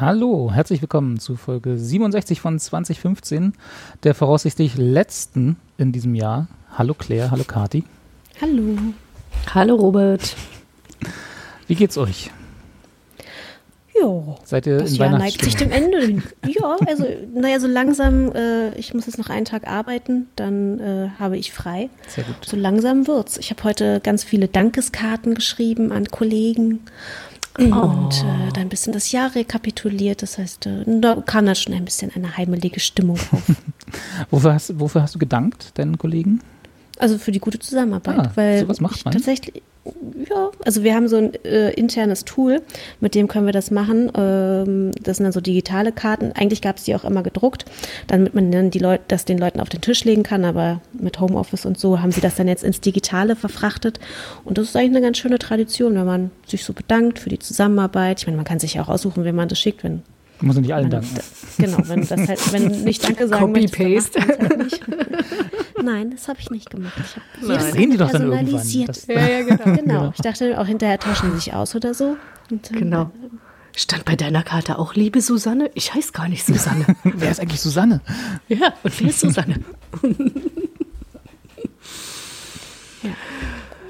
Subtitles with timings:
[0.00, 3.52] Hallo, herzlich willkommen zu Folge 67 von 2015,
[4.02, 6.48] der voraussichtlich letzten in diesem Jahr.
[6.72, 7.84] Hallo Claire, hallo Kati.
[8.40, 8.78] Hallo.
[9.52, 10.36] Hallo Robert.
[11.66, 12.30] Wie geht's euch?
[13.94, 14.36] Ja.
[14.42, 16.02] Seid ihr Das in Jahr neigt sich dem Weihnachtsstimmung?
[16.06, 16.54] Ende hin.
[16.58, 21.10] Ja, also, naja, so langsam, äh, ich muss jetzt noch einen Tag arbeiten, dann äh,
[21.18, 21.90] habe ich frei.
[22.08, 22.36] Sehr gut.
[22.46, 23.36] So langsam wird's.
[23.36, 26.80] Ich habe heute ganz viele Dankeskarten geschrieben an Kollegen
[27.58, 30.22] und äh, dann ein bisschen das Jahr rekapituliert.
[30.22, 33.42] Das heißt, äh, da kam da schon ein bisschen eine heimelige Stimmung auf.
[34.30, 36.40] Wofür hast, wofür hast du gedankt, deinen Kollegen?
[36.98, 38.18] Also für die gute Zusammenarbeit.
[38.18, 39.12] Ah, weil sowas macht ich man?
[39.12, 39.62] Tatsächlich,
[40.28, 42.60] ja, also wir haben so ein äh, internes Tool,
[43.00, 44.10] mit dem können wir das machen.
[44.14, 46.32] Ähm, das sind dann so digitale Karten.
[46.32, 47.64] Eigentlich gab es die auch immer gedruckt,
[48.06, 50.44] damit man dann die Leute, das den Leuten auf den Tisch legen kann.
[50.44, 54.00] Aber mit Homeoffice und so haben sie das dann jetzt ins Digitale verfrachtet.
[54.44, 57.38] Und das ist eigentlich eine ganz schöne Tradition, wenn man sich so bedankt für die
[57.38, 58.20] Zusammenarbeit.
[58.20, 60.02] Ich meine, man kann sich ja auch aussuchen, wenn man das schickt, wenn
[60.40, 61.08] Muss ich nicht allen danken.
[61.58, 64.26] Genau, wenn das halt, wenn du nicht Danke sagen möchtest, dann Copy-paste.
[64.26, 65.82] macht man's halt nicht.
[65.82, 66.92] Nein, das habe ich nicht gemacht.
[66.98, 68.46] Ich habe Das sehen die doch dann irgendwann.
[68.46, 68.88] personalisiert.
[68.90, 69.76] Das, Ja, ja, genau.
[69.76, 70.12] Genau.
[70.14, 72.16] Ich dachte auch hinterher tauschen die sich aus oder so.
[72.50, 73.10] Und Genau.
[73.76, 75.70] Stand bei deiner Karte auch liebe Susanne?
[75.74, 76.84] Ich heiße gar nicht Susanne.
[77.04, 78.00] wer ist eigentlich Susanne?
[78.48, 79.60] ja, und wer ist Susanne?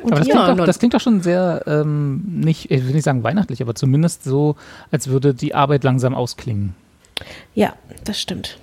[0.02, 3.04] Und Aber das, klingt doch, das klingt doch schon sehr, ähm, nicht, ich will nicht
[3.04, 4.56] sagen weihnachtlich, aber zumindest so,
[4.90, 6.74] als würde die Arbeit langsam ausklingen.
[7.54, 8.58] ja, das stimmt.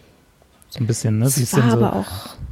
[0.70, 1.28] So ein bisschen, ne?
[1.34, 2.08] Wie war denn so- aber auch.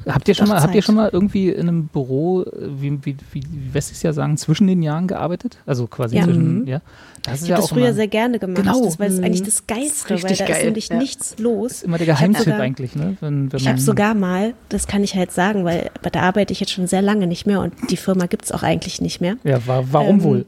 [0.08, 2.47] Habt ihr schon mal, habt ihr schon mal irgendwie in einem Büro, äh,
[2.80, 5.58] wie, wie, wie die Wessis ja sagen, zwischen den Jahren gearbeitet?
[5.65, 6.23] Also quasi Ja.
[6.26, 6.82] zwischen, ja.
[7.25, 8.86] Das ist Ich ja habe das auch früher immer, sehr gerne gemacht, Genau.
[8.86, 9.45] das, weil es eigentlich Mhm.
[9.45, 10.97] das Geilste, Das ist weil da ist geil, nämlich ja.
[10.97, 11.81] nichts los.
[11.83, 13.17] immer der Geheimtipp eigentlich, ne?
[13.21, 16.59] Wenn, wenn Ich habe sogar mal, das kann ich halt sagen, weil der arbeite ich
[16.59, 19.37] jetzt schon sehr lange nicht mehr und die Firma gibt es auch eigentlich nicht mehr.
[19.43, 20.45] Ja, wa warum Ähm, wohl?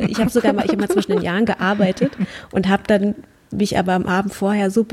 [0.00, 2.12] Äh, ich habe sogar mal, ich habe mal zwischen den Jahren gearbeitet
[2.52, 3.14] und habe dann
[3.52, 4.84] mich aber am Abend vorher so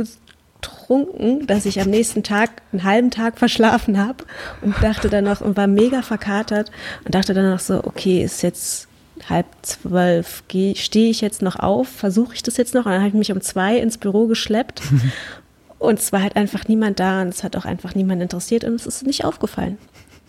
[0.61, 4.23] betrunken, dass ich am nächsten Tag einen halben Tag verschlafen habe
[4.61, 6.71] und dachte dann noch und war mega verkatert
[7.05, 8.87] und dachte dann noch so, okay, ist jetzt
[9.29, 10.43] halb zwölf,
[10.75, 13.31] stehe ich jetzt noch auf, versuche ich das jetzt noch und dann habe ich mich
[13.31, 14.81] um zwei ins Büro geschleppt
[15.79, 18.75] und es war halt einfach niemand da und es hat auch einfach niemand interessiert und
[18.75, 19.77] es ist nicht aufgefallen.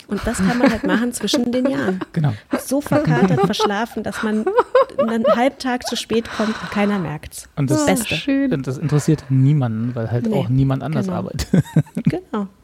[0.07, 2.35] Und das kann man halt machen zwischen den Jahren Genau.
[2.63, 4.45] so verkatert, verschlafen, dass man
[4.99, 7.49] einen Halbtag zu spät kommt und keiner merkt's.
[7.57, 8.15] Und das, Das Beste.
[8.17, 8.53] Schön.
[8.53, 11.17] und das interessiert niemanden, weil halt Nee, auch niemand anders genau.
[11.19, 11.49] arbeitet.
[12.05, 12.49] Genau.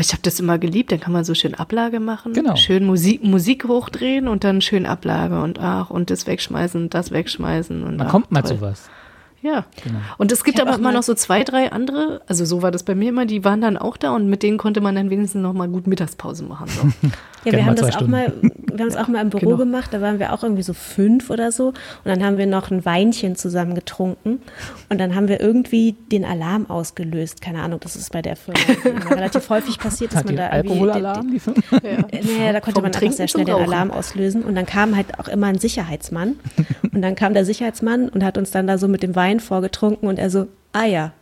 [0.00, 2.56] Ich habe das immer geliebt, dann kann man so schön Ablage machen, Genau.
[2.56, 7.10] schön Musik, Musik hochdrehen und dann schön Ablage und ach und das wegschmeißen und das
[7.10, 8.56] wegschmeißen und Man ach, kommt mal toll.
[8.56, 8.88] zu was.
[9.42, 9.64] Ja.
[9.82, 9.98] Genau.
[10.18, 12.70] Und es gibt aber auch immer mal- noch so zwei, drei andere, also so war
[12.70, 15.10] das bei mir immer, die waren dann auch da und mit denen konnte man dann
[15.10, 16.68] wenigstens noch mal gut Mittagspause machen.
[16.68, 17.08] So.
[17.44, 18.12] Ja, wir haben das auch Stunden.
[18.12, 19.56] mal, wir haben es auch mal im Büro Genau.
[19.56, 22.70] gemacht, da waren wir auch irgendwie so fünf oder so und dann haben wir noch
[22.70, 24.40] ein Weinchen zusammen getrunken
[24.90, 27.40] und dann haben wir irgendwie den Alarm ausgelöst.
[27.40, 28.60] Keine Ahnung, das ist bei der Firma
[29.10, 31.58] relativ häufig passiert, dass Hat man die da irgendwie Alkoholalarm, die Firma?
[31.82, 33.72] Äh, Naja, da konnte Vom man einfach sehr schnell den Rauchen.
[33.72, 34.44] Alarm auslösen.
[34.44, 36.36] Und dann kam halt auch immer ein Sicherheitsmann.
[36.92, 40.08] Und dann kam der Sicherheitsmann und hat uns dann da so mit dem Wein vorgetrunken
[40.08, 41.12] und er so, ah ja,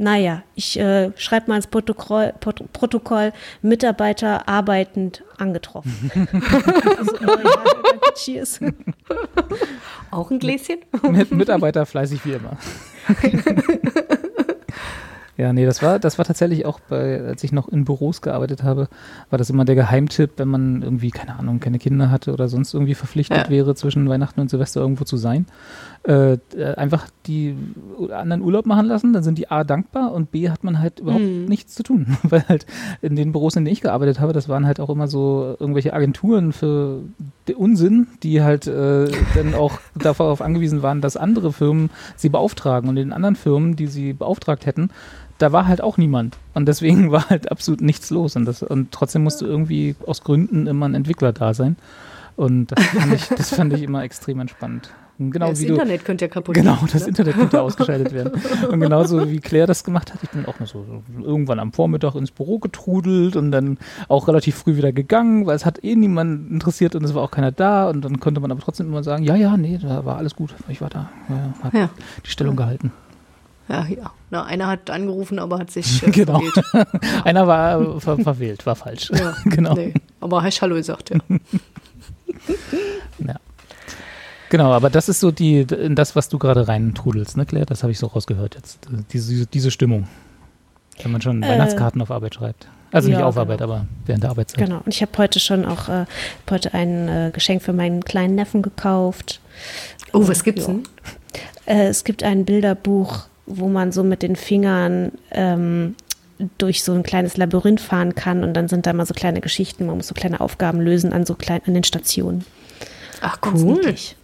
[0.00, 6.10] naja, ich äh, schreibe mal ins Protokoll, Prot Protokoll Mitarbeiter arbeitend angetroffen.
[6.98, 8.60] also, oh, ja, danke, cheers.
[10.12, 10.78] Auch ein Gläschen?
[11.10, 12.56] Mit Mitarbeiter fleißig wie immer.
[15.36, 18.62] ja, nee, das war, das war tatsächlich auch bei, als ich noch in Büros gearbeitet
[18.62, 18.88] habe,
[19.30, 22.72] war das immer der Geheimtipp, wenn man irgendwie, keine Ahnung, keine Kinder hatte oder sonst
[22.72, 23.50] irgendwie verpflichtet Ja.
[23.50, 25.46] wäre, zwischen Weihnachten und Silvester irgendwo zu sein.
[26.06, 27.54] Äh, äh, einfach die
[28.12, 31.22] anderen Urlaub machen lassen, dann sind die A dankbar und B hat man halt überhaupt
[31.24, 31.44] Mhm.
[31.46, 32.16] nichts zu tun.
[32.22, 32.66] Weil halt
[33.02, 35.92] in den Büros, in denen ich gearbeitet habe, das waren halt auch immer so irgendwelche
[35.92, 37.00] Agenturen für
[37.48, 42.88] den Unsinn, die halt äh, dann auch darauf angewiesen waren, dass andere Firmen sie beauftragen.
[42.88, 44.90] Und in den anderen Firmen, die sie beauftragt hätten,
[45.38, 46.38] da war halt auch niemand.
[46.54, 48.34] Und deswegen war halt absolut nichts los.
[48.36, 51.76] Und, das, und trotzdem musste irgendwie aus Gründen immer ein Entwickler da sein.
[52.36, 54.90] Und das fand ich, das fand ich immer extrem entspannt.
[55.18, 57.08] Und Genau Ja, das wie du, Internet könnte ja kaputt Genau, das ne?
[57.08, 58.40] Internet könnte ausgeschaltet werden.
[58.70, 61.72] Und genauso wie Claire das gemacht hat, ich bin auch nur so so irgendwann am
[61.72, 63.78] Vormittag ins Büro getrudelt und dann
[64.08, 67.30] auch relativ früh wieder gegangen, weil es hat eh niemand interessiert und es war auch
[67.32, 70.18] keiner da und dann konnte man aber trotzdem immer sagen, ja, ja, nee, da war
[70.18, 71.90] alles gut, ich war da, ja, hab Ja.
[72.24, 72.92] die Stellung gehalten.
[73.68, 74.12] Ja, ja.
[74.30, 76.38] Na, einer hat angerufen, aber hat sich äh, Genau.
[76.40, 76.88] verwählt.
[77.24, 79.10] Einer war äh, ver verwählt, war falsch.
[79.12, 79.74] Ja, genau.
[79.74, 81.18] Nee, aber hast Hallo gesagt, ja.
[83.26, 83.34] Ja.
[84.50, 87.66] Genau, aber das ist so die, in das, was du gerade reintrudelst, ne, Claire?
[87.66, 88.80] Das habe ich so rausgehört jetzt.
[89.12, 90.08] Diese, diese Stimmung.
[91.02, 92.66] Wenn man schon Äh, Weihnachtskarten auf Arbeit schreibt.
[92.90, 93.42] Also nicht ja, auf genau.
[93.42, 94.64] Arbeit, aber während der Arbeitszeit.
[94.64, 94.80] Genau.
[94.84, 98.34] Und ich habe heute schon auch äh, hab heute ein äh, Geschenk für meinen kleinen
[98.34, 99.40] Neffen gekauft.
[100.14, 100.72] Oh, was gibt's Ja.
[100.72, 100.82] denn?
[101.66, 105.94] Äh, es gibt ein Bilderbuch, wo man so mit den Fingern ähm,
[106.56, 109.86] durch so ein kleines Labyrinth fahren kann und dann sind da mal so kleine Geschichten,
[109.86, 112.44] man muss so kleine Aufgaben lösen an so kleinen an den Stationen.
[113.20, 113.74] Ach, Ganz cool.
[113.74, 114.16] niedlich.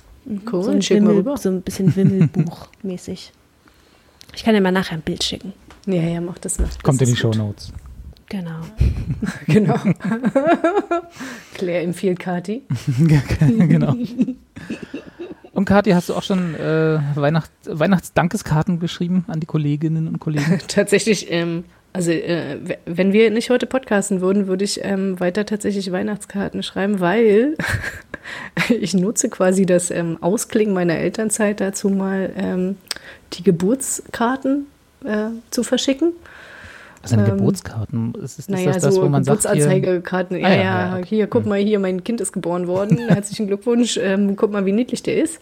[0.50, 1.37] Cool, So ein, schick mal Wimmel, rüber.
[1.37, 3.31] so ein bisschen Wimmelbuch-mäßig.
[4.37, 5.53] Ich kann dir mal nachher ein Bild schicken.
[5.87, 6.65] Ja, ja, mach das mal.
[6.67, 7.31] Das Kommt in die Show.
[7.31, 7.73] Notes.
[8.29, 8.61] Genau.
[9.47, 9.76] Genau.
[11.55, 12.62] Claire empfiehlt Kati.
[13.38, 13.94] genau.
[15.53, 20.59] Und Kathi, hast du auch schon äh, Weihnacht Weihnachtsdankeskarten geschrieben an die Kolleginnen und Kollegen?
[20.67, 21.62] Tatsächlich, ähm,
[21.94, 26.99] also äh, wenn wir nicht heute podcasten würden, würde ich ähm, weiter tatsächlich Weihnachtskarten schreiben,
[26.99, 27.56] weil
[28.69, 32.76] ich nutze quasi das ähm, Ausklingen meiner Elternzeit dazu mal ähm,
[33.35, 34.67] die Geburtskarten
[35.05, 36.14] äh, zu verschicken.
[37.00, 38.14] Also eine Ähm, Geburtskarten.
[38.14, 40.38] Ist, ist, Naja, das das, so wo man sagt, hier, Geburtsanzeigekarten.
[40.38, 42.99] Ja, Ah, ja, ja, ja, hier, guck mal, hier, mein Kind ist geboren worden.
[43.08, 43.99] Herzlichen Glückwunsch.
[43.99, 45.38] Ähm, guck mal, wie niedlich der ist.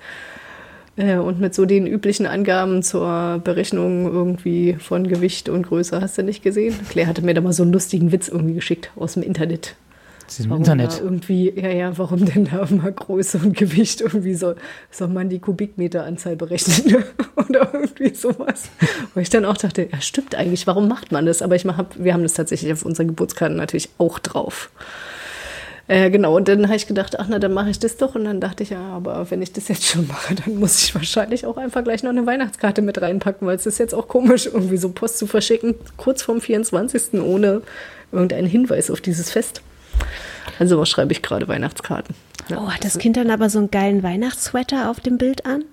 [0.96, 6.18] Äh, und mit so den üblichen Angaben zur Berechnung irgendwie von Gewicht und Größe hast
[6.18, 6.74] du nicht gesehen.
[6.90, 9.74] Claire hatte mir da mal so einen lustigen Witz irgendwie geschickt aus dem Internet.
[10.38, 11.00] im Warum Internet.
[11.02, 14.56] Irgendwie, ja, ja, warum denn da mal Größe und Gewicht irgendwie soll,
[14.90, 17.02] soll man die Kubikmeteranzahl berechnen
[17.36, 18.68] oder irgendwie sowas.
[19.14, 21.40] Wo ich dann auch dachte, ja, stimmt eigentlich, warum macht man das?
[21.40, 24.70] Aber ich mach, wir haben das tatsächlich auf unseren Geburtskarten natürlich auch drauf.
[25.88, 28.14] Äh, genau, und dann habe ich gedacht, ach na, dann mache ich das doch.
[28.14, 30.94] Und dann dachte ich, ja, aber wenn ich das jetzt schon mache, dann muss ich
[30.94, 34.46] wahrscheinlich auch einfach gleich noch eine Weihnachtskarte mit reinpacken, weil es ist jetzt auch komisch,
[34.46, 37.20] irgendwie so Post zu verschicken, kurz vorm 24.
[37.20, 37.62] ohne
[38.12, 39.62] irgendeinen Hinweis auf dieses Fest.
[40.58, 42.14] Also was schreibe ich gerade Weihnachtskarten.
[42.48, 42.58] Ja.
[42.60, 45.64] Oh, hat das Kind dann aber so einen geilen Weihnachtssweater auf dem Bild an?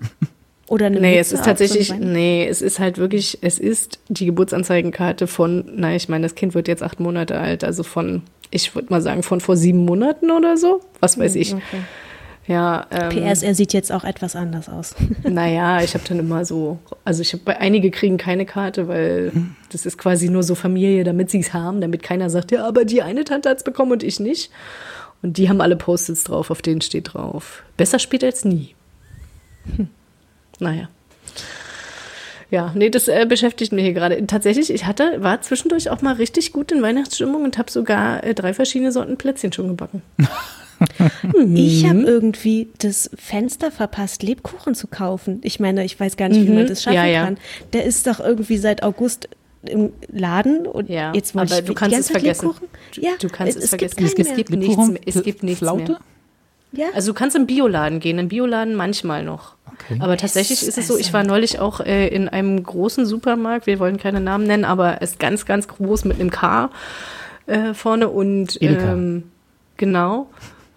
[0.67, 3.99] Oder eine Nee, Mütze es ist tatsächlich, so nee, es ist halt wirklich, es ist
[4.07, 8.21] die Geburtsanzeigenkarte von, na, ich meine, das Kind wird jetzt acht Monate alt, also von,
[8.51, 11.51] ich würde mal sagen, von vor sieben Monaten oder so, was weiß ich.
[11.51, 11.81] Hm, Okay.
[12.47, 14.95] Ja, ähm, PS, er sieht jetzt auch etwas anders aus.
[15.23, 19.31] Naja, ich habe dann immer so, also ich habe bei einige kriegen keine Karte, weil
[19.71, 22.85] das ist quasi nur so Familie, damit sie es haben, damit keiner sagt, ja, aber
[22.85, 24.49] die eine Tante hat's bekommen und ich nicht.
[25.21, 27.61] Und die haben alle Post-its drauf, auf denen steht drauf.
[27.77, 28.73] Besser spät als nie.
[29.75, 29.87] Hm.
[30.59, 30.89] Naja.
[32.51, 34.25] Ja, nee, das äh, beschäftigt mich hier gerade.
[34.25, 38.33] Tatsächlich, ich hatte, war zwischendurch auch mal richtig gut in Weihnachtsstimmung und habe sogar äh,
[38.33, 40.01] drei verschiedene Sorten Plätzchen schon gebacken.
[41.55, 41.89] Ich Mhm.
[41.89, 45.41] habe irgendwie das Fenster verpasst, Lebkuchen zu kaufen.
[45.43, 47.03] Ich meine, ich weiß gar nicht, wie man das schaffen Mhm.
[47.05, 47.23] Ja, ja.
[47.25, 47.37] kann.
[47.73, 49.27] Der ist doch irgendwie seit August
[49.63, 52.45] im Laden und Ja, jetzt wollte aber ich du die kannst ganze es vergessen.
[52.47, 52.67] Lebkuchen.
[52.95, 53.97] Ja, Du kannst es, es vergessen.
[53.97, 54.57] Gibt es gibt mehr.
[54.59, 55.01] nichts Lebkuchen mehr.
[55.05, 55.91] Es gibt nichts Flaute?
[55.91, 55.99] mehr.
[56.71, 59.55] Ja, Also du kannst im Bioladen gehen, im Bioladen manchmal noch.
[59.79, 59.97] Okay.
[59.99, 63.79] Aber tatsächlich ist es so, ich war neulich auch äh, in einem großen Supermarkt, wir
[63.79, 66.69] wollen keine Namen nennen, aber es ist ganz, ganz groß mit einem K
[67.47, 69.23] äh, vorne und ähm,
[69.77, 70.27] genau.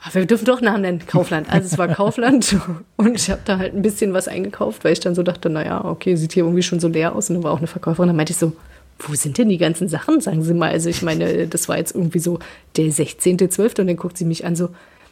[0.04, 1.52] Ah, Wir dürfen doch Namen nennen, Kaufland.
[1.52, 2.56] Also es war Kaufland
[2.96, 5.84] und ich habe da halt ein bisschen was eingekauft, weil ich dann so dachte, naja,
[5.84, 8.16] okay, sieht hier irgendwie schon so leer aus und da war auch eine Verkäuferin, dann
[8.16, 8.52] meinte ich so,
[8.99, 10.71] wo sind denn die ganzen Sachen, sagen Sie mal.
[10.71, 12.38] Also ich meine, das war jetzt irgendwie so
[12.76, 13.80] der 16.12.
[13.80, 14.68] und dann guckt sie mich an so,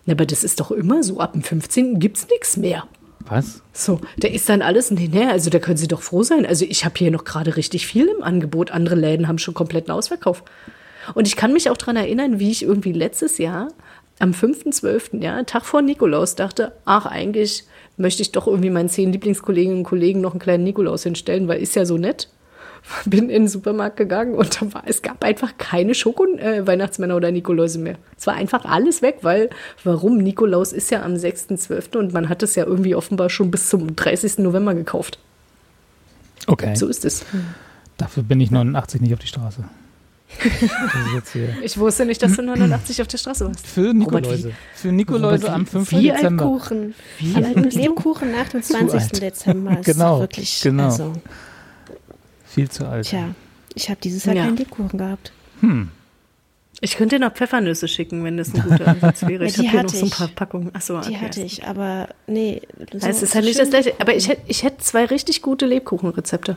[0.07, 1.99] na, aber das ist doch immer so, ab dem 15.
[1.99, 2.85] gibt's nichts mehr.
[3.27, 3.63] Was?
[3.73, 6.47] So, da ist dann alles, nee, nee, also da können Sie doch froh sein.
[6.47, 8.71] Also ich habe hier noch gerade richtig viel im Angebot.
[8.71, 10.43] Andere Läden haben schon kompletten Ausverkauf.
[11.15, 13.69] Und ich kann mich auch dran erinnern, wie ich irgendwie letztes Jahr
[14.19, 17.65] am 5.12., ja, Tag vor Nikolaus, dachte, ach, eigentlich
[17.97, 21.63] möchte ich doch irgendwie meinen zehn Lieblingskolleginnen und Kollegen noch einen kleinen Nikolaus hinstellen, weil
[21.63, 22.29] ist ja so nett.
[23.05, 27.79] Bin in den Supermarkt gegangen und da war, es gab einfach keine Schoko-Weihnachtsmänner oder Nikoläuse
[27.79, 27.97] mehr.
[28.19, 29.51] Es war einfach alles weg, weil
[29.85, 30.19] warum?
[30.19, 31.97] Nikolaus ist ja am 6.12.
[31.97, 34.39] und man hat es ja irgendwie offenbar schon bis zum 30.
[34.39, 35.19] November gekauft.
[36.47, 36.75] Okay.
[36.75, 37.25] So ist es.
[37.99, 39.63] Dafür bin ich 89 nicht auf die Straße.
[41.63, 43.67] Ich wusste nicht, dass du 89 auf der Straße warst.
[43.67, 44.53] Für Nikoläuse.
[44.75, 45.91] Für Nikoläuse Robert, am wie- 5.
[45.93, 46.61] wie alt Dezember.
[47.19, 47.81] Wie alt mit bist du?
[47.81, 49.01] Lebkuchen nach dem Zu 20.
[49.01, 49.23] alt.
[49.23, 50.85] Dezember ist Genau, doch wirklich, genau.
[50.85, 51.13] also,
[52.53, 53.07] Viel zu alt.
[53.07, 53.35] tja,
[53.75, 54.45] ich habe dieses Jahr Ja.
[54.45, 55.33] keinen Lebkuchen gehabt.
[56.81, 59.45] Ich könnte dir noch Pfeffernüsse schicken, wenn das ein guter Ansatz wäre.
[59.45, 60.15] Ja, Ich die habe hier noch so ein ich.
[60.17, 60.75] paar Packungen.
[60.75, 61.09] Achso, okay.
[61.11, 62.63] Die hatte ich, aber nee.
[62.93, 63.93] So, Es ist halt nicht das gleiche.
[63.99, 66.57] Aber ich hätte ich hätt zwei richtig gute Lebkuchenrezepte.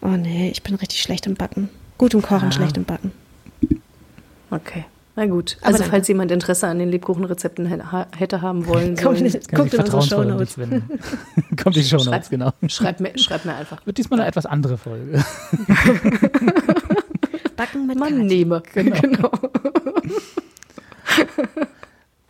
[0.00, 1.68] Oh nee, ich bin richtig schlecht im Backen.
[1.98, 3.12] Gut im Kochen, schlecht im Backen.
[4.50, 4.84] Okay.
[5.14, 5.90] Na gut, also danke.
[5.90, 10.02] falls jemand Interesse an den Lebkuchenrezepten hä- hätte haben wollen, Kommt, sollen, guckt in unsere
[10.02, 10.56] Shownotes.
[11.62, 12.52] Kommt die Shownotes, Schreib- genau.
[12.66, 13.84] schreib, mir, schreib mir einfach.
[13.84, 15.22] Wird diesmal eine etwas andere Folge.
[17.56, 18.22] Backen mit Man Kathi.
[18.24, 18.62] nehme.
[18.72, 19.30] Genau.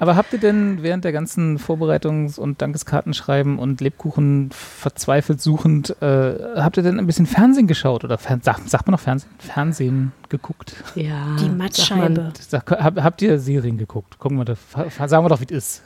[0.02, 6.34] Aber habt ihr denn während der ganzen Vorbereitungs- und Dankeskartenschreiben und Lebkuchen verzweifelt suchend, äh,
[6.56, 9.30] habt ihr denn ein bisschen Fernsehen geschaut oder Fern sagt, sagt man noch Fernsehen?
[9.38, 10.74] Fernsehen geguckt?
[10.96, 12.00] Ja, Die Mattscheibe.
[12.20, 12.32] man.
[12.40, 14.18] Sag, hab, habt ihr Serien geguckt?
[14.18, 14.56] Gucken wir, da,
[15.06, 15.82] sagen wir doch, wie es ist.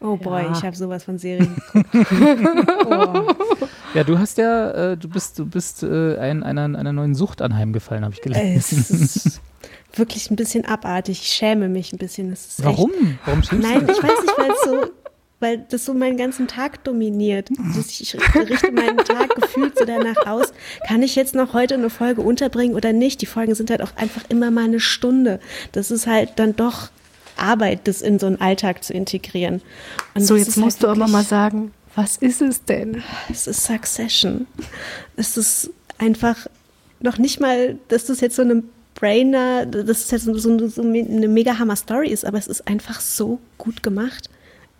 [0.00, 0.52] Oh boy, Ja.
[0.52, 1.86] ich habe sowas von Serien geguckt.
[2.86, 3.26] oh.
[3.92, 7.42] Ja, du hast ja, äh, du bist, du bist äh, ein, einer, einer neuen Sucht
[7.42, 9.04] anheimgefallen, habe ich Es gelesen.
[9.04, 9.40] ist
[9.94, 11.20] wirklich ein bisschen abartig.
[11.22, 12.32] Ich schäme mich ein bisschen.
[12.32, 12.90] Es ist Warum?
[13.24, 13.96] Warum Echt, schämst nein, du dich?
[13.98, 14.90] ich weiß nicht, weil es so,
[15.40, 17.48] weil das so meinen ganzen Tag dominiert.
[17.74, 20.52] Das- Ich richte meinen Tag gefühlt so danach aus.
[20.86, 23.20] Kann ich jetzt noch heute eine Folge unterbringen oder nicht?
[23.22, 25.40] Die Folgen sind halt auch einfach immer mal eine Stunde.
[25.72, 26.90] Das ist halt dann doch
[27.36, 29.62] Arbeit, das in so einen Alltag zu integrieren.
[30.14, 33.02] Und So, jetzt halt musst du aber mal sagen, was ist es denn?
[33.30, 34.46] es ist Succession.
[35.16, 36.46] Es ist einfach
[37.00, 38.62] noch nicht mal, dass das jetzt so eine
[38.94, 43.00] Brainer, dass es jetzt so, so, so eine mega Hammer-Story ist, aber es ist einfach
[43.00, 44.28] so gut gemacht.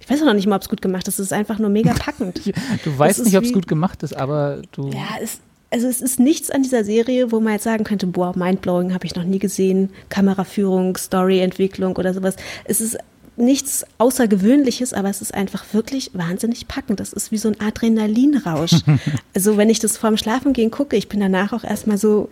[0.00, 1.18] Ich weiß auch noch nicht mal, ob es gut gemacht ist.
[1.18, 2.40] Es ist einfach nur mega packend.
[2.84, 4.88] Du weißt nicht, ob es gut gemacht ist, aber du.
[4.88, 5.40] Ja, es,
[5.70, 9.06] also es ist nichts an dieser Serie, wo man jetzt sagen könnte, boah, mindblowing habe
[9.06, 12.36] ich noch nie gesehen, Kameraführung, Storyentwicklung oder sowas.
[12.64, 12.98] Es ist
[13.36, 17.00] nichts Außergewöhnliches, aber es ist einfach wirklich wahnsinnig packend.
[17.00, 18.80] Das ist wie so ein Adrenalinrausch.
[19.34, 22.28] also wenn ich das vorm Schlafengehen gucke, ich bin danach auch erstmal so,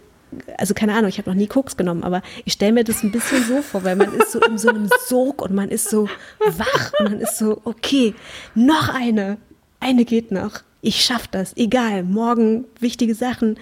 [0.57, 3.13] also keine Ahnung, ich habe noch nie Koks genommen, aber ich stelle mir das ein
[3.13, 6.09] bisschen so vor, weil man ist so in so einem Sog und man ist so
[6.57, 8.15] wach und man ist so, okay,
[8.55, 9.39] noch eine,
[9.81, 10.61] eine geht noch.
[10.81, 13.59] Ich schaff das, egal, morgen wichtige Sachen,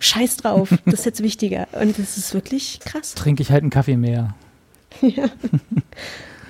[0.00, 1.66] scheiß drauf, das ist jetzt wichtiger.
[1.80, 3.14] Und das ist wirklich krass.
[3.14, 4.34] Trinke ich halt einen Kaffee mehr.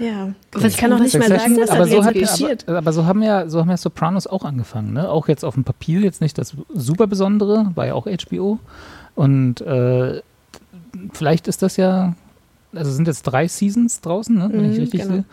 [0.01, 0.33] Ja.
[0.53, 2.69] Was- ich kann auch nicht mehr sagen, was aber da so, hat, passiert.
[2.69, 5.11] aber, aber so haben ja so haben ja Sopranos auch angefangen, ne?
[5.11, 8.61] Auch jetzt auf dem Papier jetzt nicht das super Besondere, war ja auch HBO.
[9.19, 10.23] Und äh,
[11.13, 12.15] vielleicht ist das ja,
[12.73, 14.49] also sind jetzt drei Seasons draußen, ne?
[14.53, 15.25] Wenn ich Mhm, richtig genau.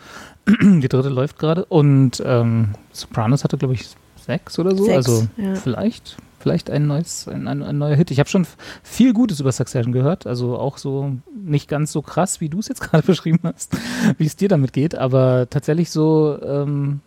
[0.48, 0.80] sehe.
[0.80, 1.64] Die dritte läuft gerade.
[1.66, 4.86] Und ähm, Sopranos hatte, glaube ich, sechs oder so.
[4.86, 5.54] Sechs, also ja.
[5.54, 8.10] vielleicht, vielleicht ein neues, ein, ein, ein neuer Hit.
[8.10, 8.44] Ich habe schon
[8.82, 10.26] viel Gutes über Succession gehört.
[10.26, 13.76] Also auch so nicht ganz so krass, wie du es jetzt gerade beschrieben hast,
[14.18, 17.02] wie es dir damit geht, aber tatsächlich so ähm,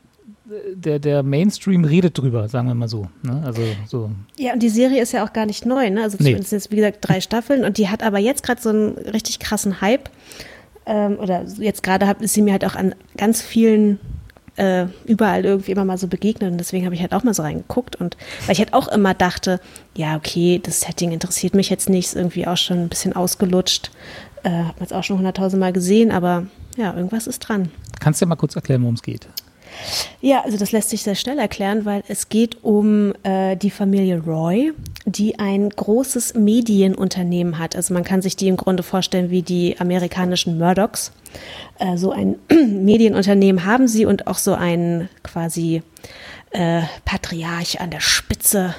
[0.74, 3.08] der, der Mainstream redet drüber, sagen wir mal so.
[3.24, 3.42] Ne?
[3.46, 4.12] Also so.
[4.38, 6.04] Ja, und die Serie ist ja auch gar nicht neu, ne?
[6.04, 6.34] Also Nee.
[6.34, 8.98] es sind jetzt, wie gesagt, drei Staffeln und die hat aber jetzt gerade so einen
[8.98, 10.10] richtig krassen Hype.
[10.86, 14.00] Ähm, oder jetzt gerade ist sie mir halt auch an ganz vielen
[14.56, 17.44] äh, überall irgendwie immer mal so begegnet und deswegen habe ich halt auch mal so
[17.44, 19.62] reingeguckt und weil ich halt auch immer dachte,
[19.96, 23.92] ja, okay, das Setting interessiert mich jetzt nicht, ist irgendwie auch schon ein bisschen ausgelutscht.
[24.44, 27.70] Äh, hab man jetzt auch schon hunderttausend Mal gesehen, aber ja, irgendwas ist dran.
[28.00, 29.28] Kannst du ja mal kurz erklären, worum es geht?
[30.22, 34.22] Ja, also das lässt sich sehr schnell erklären, weil es geht um äh, die Familie
[34.22, 34.74] Roy,
[35.06, 37.76] die ein großes Medienunternehmen hat.
[37.76, 41.12] Also man kann sich die im Grunde vorstellen wie die amerikanischen Murdochs.
[41.80, 45.82] Äh, so ein Medienunternehmen haben sie und auch so einen quasi
[46.52, 48.76] äh, Patriarch an der Spitze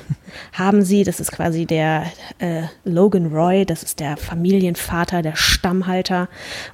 [0.53, 1.05] haben sie.
[1.05, 2.07] Das ist quasi der
[2.39, 6.29] äh, Logan Roy, das ist der Familienvater, der Stammhalter,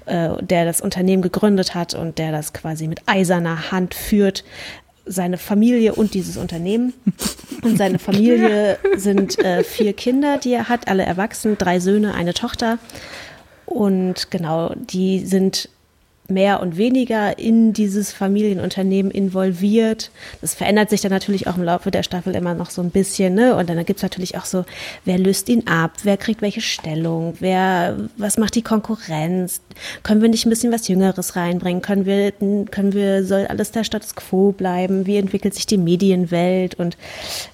[0.06, 4.44] äh, der das Unternehmen gegründet hat und der das quasi mit eiserner Hand führt.
[5.08, 6.92] Seine Familie und dieses Unternehmen.
[7.62, 12.34] Und seine Familie sind äh, vier Kinder, die er hat, alle erwachsen, drei Söhne, eine
[12.34, 12.78] Tochter.
[13.66, 15.68] Und genau, die sind
[16.30, 20.10] mehr und weniger in dieses Familienunternehmen involviert.
[20.40, 23.34] Das verändert sich dann natürlich auch im Laufe der Staffel immer noch so ein bisschen.
[23.34, 23.54] Ne?
[23.54, 24.64] Und dann gibt es natürlich auch so,
[25.04, 29.60] wer löst ihn ab, wer kriegt welche Stellung, wer, was macht die Konkurrenz?
[30.02, 31.82] Können wir nicht ein bisschen was Jüngeres reinbringen?
[31.82, 35.06] Können wir, können wir, soll alles der Status quo bleiben?
[35.06, 36.74] Wie entwickelt sich die Medienwelt?
[36.74, 36.96] Und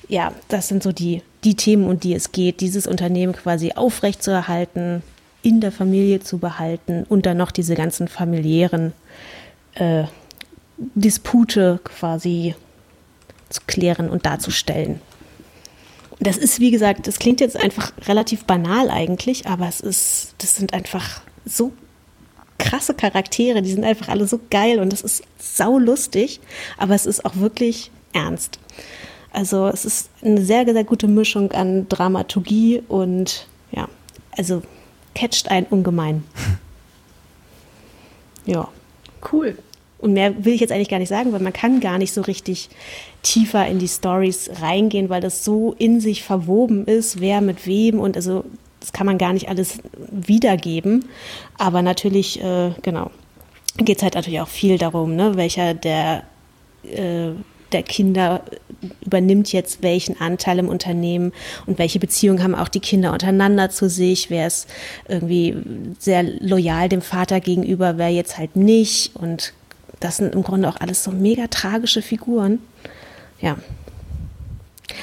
[0.08, 5.02] ja, das sind so die, die Themen, um die es geht, dieses Unternehmen quasi aufrechtzuerhalten,
[5.42, 8.92] in der Familie zu behalten und dann noch diese ganzen familiären
[9.74, 10.04] äh,
[10.76, 12.54] Dispute quasi
[13.48, 15.00] zu klären und darzustellen.
[16.20, 20.54] Das ist, wie gesagt, das klingt jetzt einfach relativ banal eigentlich, aber es ist, das
[20.54, 21.72] sind einfach so
[22.58, 26.40] krasse Charaktere, die sind einfach alle so geil und das ist saulustig,
[26.78, 28.60] aber es ist auch wirklich ernst.
[29.32, 33.88] Also es ist eine sehr, sehr gute Mischung an Dramaturgie und ja,
[34.36, 34.62] also
[35.14, 36.24] catcht einen ungemein.
[38.44, 38.68] Ja.
[39.30, 39.56] Cool.
[39.98, 42.22] Und mehr will ich jetzt eigentlich gar nicht sagen, weil man kann gar nicht so
[42.22, 42.70] richtig
[43.22, 48.00] tiefer in die Stories reingehen, weil das so in sich verwoben ist, wer mit wem
[48.00, 48.44] und also
[48.80, 49.78] das kann man gar nicht alles
[50.10, 51.04] wiedergeben.
[51.56, 53.12] Aber natürlich, äh, genau,
[53.76, 56.24] geht es halt natürlich auch viel darum, ne, welcher der,
[56.82, 57.30] äh,
[57.72, 58.42] der Kinder
[59.04, 61.32] übernimmt jetzt welchen Anteil im Unternehmen
[61.66, 64.68] und welche Beziehungen haben auch die Kinder untereinander zu sich, wer ist
[65.08, 65.56] irgendwie
[65.98, 69.14] sehr loyal dem Vater gegenüber, wer jetzt halt nicht.
[69.14, 69.52] Und
[70.00, 72.58] das sind im Grunde auch alles so mega tragische Figuren.
[73.40, 73.56] Ja.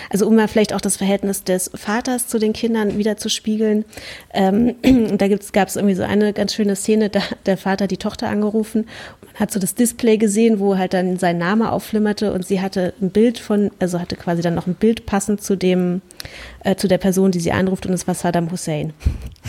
[0.10, 3.86] Also um mal vielleicht auch das Verhältnis des Vaters zu den Kindern wieder zu spiegeln.
[4.34, 4.76] Ähm,
[5.18, 8.88] da gab es irgendwie so eine ganz schöne Szene, da der Vater die Tochter angerufen
[9.22, 12.94] und hat so das Display gesehen, wo halt dann sein Name aufflimmerte und sie hatte
[13.02, 16.02] ein Bild von, also hatte quasi dann noch ein Bild passend zu dem,
[16.64, 18.94] äh, zu der Person, die sie anruft und es war Saddam Hussein.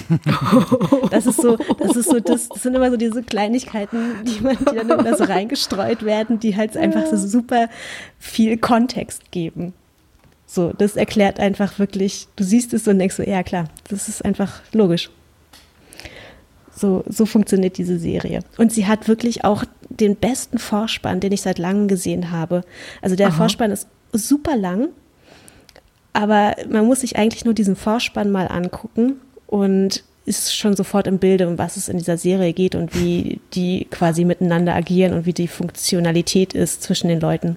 [1.11, 4.56] Das ist so, das ist so, das, das sind immer so diese Kleinigkeiten, die man,
[4.56, 7.68] die dann immer so reingestreut werden, die halt einfach so super
[8.18, 9.73] viel Kontext geben.
[10.52, 14.25] So, das erklärt einfach wirklich, du siehst es und denkst so, ja klar, das ist
[14.25, 15.09] einfach logisch.
[16.75, 18.40] So, so funktioniert diese Serie.
[18.59, 22.64] Und sie hat wirklich auch den besten Vorspann, den ich seit langem gesehen habe.
[23.00, 23.37] Also der Aha.
[23.37, 24.88] Vorspann ist super lang,
[26.14, 31.18] aber man muss sich eigentlich nur diesen Vorspann mal angucken und ist schon sofort im
[31.18, 35.26] Bilde, um was es in dieser Serie geht und wie die quasi miteinander agieren und
[35.26, 37.56] wie die Funktionalität ist zwischen den Leuten.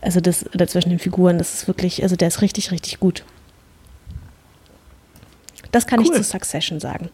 [0.00, 3.24] Also das, oder zwischen den Figuren, das ist wirklich, also der ist richtig, richtig gut.
[5.72, 6.16] Das kann ich Cool.
[6.16, 7.10] zu Succession sagen.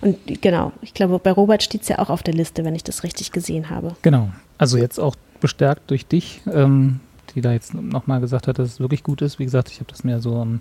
[0.00, 2.84] Und genau, ich glaube, bei Robert steht es ja auch auf der Liste, wenn ich
[2.84, 3.96] das richtig gesehen habe.
[4.02, 4.30] Genau.
[4.58, 7.00] Also jetzt auch bestärkt durch dich, ähm,
[7.34, 9.38] die da jetzt nochmal gesagt hat, dass es wirklich gut ist.
[9.38, 10.60] Wie gesagt, ich habe das mir so am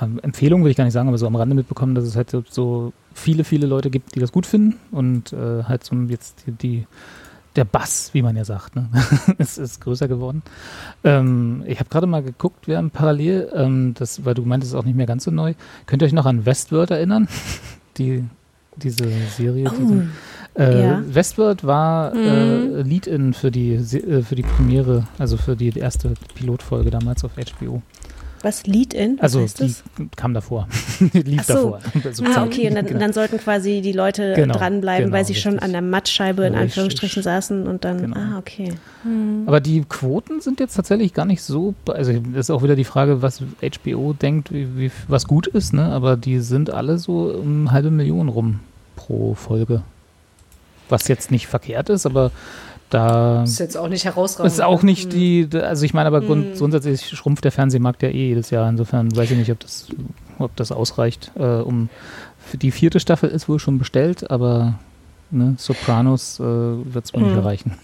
[0.00, 2.30] ja, Empfehlung will ich gar nicht sagen, aber so am Rande mitbekommen, dass es halt
[2.30, 6.52] so, viele, viele Leute gibt, die das gut finden und äh, halt so jetzt die,
[6.52, 6.86] die
[7.54, 8.88] der Bass, wie man ja sagt, ne?
[9.38, 10.42] ist, ist größer geworden.
[11.04, 14.74] Ähm, ich habe gerade mal geguckt, wir haben parallel, ähm, das, weil du meintest, es
[14.74, 15.52] ist auch nicht mehr ganz so neu.
[15.84, 17.28] Könnt ihr euch noch an Westworld erinnern?
[17.98, 18.24] Die,
[18.76, 19.04] diese
[19.36, 19.70] Serie.
[19.78, 20.06] diese,
[20.56, 21.02] äh, ja.
[21.06, 26.14] Westworld war äh, Lead-In für die, Se- äh, für die Premiere, also für die erste
[26.34, 27.82] Pilotfolge damals auf HBO.
[28.42, 29.16] Was Lead-In?
[29.18, 29.82] Was Also heißt die das?
[30.16, 30.66] kam davor.
[31.12, 31.52] lief so.
[31.54, 31.80] davor.
[32.04, 32.98] Also Ah, Zeit- okay, und dann, genau.
[33.00, 35.64] dann sollten quasi die Leute Genau, dranbleiben, genau, weil sie schon richtig.
[35.66, 36.62] an der Mattscheibe in Richtig.
[36.62, 38.16] Anführungsstrichen saßen und dann, Genau.
[38.16, 38.72] ah, okay.
[39.46, 41.74] Aber die Quoten sind jetzt tatsächlich gar nicht so.
[41.88, 45.72] Also das ist auch wieder die Frage, was HBO denkt, wie, wie, was gut ist,
[45.72, 45.84] ne?
[45.86, 48.60] Aber die sind alle so um halbe Million rum
[48.96, 49.82] pro Folge.
[50.88, 52.30] Was jetzt nicht verkehrt ist, aber
[52.92, 54.52] da Ist jetzt auch nicht herausragend.
[54.52, 58.28] ist auch nicht die, also ich meine, aber grund, grundsätzlich schrumpft der Fernsehmarkt ja eh
[58.28, 58.68] jedes Jahr.
[58.68, 59.88] Insofern weiß ich nicht, ob das,
[60.38, 61.32] ob das ausreicht.
[61.36, 61.88] Äh, um
[62.38, 64.74] für die vierte Staffel ist wohl schon bestellt, aber
[65.30, 67.78] ne, Sopranos äh, wird es wohl nicht erreichen.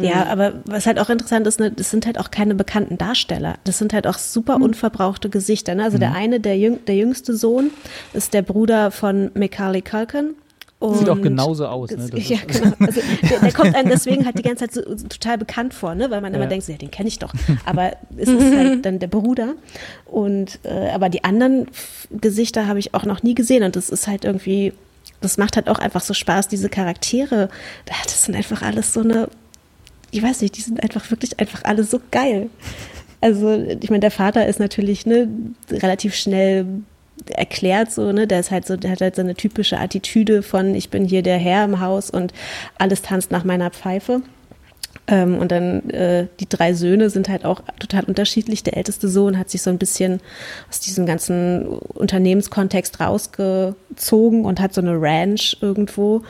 [0.00, 3.56] Ja, aber was halt auch interessant ist, ne, das sind halt auch keine bekannten Darsteller.
[3.64, 5.74] Das sind halt auch super unverbrauchte Gesichter.
[5.74, 5.84] Ne?
[5.84, 7.70] Also der eine, der, jüng, der jüngste Sohn,
[8.12, 10.34] ist der Bruder von Macaulay Culkin.
[10.94, 11.90] Sieht auch Und- genauso aus.
[11.90, 12.08] Ne?
[12.10, 12.74] Das ja, ist- genau.
[12.80, 15.94] Also der, der kommt einem deswegen halt die ganze Zeit so, so total bekannt vor,
[15.94, 16.10] ne?
[16.10, 16.48] weil man immer Ja.
[16.48, 17.32] denkt, so, ja, den kenne ich doch.
[17.64, 19.54] Aber es ist halt dann der Bruder.
[20.06, 21.66] Und äh, aber die anderen
[22.10, 23.62] Gesichter habe ich auch noch nie gesehen.
[23.62, 24.72] Und das ist halt irgendwie,
[25.20, 27.48] das macht halt auch einfach so Spaß, diese Charaktere.
[28.04, 29.28] Das sind einfach alles so eine,
[30.10, 32.50] ich weiß nicht, die sind einfach wirklich einfach alle so geil.
[33.20, 35.28] Also, ich meine, der Vater ist natürlich ne,
[35.70, 36.66] relativ schnell
[37.28, 40.74] erklärt so, ne, der ist halt so, der hat halt so eine typische Attitüde von
[40.74, 42.32] ich bin hier der Herr im Haus und
[42.78, 44.22] alles tanzt nach meiner Pfeife.
[45.08, 48.62] Ähm, und dann äh, die drei Söhne sind halt auch total unterschiedlich.
[48.62, 50.20] Der älteste Sohn hat sich so ein bisschen
[50.68, 56.22] aus diesem ganzen Unternehmenskontext rausgezogen und hat so eine Ranch irgendwo,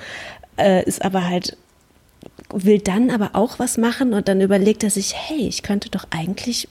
[0.56, 1.56] äh, ist aber halt
[2.54, 6.06] will dann aber auch was machen und dann überlegt er sich, hey, ich könnte doch
[6.10, 6.68] eigentlich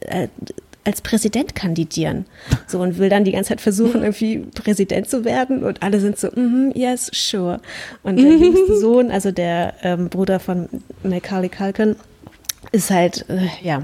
[0.00, 0.28] äh,
[0.84, 2.26] als Präsident kandidieren.
[2.66, 6.18] So und will dann die ganze Zeit versuchen, irgendwie Präsident zu werden und alle sind
[6.18, 7.60] so, mhm, yes, sure.
[8.02, 10.68] Und der jüngste Sohn, also der ähm, Bruder von
[11.02, 11.96] Macaulay Culkin,
[12.72, 13.82] ist halt, äh, ja,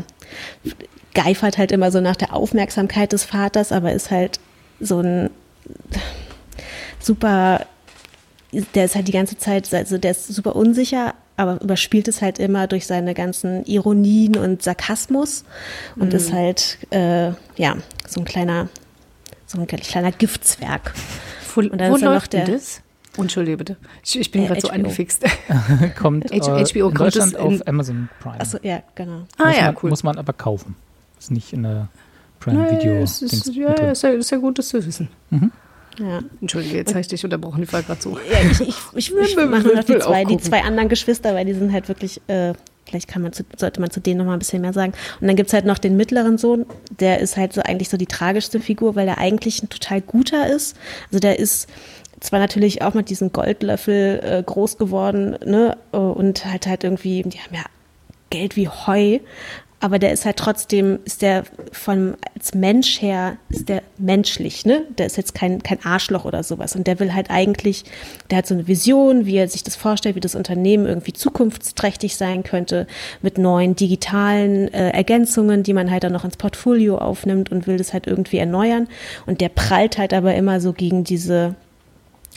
[1.14, 4.38] geifert halt immer so nach der Aufmerksamkeit des Vaters, aber ist halt
[4.78, 5.30] so ein
[7.00, 7.66] super,
[8.74, 12.38] der ist halt die ganze Zeit, also der ist super unsicher, aber überspielt es halt
[12.38, 15.44] immer durch seine ganzen Ironien und Sarkasmus
[15.96, 17.76] und ist halt, äh, ja,
[18.06, 18.68] so ein kleiner,
[19.46, 20.92] so ein kleiner Giftzwerg.
[21.54, 22.82] Wo, Und dann wo ist dann noch der- das?
[23.18, 23.76] Entschuldige bitte.
[24.04, 25.24] Ich, ich bin Äh, gerade so angefixt.
[25.98, 28.40] kommt H- äh, HBO in kommt Deutschland in- auf Amazon Prime.
[28.40, 29.22] Achso, ja, genau.
[29.36, 29.90] ah muss ja, man, cool.
[29.90, 30.76] Muss man aber kaufen.
[31.18, 31.88] Ist nicht in der
[32.38, 32.92] Prime Naja, Video.
[33.02, 35.08] es ist, ja, ist ja, ist ja gut, das zu wissen.
[36.00, 36.20] Ja.
[36.40, 38.18] Entschuldige, jetzt habe ich dich unterbrochen, ich war gerade so.
[38.18, 41.54] Ja, ich, ich, ich, ich mache noch die zwei, die zwei anderen Geschwister, weil die
[41.54, 42.54] sind halt wirklich, äh,
[42.86, 44.94] Vielleicht kann man zu, sollte man zu denen noch mal ein bisschen mehr sagen.
[45.20, 46.66] Und dann gibt's halt noch den mittleren Sohn,
[46.98, 50.48] der ist halt so eigentlich so die tragischste Figur, weil er eigentlich ein total guter
[50.48, 50.76] ist.
[51.06, 51.68] Also der ist
[52.18, 57.22] zwar natürlich auch mit diesem Goldlöffel äh, groß geworden, ne, äh, und halt halt irgendwie,
[57.22, 57.64] die haben ja
[58.30, 59.20] Geld wie Heu,
[59.82, 64.82] aber der ist halt trotzdem, ist der von als Mensch her, ist der menschlich, ne?
[64.98, 66.76] Der ist jetzt kein, kein Arschloch oder sowas.
[66.76, 67.84] Und der will halt eigentlich,
[68.30, 72.16] der hat so eine Vision, wie er sich das vorstellt, wie das Unternehmen irgendwie zukunftsträchtig
[72.16, 72.86] sein könnte,
[73.22, 77.78] mit neuen digitalen äh, Ergänzungen, die man halt dann noch ins Portfolio aufnimmt und will
[77.78, 78.86] das halt irgendwie erneuern.
[79.24, 81.54] Und der prallt halt aber immer so gegen diese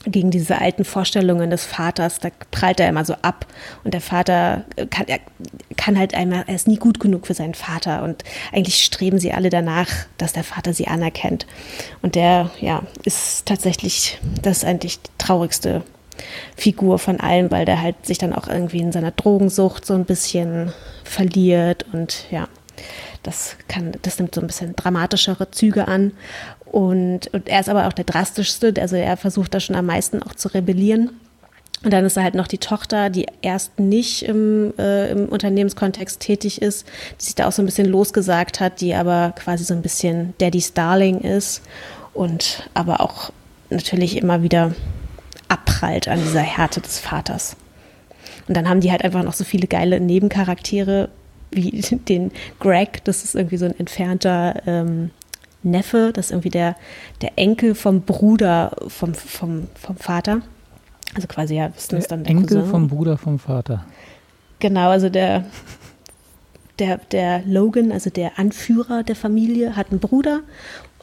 [0.05, 3.45] gegen diese alten Vorstellungen des Vaters, da prallt er immer so ab.
[3.83, 5.19] Und der Vater kann, er
[5.77, 8.03] kann halt einmal, er ist nie gut genug für seinen Vater.
[8.03, 11.45] Und eigentlich streben sie alle danach, dass der Vater sie anerkennt.
[12.01, 15.83] Und der, ja, ist tatsächlich, das ist eigentlich die traurigste
[16.55, 20.05] Figur von allen, weil der halt sich dann auch irgendwie in seiner Drogensucht so ein
[20.05, 20.71] bisschen
[21.03, 22.47] verliert und ja,
[23.23, 26.11] das kann, das nimmt so ein bisschen dramatischere Züge an.
[26.73, 30.23] Und, und er ist aber auch der drastischste, also er versucht da schon am meisten
[30.23, 31.11] auch zu rebellieren.
[31.83, 36.19] Und dann ist da halt noch die Tochter, die erst nicht im, äh, im Unternehmenskontext
[36.19, 36.87] tätig ist,
[37.19, 40.33] die sich da auch so ein bisschen losgesagt hat, die aber quasi so ein bisschen
[40.39, 41.61] Daddy's Darling ist
[42.15, 43.31] und aber auch
[43.69, 44.73] natürlich immer wieder
[45.49, 47.55] abprallt an dieser Härte des Vaters.
[48.47, 51.09] Und dann haben die halt einfach noch so viele geile Nebencharaktere,
[51.51, 55.11] wie den Greg, das ist irgendwie so ein entfernter ähm,
[55.63, 56.75] Neffe, das ist irgendwie der,
[57.21, 60.41] der Enkel vom Bruder vom, vom, vom Vater.
[61.15, 62.71] Also quasi, ja, wissen es dann der Enkel Cousin.
[62.71, 63.85] vom Bruder vom Vater.
[64.59, 65.45] Genau, also der,
[66.79, 70.41] der, der Logan, also der Anführer der Familie, hat einen Bruder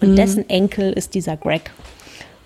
[0.00, 0.16] und mhm.
[0.16, 1.70] dessen Enkel ist dieser Greg.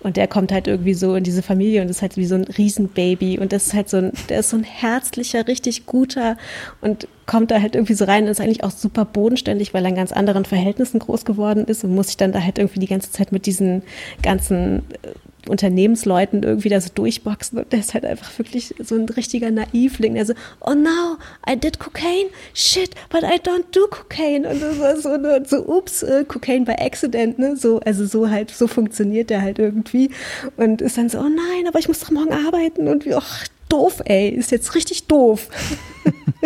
[0.05, 2.43] Und der kommt halt irgendwie so in diese Familie und ist halt wie so ein
[2.43, 3.39] Riesenbaby.
[3.39, 6.37] Und das ist halt so ein, der ist so ein herzlicher, richtig guter
[6.79, 9.89] und kommt da halt irgendwie so rein und ist eigentlich auch super bodenständig, weil er
[9.89, 12.85] in ganz anderen Verhältnissen groß geworden ist und muss sich dann da halt irgendwie die
[12.85, 13.81] ganze Zeit mit diesen
[14.21, 15.09] ganzen äh,
[15.47, 20.15] Unternehmensleuten irgendwie da so durchboxen und der ist halt einfach wirklich so ein richtiger Naivling,
[20.15, 21.17] der so, oh no,
[21.49, 24.47] I did cocaine, shit, but I don't do cocaine.
[24.47, 25.09] Und das war so,
[25.45, 29.59] so ups, äh, Cocaine by accident, ne, so, also so halt, so funktioniert der halt
[29.59, 30.09] irgendwie
[30.57, 32.87] und ist dann so, oh nein, aber ich muss doch morgen arbeiten.
[32.87, 35.49] Und wie, ach, doof, ey, ist jetzt richtig doof.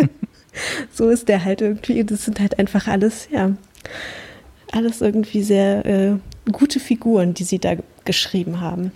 [0.92, 3.52] so ist der halt irgendwie, das sind halt einfach alles, ja,
[4.72, 6.12] alles irgendwie sehr äh,
[6.52, 8.92] gute Figuren, die sie da geschrieben haben.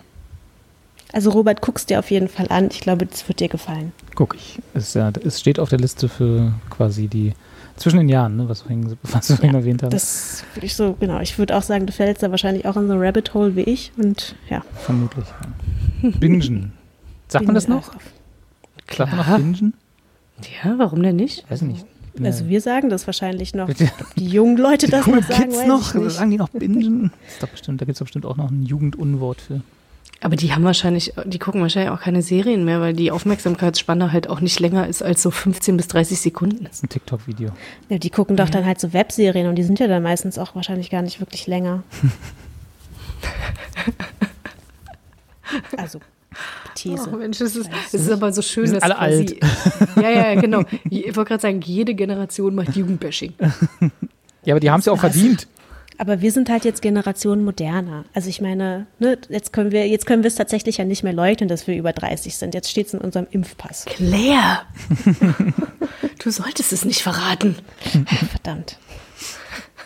[1.12, 2.68] Also Robert, guckst dir auf jeden Fall an.
[2.72, 3.92] Ich glaube, das wird dir gefallen.
[4.16, 4.58] Guck ich.
[4.74, 7.34] Es, ja, es steht auf der Liste für quasi die
[7.76, 9.92] zwischen den Jahren, ne, was, vorhin, was du vorhin ja, erwähnt hast.
[9.92, 11.20] Das würde ich so, genau.
[11.20, 13.62] Ich würde auch sagen, du fällst da wahrscheinlich auch in so ein Rabbit Hole wie
[13.62, 14.62] ich und ja.
[14.74, 15.26] Vermutlich.
[16.02, 16.10] Ja.
[16.18, 16.72] Bingen.
[17.28, 17.92] Sagt man das noch?
[18.86, 19.08] Klar.
[19.08, 19.74] Sagt man noch Bingen?
[20.64, 21.48] Ja, warum denn nicht?
[21.48, 21.86] Weiß nicht.
[22.22, 23.68] Also wir sagen das wahrscheinlich noch.
[24.16, 27.10] Die jungen Leute die das noch sagen, Kids noch, sagen die noch Bingen?
[27.24, 29.62] Das ist doch bestimmt, da gibt es doch bestimmt auch noch ein Jugendunwort für.
[30.20, 34.30] Aber die haben wahrscheinlich, die gucken wahrscheinlich auch keine Serien mehr, weil die Aufmerksamkeitsspanne halt
[34.30, 36.64] auch nicht länger ist als so 15 bis 30 Sekunden.
[36.64, 37.50] Das ist ein TikTok-Video.
[37.90, 38.50] Ja, die gucken doch ja.
[38.52, 41.46] dann halt so Webserien und die sind ja dann meistens auch wahrscheinlich gar nicht wirklich
[41.46, 41.82] länger.
[45.76, 46.00] also
[46.74, 47.08] These.
[47.12, 49.96] Oh Mensch, es ist, es ist aber so schön, dass alle quasi, alt.
[50.02, 50.62] Ja, ja, genau.
[50.90, 53.34] Ich wollte gerade sagen, jede Generation macht Jugendbashing.
[54.46, 55.48] Ja, aber die haben es ja auch verdient.
[55.96, 58.04] Aber wir sind halt jetzt Generation moderner.
[58.12, 61.14] Also ich meine, ne, jetzt können wir, jetzt können wir es tatsächlich ja nicht mehr
[61.14, 62.52] leugnen, dass wir über 30 sind.
[62.52, 63.86] Jetzt steht es in unserem Impfpass.
[63.86, 64.66] Claire!
[66.22, 67.56] du solltest es nicht verraten.
[68.32, 68.76] Verdammt.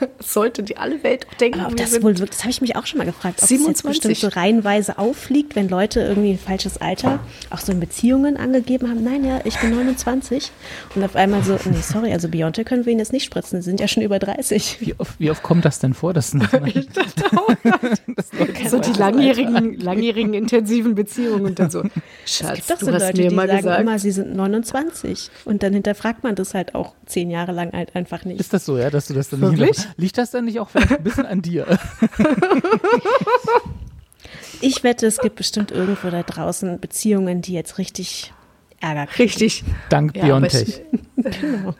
[0.20, 1.60] sollte die alle Welt denken.
[1.60, 3.48] Aber ob das wohl wirkt, das habe ich mich auch schon mal gefragt, ob 27.
[3.48, 7.80] das jetzt bestimmt so reihenweise auffliegt, wenn Leute irgendwie ein falsches Alter auch so in
[7.80, 9.02] Beziehungen angegeben haben.
[9.02, 10.50] Nein, ja, ich bin 29.
[10.94, 13.70] Und auf einmal so, nee, sorry, also Beyonce können wir ihnen jetzt nicht spritzen, sie
[13.70, 14.78] sind ja schon über 30.
[14.80, 16.14] Wie oft, wie oft kommt das denn vor?
[16.14, 16.40] Dass das
[18.70, 21.82] so die langjährigen, langjährigen intensiven Beziehungen und dann so,
[22.24, 23.80] Schatz, es gibt doch so Leute, die sagen gesagt.
[23.80, 25.30] immer, sie sind 29.
[25.44, 28.40] Und dann hinterfragt man das halt auch zehn Jahre lang halt einfach nicht.
[28.40, 29.78] Ist das so, ja, dass du das dann Wirklich?
[29.78, 31.66] nicht Liegt das dann nicht auch vielleicht ein bisschen an dir?
[34.60, 38.32] Ich wette, es gibt bestimmt irgendwo da draußen Beziehungen, die jetzt richtig
[38.80, 39.28] Ärger kriegen.
[39.28, 39.64] Richtig.
[39.88, 40.82] Dank ja, Biontech.
[41.16, 41.74] genau.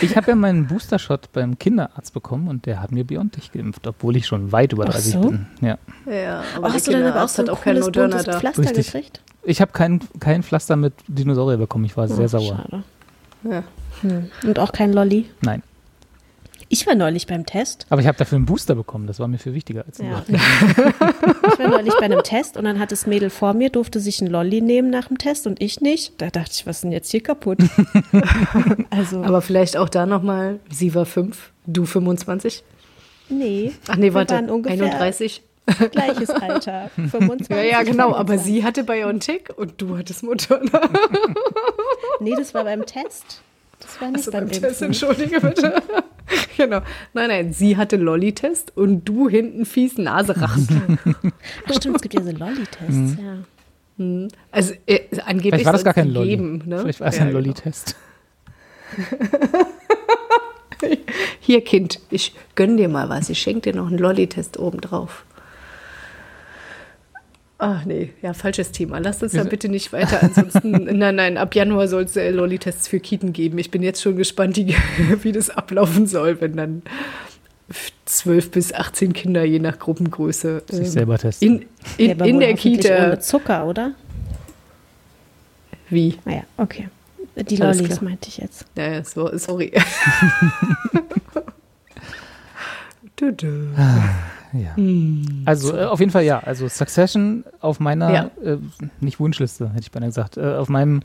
[0.00, 4.16] Ich habe ja meinen Booster-Shot beim Kinderarzt bekommen und der hat mir Biontech geimpft, obwohl
[4.16, 5.20] ich schon weit über 30 so?
[5.20, 5.46] bin.
[5.60, 5.78] Ja.
[6.06, 8.40] ja aber oh, hast du dann aber auch so ein auch cooles buntes da.
[8.40, 8.86] Pflaster Richtig.
[8.86, 9.22] gekriegt?
[9.44, 11.84] Ich habe kein, kein Pflaster mit Dinosaurier bekommen.
[11.84, 12.56] Ich war oh, sehr sauer.
[12.56, 12.84] Schade.
[13.44, 13.64] Ja.
[14.02, 14.30] Hm.
[14.44, 15.26] Und auch kein Lolli?
[15.40, 15.62] Nein.
[16.74, 17.84] Ich war neulich beim Test.
[17.90, 19.06] Aber ich habe dafür einen Booster bekommen.
[19.06, 20.24] Das war mir viel wichtiger als ein ja.
[21.52, 24.22] Ich war neulich bei einem Test und dann hat das Mädel vor mir, durfte sich
[24.22, 26.14] ein Lolli nehmen nach dem Test und ich nicht.
[26.16, 27.58] Da dachte ich, was ist denn jetzt hier kaputt?
[28.90, 32.64] also, Aber vielleicht auch da nochmal, sie war fünf, du 25.
[33.28, 33.72] nee.
[33.88, 35.42] Ach nee, warte, waren ungefähr 31.
[35.90, 36.90] Gleiches Alter.
[36.96, 37.50] 25.
[37.50, 38.46] Ja, ja, genau, aber 25.
[38.46, 40.88] sie hatte BioNTech und du hattest Moderna.
[42.20, 43.42] Nee, das war beim Test.
[43.82, 45.82] Das war nicht Also beim beim Test, entschuldige bitte.
[46.56, 46.80] genau.
[47.12, 50.98] Nein, nein, sie hatte Lolli-Test und du hinten fies Naserachen.
[51.68, 53.38] Ach stimmt, es gibt ja so Lolli-Tests, ja.
[54.50, 56.30] Also äh, angeblich Vielleicht war das gar kein Lolli.
[56.30, 56.78] Geben, ne?
[56.80, 57.40] Vielleicht war es Ja, ein genau.
[57.40, 57.96] Lolli-Test.
[61.40, 63.28] Hier, Kind, ich gönn dir mal was.
[63.30, 65.24] Ich schenke dir noch einen Lolli-Test obendrauf.
[67.64, 68.98] Ach nee, ja, falsches Thema.
[68.98, 70.20] Lasst uns da bitte nicht weiter.
[70.20, 73.56] Ansonsten, nein, nein, ab Januar soll es äh, Lolli-Tests für Kita geben.
[73.58, 74.74] Ich bin jetzt schon gespannt, wie,
[75.22, 76.82] wie das ablaufen soll, wenn dann
[78.06, 81.48] 12 bis 18 Kinder je nach Gruppengröße Sich ähm, selber testen.
[81.48, 81.64] in,
[81.98, 83.06] in, Ja, aber in der Kita.
[83.06, 83.94] Ohne Zucker, oder?
[85.88, 86.18] Wie?
[86.24, 86.88] Naja, okay.
[87.36, 88.64] Die Lollis meinte ich jetzt.
[88.76, 89.70] Ja, ja, so, sorry.
[93.14, 93.68] du, du.
[94.52, 94.74] Ja.
[95.46, 96.40] Also äh, auf jeden Fall ja.
[96.40, 98.30] Also Succession auf meiner, Ja.
[98.44, 98.58] äh,
[99.00, 101.00] nicht Wunschliste, hätte ich beinahe gesagt, äh, auf meinem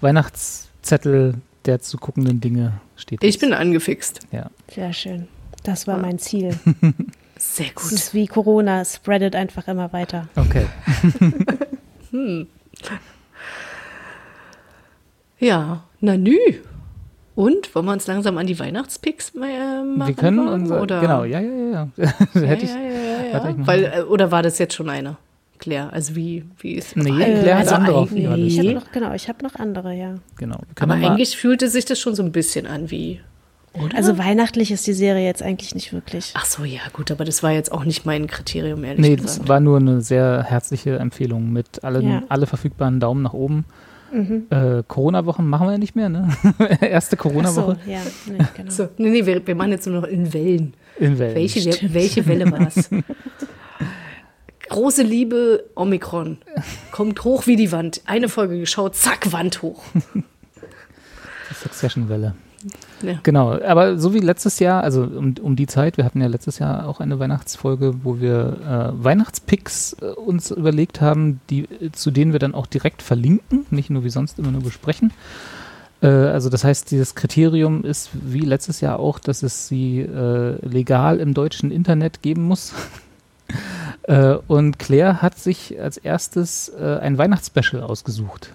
[0.00, 1.34] Weihnachtszettel
[1.64, 3.22] der zu guckenden Dinge steht.
[3.22, 3.40] Ich das.
[3.48, 4.20] bin angefixt.
[4.32, 4.50] Ja.
[4.74, 5.28] Sehr schön.
[5.64, 6.58] Das war mein Ziel.
[7.36, 7.92] Sehr Es gut.
[7.92, 10.28] ist wie Corona, spreadet einfach immer weiter.
[10.34, 10.66] Okay.
[15.40, 16.36] Ja, na nü.
[17.38, 19.38] Und wollen wir uns langsam an die Weihnachtspicks äh,
[19.84, 20.08] machen?
[20.08, 20.82] Wir können unser.
[20.82, 21.00] oder?
[21.00, 21.88] Genau, ja, ja, ja.
[21.96, 22.06] ja.
[22.40, 22.70] hätte ich.
[22.72, 23.48] ja, ja, ja, ja.
[23.50, 25.18] ich Weil, äh, oder war das jetzt schon einer?
[25.60, 28.60] Claire, also wie, wie ist Nee, Äh, Claire hat also andere auf ihrer Ich Liste.
[28.62, 30.14] habe noch, genau, ich habe noch andere, ja.
[30.36, 30.58] Genau.
[30.80, 33.20] Aber eigentlich fühlte sich das schon so ein bisschen an wie.
[33.74, 33.96] Oder?
[33.96, 36.32] Also weihnachtlich ist die Serie jetzt eigentlich nicht wirklich.
[36.36, 39.42] Ach so, ja, gut, aber das war jetzt auch nicht mein Kriterium, ehrlich Nee, gesagt.
[39.42, 42.22] das war nur eine sehr herzliche Empfehlung mit allen, Ja.
[42.28, 43.64] alle verfügbaren Daumen nach oben.
[44.12, 46.28] Äh, Corona-Wochen machen wir ja nicht mehr, ne?
[46.80, 48.70] Erste Ach so, Corona-Woche ja, nee, genau.
[48.70, 50.74] so, nee, nee, wir, wir machen jetzt nur noch in Wellen.
[50.98, 51.34] in Wellen.
[51.34, 52.90] Welche, welche Welle war es?
[54.68, 56.38] Große Liebe, Omikron.
[56.90, 58.02] Kommt hoch wie die Wand.
[58.04, 59.82] Eine Folge geschaut, zack, Wand hoch.
[60.14, 62.34] Die Succession-Welle.
[63.02, 63.20] Ja.
[63.22, 66.58] Genau, aber so wie letztes Jahr, also um, um die Zeit, wir hatten ja letztes
[66.58, 72.32] Jahr auch eine Weihnachtsfolge, wo wir äh, Weihnachtspicks äh, uns überlegt haben, die, zu denen
[72.32, 75.12] wir dann auch direkt verlinken, nicht nur wie sonst immer nur besprechen.
[76.02, 80.64] Äh, also das heißt, dieses Kriterium ist wie letztes Jahr auch, dass es sie äh,
[80.66, 82.72] legal im deutschen Internet geben muss.
[84.02, 88.52] äh, und Claire hat sich als erstes äh, ein Weihnachtsspecial ausgesucht.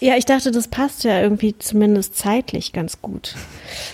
[0.00, 3.34] Ja, ich dachte, das passt ja irgendwie zumindest zeitlich ganz gut.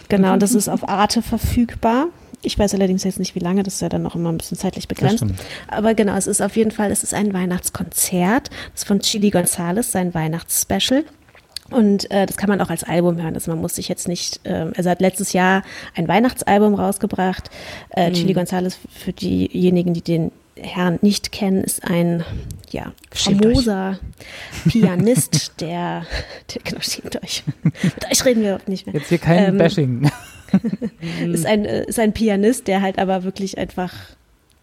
[0.09, 2.09] Genau, und das ist auf Arte verfügbar.
[2.43, 4.59] Ich weiß allerdings jetzt nicht, wie lange, das ist ja dann noch immer ein bisschen
[4.59, 5.25] zeitlich begrenzt.
[5.69, 8.51] Aber genau, es ist auf jeden Fall, es ist ein Weihnachtskonzert.
[8.73, 11.05] Das ist von Chili Gonzales, sein Weihnachtsspecial.
[11.71, 13.35] Und äh, das kann man auch als Album hören.
[13.35, 15.63] Also man muss sich jetzt nicht, ähm, also er hat letztes Jahr
[15.95, 17.51] ein Weihnachtsalbum rausgebracht.
[17.91, 22.23] Äh, Chili Gonzales, für diejenigen, die den Herrn nicht kennen, ist ein
[22.75, 24.01] ja, famoser
[24.69, 26.05] Pianist, der,
[26.53, 27.45] der, genau, schämt euch.
[27.63, 28.97] Mit euch reden wir nicht mehr.
[28.97, 30.11] Jetzt hier kein Ähm, Bashing.
[31.33, 33.93] Ist ein, äh, ist ein Pianist, der halt aber wirklich einfach,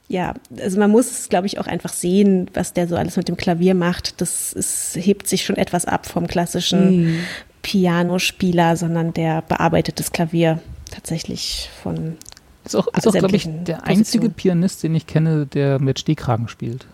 [0.08, 3.28] ja, also man muss es, glaube ich, auch einfach sehen, was der so alles mit
[3.28, 4.22] dem Klavier macht.
[4.22, 7.24] Das ist, hebt sich schon etwas ab vom klassischen
[7.62, 10.60] Pianospieler, sondern der bearbeitet das Klavier
[10.92, 12.16] tatsächlich von
[12.64, 14.30] Ist auch, ist auch glaube ich, der einzige.
[14.30, 16.86] Pianist, den ich kenne, der mit Stehkragen spielt.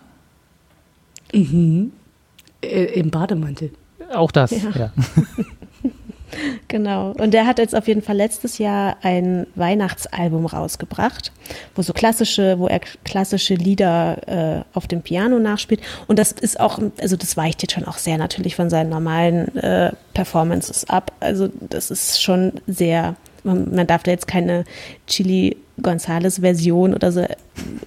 [1.33, 3.71] Äh, Im Bademantel.
[4.13, 4.69] Auch das, Ja.
[4.75, 4.91] ja.
[6.67, 7.11] Genau.
[7.11, 11.31] Und der hat jetzt auf jeden Fall letztes Jahr ein Weihnachtsalbum rausgebracht,
[11.75, 15.81] wo so klassische, wo er klassische Lieder äh, auf dem Piano nachspielt.
[16.07, 19.55] Und das ist auch, also das weicht jetzt schon auch sehr natürlich von seinen normalen
[19.57, 21.11] äh, Performances ab.
[21.19, 24.65] Also das ist schon sehr, man, man darf da jetzt keine
[25.07, 27.25] Chili Gonzales Version oder so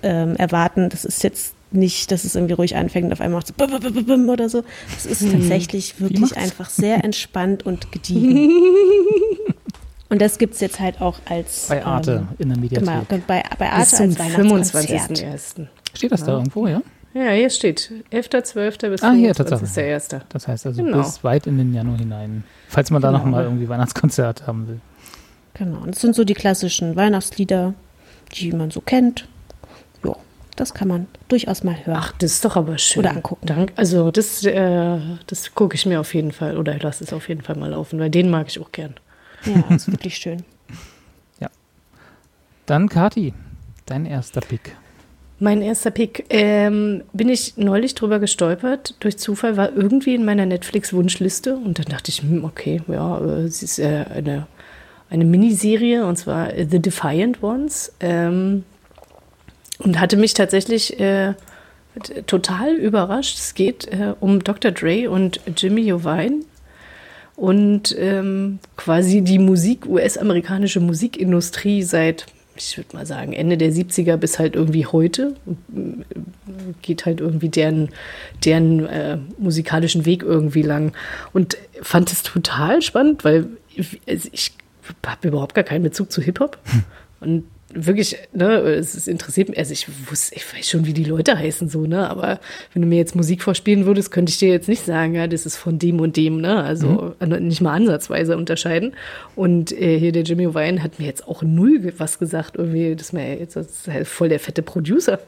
[0.03, 0.89] ähm, erwarten.
[0.89, 3.71] Das ist jetzt nicht, dass es irgendwie ruhig anfängt und auf einmal macht so bum,
[3.71, 4.63] bum, bum, bum oder so.
[4.95, 8.51] Das ist tatsächlich wirklich einfach sehr entspannt und gediegen.
[10.09, 12.89] und das gibt es jetzt halt auch als Bei Arte ähm, in der Mediathek.
[12.89, 15.11] genau, bei, bei Arte zum als Weihnachtskonzert.
[15.19, 15.67] 25.01.
[15.95, 16.83] Steht das da irgendwo, ja?
[17.13, 18.89] Ja, hier steht 11.12.
[18.91, 19.65] bis Ah, hier, Tatsache.
[19.65, 20.21] 25.01.
[20.29, 20.99] Das heißt also Genau.
[20.99, 22.45] bis weit in den Januar hinein.
[22.69, 23.19] Falls man da Genau.
[23.25, 24.81] noch mal irgendwie Weihnachtskonzert haben will.
[25.55, 27.75] Genau, und das sind so die klassischen Weihnachtslieder,
[28.35, 29.27] die man so kennt.
[30.61, 31.97] Das kann man durchaus mal hören.
[31.99, 33.01] Ach, das ist doch aber schön.
[33.01, 33.47] Oder angucken.
[33.47, 37.15] Dank, also das, äh, das gucke ich mir auf jeden Fall oder ich lasse es
[37.15, 38.93] auf jeden Fall mal laufen, weil den mag ich auch gern.
[39.47, 40.45] Ja, ist wirklich schön.
[42.67, 43.33] Dann Kati,
[43.87, 44.77] dein erster Pick.
[45.39, 50.45] Mein erster Pick, ähm, bin ich neulich drüber gestolpert, durch Zufall, war irgendwie in meiner
[50.45, 54.47] Netflix-Wunschliste und dann dachte ich, hm, okay, ja, äh, es ist äh, eine,
[55.09, 58.65] eine Miniserie und zwar The Defiant Ones ähm,
[59.81, 61.35] und hatte mich tatsächlich äh,
[62.27, 63.39] total überrascht.
[63.39, 64.71] Es geht äh, um Dr.
[64.71, 66.41] Dre und Jimmy Jovine
[67.37, 74.17] und ähm, quasi die Musik, US-amerikanische Musikindustrie seit ich würde mal sagen, Ende der 70er
[74.17, 75.35] bis halt irgendwie heute.
[76.83, 77.89] Geht halt irgendwie deren,
[78.45, 80.93] deren äh, musikalischen Weg irgendwie lang.
[81.33, 84.53] Und fand es total spannend, weil ich, ich
[85.07, 86.59] habe überhaupt gar keinen Bezug zu Hip-Hop.
[86.65, 86.83] Hm.
[87.21, 91.05] Und wirklich, ne, es, es interessiert mich, also ich wusste, ich weiß schon, wie die
[91.05, 92.41] Leute heißen, so, ne, aber
[92.73, 95.47] wenn du mir jetzt Musik vorspielen würdest, könnte ich dir jetzt nicht sagen, ja, das
[95.47, 97.47] ist von dem und dem, ne, also mhm.
[97.47, 98.95] nicht mal ansatzweise unterscheiden.
[99.37, 103.09] Und äh, hier der Jimmy Wine hat mir jetzt auch null was gesagt, irgendwie, das
[103.09, 105.19] ist mir jetzt das ist halt voll der fette Producer.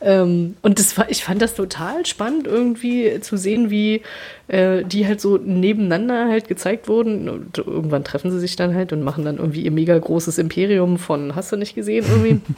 [0.00, 4.02] Ähm, und das war, ich fand das total spannend, irgendwie zu sehen, wie
[4.46, 7.28] äh, die halt so nebeneinander halt gezeigt wurden.
[7.28, 10.98] Und irgendwann treffen sie sich dann halt und machen dann irgendwie ihr mega großes Imperium
[10.98, 12.40] von, hast du nicht gesehen, irgendwie.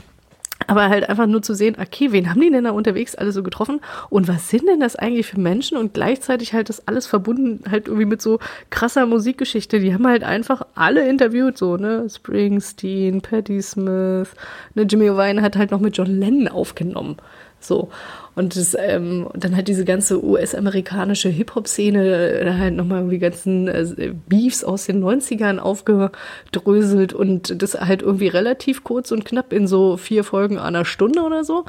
[0.70, 3.42] Aber halt einfach nur zu sehen, okay, wen haben die denn da unterwegs alle so
[3.42, 7.64] getroffen und was sind denn das eigentlich für Menschen und gleichzeitig halt das alles verbunden
[7.68, 8.38] halt irgendwie mit so
[8.70, 9.80] krasser Musikgeschichte.
[9.80, 12.08] Die haben halt einfach alle interviewt, so, ne?
[12.08, 14.28] Springsteen, Patti Smith,
[14.76, 14.82] ne?
[14.82, 17.16] Jimmy O'Vine hat halt noch mit John Lennon aufgenommen.
[17.58, 17.90] So.
[18.34, 24.14] Und das, ähm, dann halt diese ganze US-amerikanische Hip-Hop-Szene, da halt nochmal irgendwie ganzen äh,
[24.28, 29.96] Beefs aus den 90ern aufgedröselt und das halt irgendwie relativ kurz und knapp in so
[29.96, 31.64] vier Folgen einer Stunde oder so.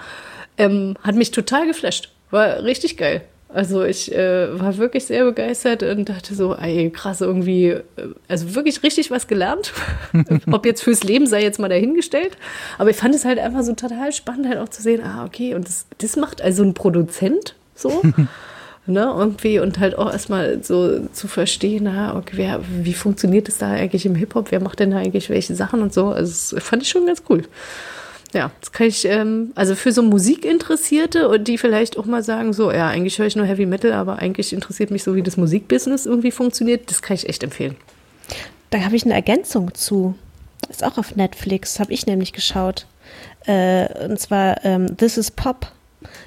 [0.58, 2.14] Ähm, hat mich total geflasht.
[2.30, 3.24] War richtig geil.
[3.54, 7.82] Also ich äh, war wirklich sehr begeistert und dachte so, ey, krass, irgendwie, äh,
[8.28, 9.74] also wirklich richtig was gelernt.
[10.52, 12.38] Ob jetzt fürs Leben sei jetzt mal dahingestellt.
[12.78, 15.54] Aber ich fand es halt einfach so total spannend, halt auch zu sehen, ah, okay,
[15.56, 18.02] und das, das macht also ein Produzent so.
[18.86, 23.58] ne, irgendwie und halt auch erstmal so zu verstehen, na, okay, wer, wie funktioniert das
[23.58, 26.08] da eigentlich im Hip-Hop, wer macht denn da eigentlich welche Sachen und so.
[26.08, 27.44] Also das fand ich schon ganz cool
[28.34, 32.54] ja, das kann ich, ähm, also für so Musikinteressierte und die vielleicht auch mal sagen,
[32.54, 35.38] so, ja, eigentlich höre ich nur Heavy Metal, aber eigentlich interessiert mich so, wie das
[35.38, 37.76] Musikbusiness irgendwie funktioniert, das kann ich echt empfehlen.
[38.70, 40.16] Da habe ich eine Ergänzung zu.
[40.70, 42.88] Ist auch auf Netflix, habe ich nämlich geschaut.
[43.46, 45.68] Äh, und zwar ähm, This is Pop.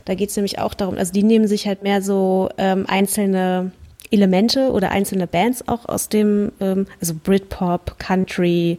[0.05, 3.73] Da geht es nämlich auch darum, also die nehmen sich halt mehr so ähm, einzelne
[4.11, 8.79] Elemente oder einzelne Bands auch aus dem, ähm, also Britpop, Country,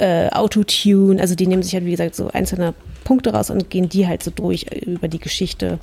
[0.00, 3.88] äh, Autotune, also die nehmen sich halt, wie gesagt, so einzelne Punkte raus und gehen
[3.88, 5.78] die halt so durch über die Geschichte.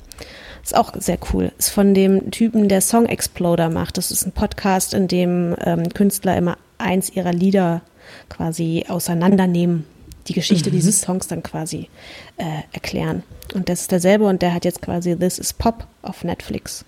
[0.62, 1.52] Ist auch sehr cool.
[1.58, 3.96] Ist von dem Typen, der Song Exploder macht.
[3.96, 7.82] Das ist ein Podcast, in dem ähm, Künstler immer eins ihrer Lieder
[8.28, 9.84] quasi auseinandernehmen,
[10.26, 10.74] die Geschichte mhm.
[10.74, 11.88] dieses Songs dann quasi
[12.36, 13.22] äh, erklären.
[13.54, 16.84] Und das ist derselbe und der hat jetzt quasi This is Pop auf Netflix.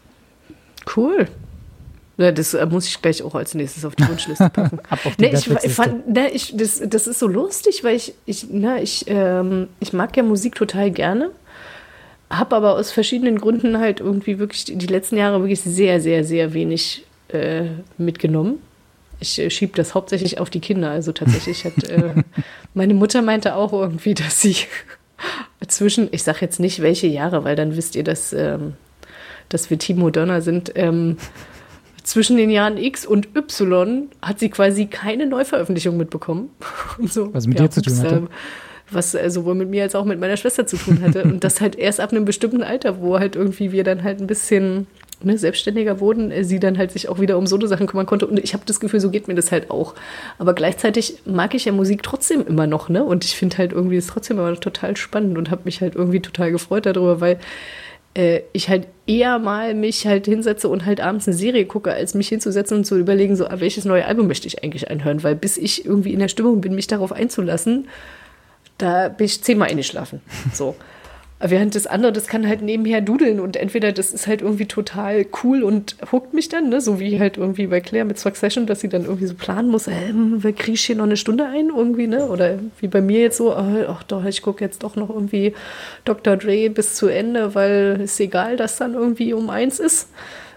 [0.97, 1.29] Cool.
[2.21, 4.79] Ja, das äh, muss ich gleich auch als nächstes auf die Wunschliste packen.
[4.91, 8.13] Ab auf die nee, ich, fand, ne, ich, das, das ist so lustig, weil ich,
[8.27, 11.31] ich, ne, ich, ähm, ich mag ja Musik total gerne.
[12.29, 16.53] Habe aber aus verschiedenen Gründen halt irgendwie wirklich die letzten Jahre wirklich sehr, sehr, sehr
[16.53, 18.59] wenig äh, mitgenommen.
[19.19, 20.91] Ich äh, schiebe das hauptsächlich auf die Kinder.
[20.91, 22.23] Also tatsächlich hat äh,
[22.75, 24.57] meine Mutter meinte auch irgendwie, dass sie
[25.67, 28.75] zwischen, ich sage jetzt nicht welche Jahre, weil dann wisst ihr, dass, ähm,
[29.49, 30.73] dass wir Team Moderner sind.
[30.75, 31.17] Ähm,
[32.11, 36.51] zwischen den Jahren X und Y hat sie quasi keine Neuveröffentlichung mitbekommen.
[37.07, 38.17] so, was mit ja, dir zu tun hatte.
[38.17, 38.23] Äh,
[38.91, 41.23] was äh, sowohl mit mir als auch mit meiner Schwester zu tun hatte.
[41.23, 44.27] und das halt erst ab einem bestimmten Alter, wo halt irgendwie wir dann halt ein
[44.27, 44.89] bisschen
[45.23, 48.07] ne, selbstständiger wurden, äh, sie dann halt sich auch wieder um so eine Sachen kümmern
[48.07, 48.27] konnte.
[48.27, 49.95] Und ich habe das Gefühl, so geht mir das halt auch.
[50.39, 53.05] Aber gleichzeitig mag ich ja Musik trotzdem immer noch, ne?
[53.05, 56.21] Und ich finde halt irgendwie es trotzdem immer total spannend und habe mich halt irgendwie
[56.21, 57.39] total gefreut darüber, weil
[58.15, 62.15] äh, ich halt eher mal mich halt hinsetze und halt abends eine Serie gucke, als
[62.15, 65.35] mich hinzusetzen und zu überlegen, so, ah, welches neue Album möchte ich eigentlich einhören, weil
[65.35, 67.89] bis ich irgendwie in der Stimmung bin, mich darauf einzulassen,
[68.79, 70.21] da bin ich zehnmal eingeschlafen.
[70.53, 70.75] So.
[71.43, 75.25] Während das andere, das kann halt nebenher dudeln und entweder das ist halt irgendwie total
[75.43, 76.83] cool und huckt mich dann, ne?
[76.83, 79.87] so wie halt irgendwie bei Claire mit Succession, dass sie dann irgendwie so planen muss,
[79.87, 82.27] äh, wer kriege ich hier noch eine Stunde ein irgendwie, ne?
[82.27, 85.55] Oder wie bei mir jetzt so, oh, ach doch, ich gucke jetzt doch noch irgendwie
[86.05, 86.37] Dr.
[86.37, 90.09] Dre bis zu Ende, weil ist egal, dass dann irgendwie um eins ist.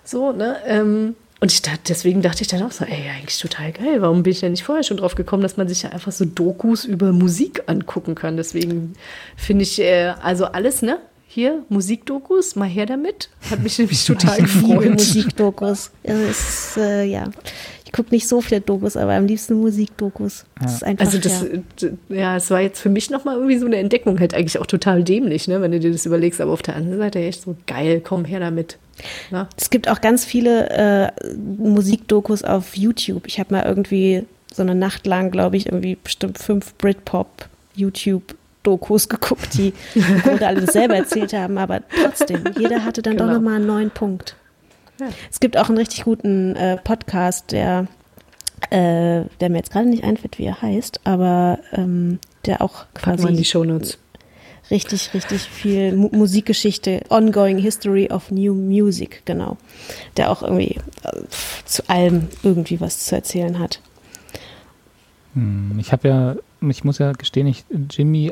[0.04, 0.58] So, ne?
[0.66, 4.02] Ähm, und ich dachte, deswegen dachte ich dann auch so, ey, eigentlich total geil.
[4.02, 6.24] Warum bin ich ja nicht vorher schon drauf gekommen, dass man sich ja einfach so
[6.24, 8.38] Dokus über Musik angucken kann?
[8.38, 8.94] Deswegen
[9.36, 11.00] finde ich, äh, also alles, ne?
[11.28, 13.30] Hier, Musikdokus, mal her damit.
[13.52, 14.94] Hat mich nämlich total gefreut.
[14.94, 15.92] Musikdokus.
[16.02, 17.26] Es ist, äh, ja.
[17.94, 20.46] Ich gucke nicht so viele Dokus, aber am liebsten Musikdokus.
[20.60, 21.60] Das ist einfach Also das, ja.
[21.80, 24.66] d- ja, es war jetzt für mich nochmal irgendwie so eine Entdeckung, halt eigentlich auch
[24.66, 27.56] total dämlich, ne, wenn du dir das überlegst, aber auf der anderen Seite echt so
[27.68, 28.80] geil, komm her damit.
[29.30, 29.48] Ne?
[29.58, 33.28] Es gibt auch ganz viele äh, Musikdokus auf YouTube.
[33.28, 39.08] Ich habe mal irgendwie so eine Nacht lang, glaube ich, irgendwie bestimmt fünf Britpop YouTube-Dokus
[39.10, 43.38] geguckt, die im Grunde alle dasselbe erzählt haben, aber trotzdem, jeder hatte dann doch Genau.
[43.38, 44.36] nochmal einen neuen Punkt.
[45.32, 47.88] Es gibt auch einen richtig guten äh, Podcast, der,
[48.70, 53.20] äh, der mir jetzt gerade nicht einfällt, wie er heißt, aber ähm, der auch Packen
[53.24, 53.98] wir in die quasi Shownotes.
[54.72, 59.58] richtig, richtig viel Mu Musikgeschichte, Ongoing History of New Music, genau.
[60.18, 61.22] Der auch irgendwie äh,
[61.66, 63.80] zu allem irgendwie was zu erzählen hat.
[65.34, 66.36] Hm, Ich habe ja,
[66.70, 68.32] ich muss ja gestehen, ich Jimmy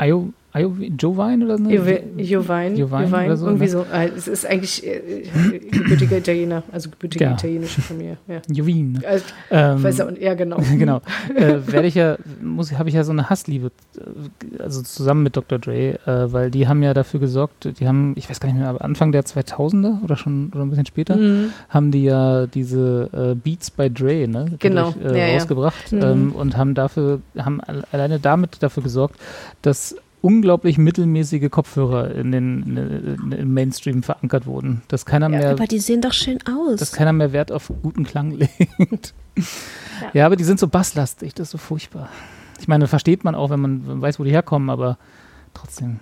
[0.00, 1.64] Io, Jovine oder so?
[1.64, 3.70] Jove- Jovine, Jovine oder so, irgendwie ne?
[3.70, 3.86] so.
[3.92, 5.22] Äh, Es ist eigentlich äh,
[5.70, 7.32] gebürtiger Italiener, also gebürtige Ja.
[7.32, 8.16] italienische Familie.
[8.28, 8.40] Ja.
[8.48, 9.00] Jovine.
[9.06, 10.56] Also, Ähm, weiß ja, genau.
[10.78, 11.00] genau.
[11.34, 15.36] Äh, werde ich ja, muss, habe ich ja so eine Hassliebe, äh, also zusammen mit
[15.36, 15.58] Dr.
[15.58, 18.68] Dre, äh, weil die haben ja dafür gesorgt, die haben, ich weiß gar nicht mehr,
[18.68, 21.50] aber Anfang der 2000er oder schon oder ein bisschen später, Mhm.
[21.68, 26.02] haben die ja diese äh, Beats by Dre, ne, Genau, dadurch, äh, ja, rausgebracht Mhm.
[26.02, 29.16] ähm, und haben dafür, haben al- alleine damit dafür gesorgt,
[29.62, 29.96] dass
[30.26, 35.66] unglaublich mittelmäßige Kopfhörer in den in, in, im Mainstream verankert wurden, dass keiner mehr Aber
[35.66, 36.80] die sehen doch schön aus.
[36.80, 39.14] dass keiner mehr Wert auf guten Klang legt.
[40.12, 42.08] Ja, aber die sind so basslastig, das ist so furchtbar.
[42.58, 44.98] Ich meine, versteht man auch, wenn man weiß, wo die herkommen, aber
[45.54, 46.00] trotzdem.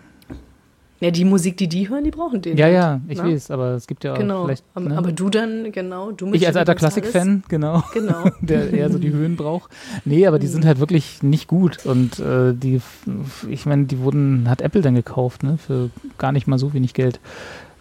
[1.04, 2.56] Ja, die Musik, die die hören, die brauchen den.
[2.56, 3.34] Ja, halt, ja, ich ne?
[3.34, 4.44] weiß, aber es gibt ja auch Genau.
[4.46, 4.64] vielleicht.
[4.74, 4.96] aber, ne?
[4.96, 8.24] aber du dann, genau, du ich als alter Klassik-Fan, genau, Genau.
[8.40, 9.70] der eher so die Höhen braucht.
[10.06, 11.84] Nee, aber die sind halt wirklich nicht gut.
[11.84, 12.80] Und äh, die,
[13.50, 16.94] ich meine, die wurden, hat Apple dann gekauft, ne, für gar nicht mal so wenig
[16.94, 17.20] Geld.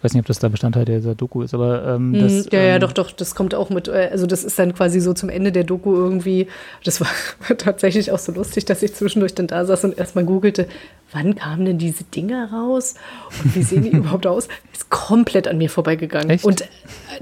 [0.04, 2.48] Ich weiß nicht, ob das da Bestandteil dieser Doku ist, aber ähm, Mhm, das.
[2.52, 5.00] ja, ja, ähm, doch, doch, das kommt auch mit, äh, also das ist dann quasi
[5.00, 6.46] so zum Ende der Doku irgendwie,
[6.84, 7.08] das war
[7.56, 10.68] tatsächlich auch so lustig, dass ich zwischendurch dann da saß und erstmal googelte,
[11.10, 12.96] wann kamen denn diese Dinger raus
[13.42, 14.48] und wie sehen die überhaupt aus?
[14.74, 16.28] Ist komplett an mir vorbeigegangen.
[16.28, 16.44] Echt?
[16.44, 16.64] Und äh,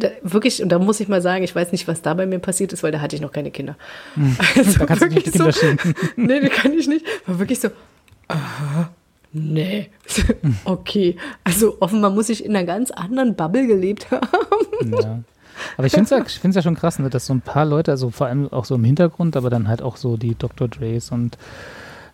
[0.01, 2.41] da, wirklich, und da muss ich mal sagen, ich weiß nicht, was da bei mir
[2.41, 3.77] passiert ist, weil da hatte ich noch keine Kinder.
[4.57, 4.79] Also Hm.
[4.81, 5.95] Da kannst du nicht die Kinder schicken.
[6.17, 7.07] nee, die kann ich nicht.
[7.27, 7.69] War wirklich so,
[8.27, 8.91] aha,
[9.33, 9.91] nee.
[10.65, 11.17] okay.
[11.45, 14.29] Also offenbar muss ich in einer ganz anderen Bubble gelebt haben.
[15.01, 15.21] Ja.
[15.77, 18.11] Aber ich finde es ja, ja schon krass, ne, dass so ein paar Leute, also
[18.11, 20.69] vor allem auch so im Hintergrund, aber dann halt auch so die Dr.
[20.69, 21.37] Dre's und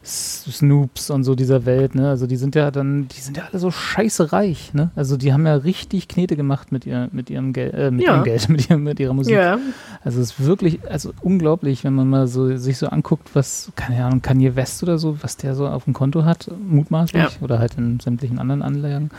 [0.09, 2.09] Snoops und so dieser Welt, ne?
[2.09, 4.91] Also die sind ja dann, die sind ja alle so scheiße reich, ne?
[4.97, 8.15] Also die haben ja richtig Knete gemacht mit, ihr, mit ihrem Geld, äh, mit Ja.
[8.15, 9.35] ihrem Geld, mit, ihrem, mit ihrer Musik.
[9.35, 9.59] Ja.
[10.03, 14.05] Also es ist wirklich, also unglaublich, wenn man mal so sich so anguckt, was, keine
[14.05, 17.31] Ahnung, Kanye West oder so, was der so auf dem Konto hat, mutmaßlich, Ja.
[17.41, 19.11] oder halt in sämtlichen anderen Anlagen.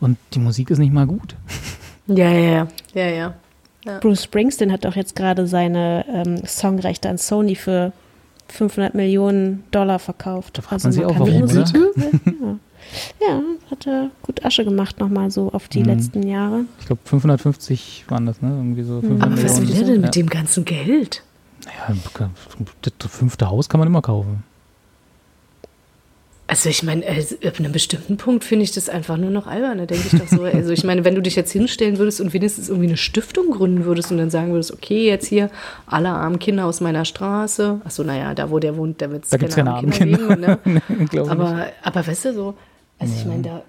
[0.00, 1.36] Und die Musik ist nicht mal gut.
[2.08, 2.68] Ja, ja, ja.
[2.94, 3.34] Ja, ja.
[4.00, 7.92] Bruce Springsteen hat doch jetzt gerade seine ähm, Songrechte an Sony für
[8.52, 10.58] 500 Millionen Dollar verkauft.
[10.58, 12.58] Also Da fragt man sich auch, warum, Musik- ja.
[13.28, 13.40] ja,
[13.70, 15.86] hat er gut Asche gemacht nochmal so auf die Mhm.
[15.86, 16.64] letzten Jahre.
[16.80, 18.50] Ich glaube 550 waren das, ne?
[18.50, 20.00] Irgendwie so 500 Aber was will der denn ja.
[20.02, 21.22] mit dem ganzen Geld?
[21.64, 21.94] Ja,
[22.82, 24.42] das fünfte Haus kann man immer kaufen.
[26.52, 29.78] Also ich meine, also ab einem bestimmten Punkt finde ich das einfach nur noch albern.
[29.78, 32.34] Da denke ich doch so, also ich meine, wenn du dich jetzt hinstellen würdest und
[32.34, 35.48] wenigstens irgendwie eine Stiftung gründen würdest und dann sagen würdest, okay, jetzt hier
[35.86, 37.80] alle armen Kinder aus meiner Straße.
[37.84, 40.18] Achso, naja, da wo der wohnt, da wird es Da gibt's keine armen Kinder.
[40.18, 40.40] geben.
[40.42, 40.58] Ne?
[40.86, 41.30] Glaube ich nicht.
[41.30, 42.54] Aber, aber weißt du so,
[42.98, 43.62] also ich meine, da,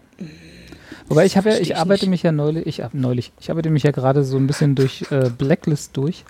[1.08, 2.10] Wobei ich habe ja, ich arbeite nicht.
[2.10, 5.30] mich ja neulich, ich neulich, ich arbeite mich ja gerade so ein bisschen durch äh,
[5.30, 6.26] Blacklist durch.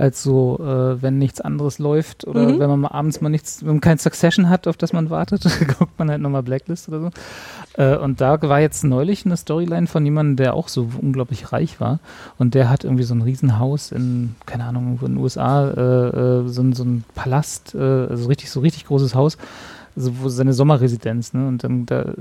[0.00, 2.58] Als so, äh, wenn nichts anderes läuft oder Mhm.
[2.58, 5.42] wenn man mal abends mal nichts, wenn man kein Succession hat, auf das man wartet,
[5.78, 7.10] guckt man halt nochmal Blacklist oder so.
[7.74, 11.80] Äh, und da war jetzt neulich eine Storyline von jemandem, der auch so unglaublich reich
[11.80, 11.98] war.
[12.38, 15.80] Und der hat irgendwie so ein Riesenhaus in, keine Ahnung, in den USA, äh,
[16.40, 19.36] äh, so, ein- so ein Palast, äh, also richtig, so richtig großes Haus
[19.96, 21.46] also seine Sommerresidenz, ne?
[21.46, 22.12] Und dann da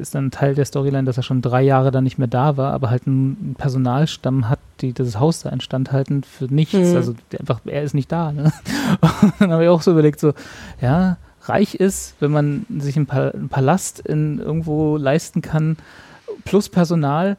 [0.00, 2.72] ist dann Teil der Storyline, dass er schon drei Jahre da nicht mehr da war,
[2.72, 6.74] aber halt einen Personalstamm hat, die das Haus da instand halten für nichts.
[6.74, 6.96] Mhm.
[6.96, 8.32] Also einfach, er ist nicht da.
[8.32, 8.52] Ne?
[9.00, 10.34] Und dann habe ich auch so überlegt, so,
[10.80, 15.76] ja, reich ist, wenn man sich einen, einen Palast in irgendwo leisten kann,
[16.44, 17.36] plus Personal,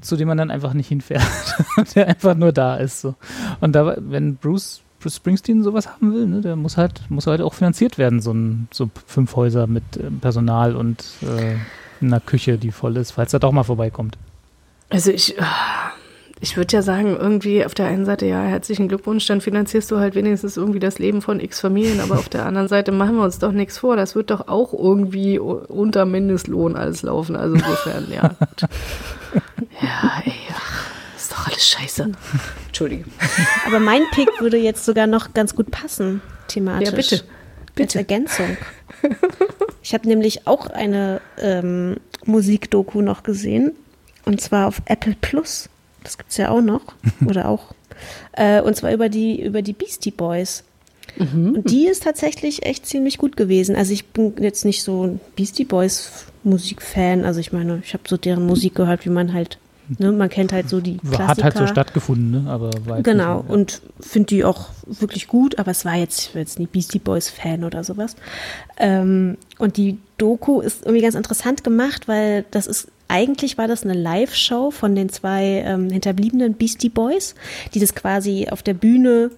[0.00, 1.22] zu dem man dann einfach nicht hinfährt,
[1.94, 3.00] der einfach nur da ist.
[3.00, 3.14] So.
[3.60, 7.40] Und da, wenn Bruce, Bruce Springsteen sowas haben will, ne, der muss halt, muss halt
[7.40, 11.56] auch finanziert werden, so, ein, so fünf Häuser mit ähm, Personal und äh,
[12.04, 14.16] einer Küche, die voll ist, falls er doch mal vorbeikommt.
[14.90, 15.92] also ich, ah,
[16.40, 19.98] ich würde ja sagen, irgendwie auf der einen Seite, ja, herzlichen Glückwunsch, dann finanzierst du
[19.98, 23.24] halt wenigstens irgendwie das Leben von x Familien, aber auf der anderen Seite machen wir
[23.24, 28.06] uns doch nichts vor, das wird doch auch irgendwie unter Mindestlohn alles laufen, also insofern,
[28.12, 28.34] ja.
[29.80, 30.32] Ja, ey,
[31.48, 32.12] alles scheiße.
[32.66, 33.04] Entschuldige.
[33.66, 36.88] Aber mein Pick würde jetzt sogar noch ganz gut passen, thematisch.
[36.88, 37.14] Ja, bitte.
[37.14, 37.24] Als
[37.74, 37.98] Bitte.
[37.98, 38.56] Ergänzung.
[39.82, 43.72] Ich habe nämlich auch eine ähm, Musikdoku noch gesehen.
[44.24, 45.68] Und zwar auf Apple Plus.
[46.02, 46.82] Das gibt es ja auch noch.
[47.26, 47.72] Oder auch.
[48.32, 50.64] Äh, und zwar über die, über die Beastie Boys.
[51.18, 53.74] Und die ist tatsächlich echt ziemlich gut gewesen.
[53.74, 57.24] Also ich bin jetzt nicht so ein Beastie Boys Musikfan.
[57.24, 59.58] Also ich meine, ich habe so deren Musik gehört, wie man halt,
[59.98, 61.28] ne, man kennt halt so die Klassiker.
[61.28, 62.50] Hat halt so stattgefunden, ne?
[62.50, 62.70] aber
[63.02, 63.54] Genau, nicht ja.
[63.54, 66.98] und finde die auch wirklich gut, aber es war jetzt, ich war jetzt nicht Beastie
[66.98, 68.16] Boys Fan oder sowas.
[68.76, 73.84] Ähm, und die Doku ist irgendwie ganz interessant gemacht, weil das ist, eigentlich war das
[73.84, 77.34] eine Live-Show von den zwei ähm, hinterbliebenen Beastie Boys,
[77.74, 79.30] die das quasi auf der Bühne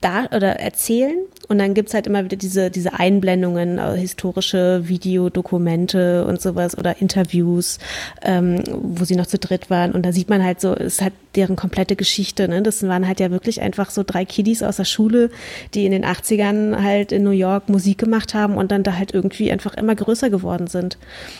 [0.00, 1.16] da oder erzählen
[1.48, 7.00] und dann gibt's halt immer wieder diese, diese Einblendungen, äh, historische Videodokumente und sowas oder
[7.00, 7.78] Interviews,
[8.22, 11.02] ähm, wo sie noch zu dritt waren und da sieht man halt so, es ist
[11.02, 12.62] halt deren komplette Geschichte, ne?
[12.62, 15.30] Das waren halt ja wirklich einfach so drei Kiddies aus der Schule,
[15.74, 19.14] die in den 80ern halt in New York Musik gemacht haben und dann da halt
[19.14, 20.98] irgendwie einfach immer größer geworden sind.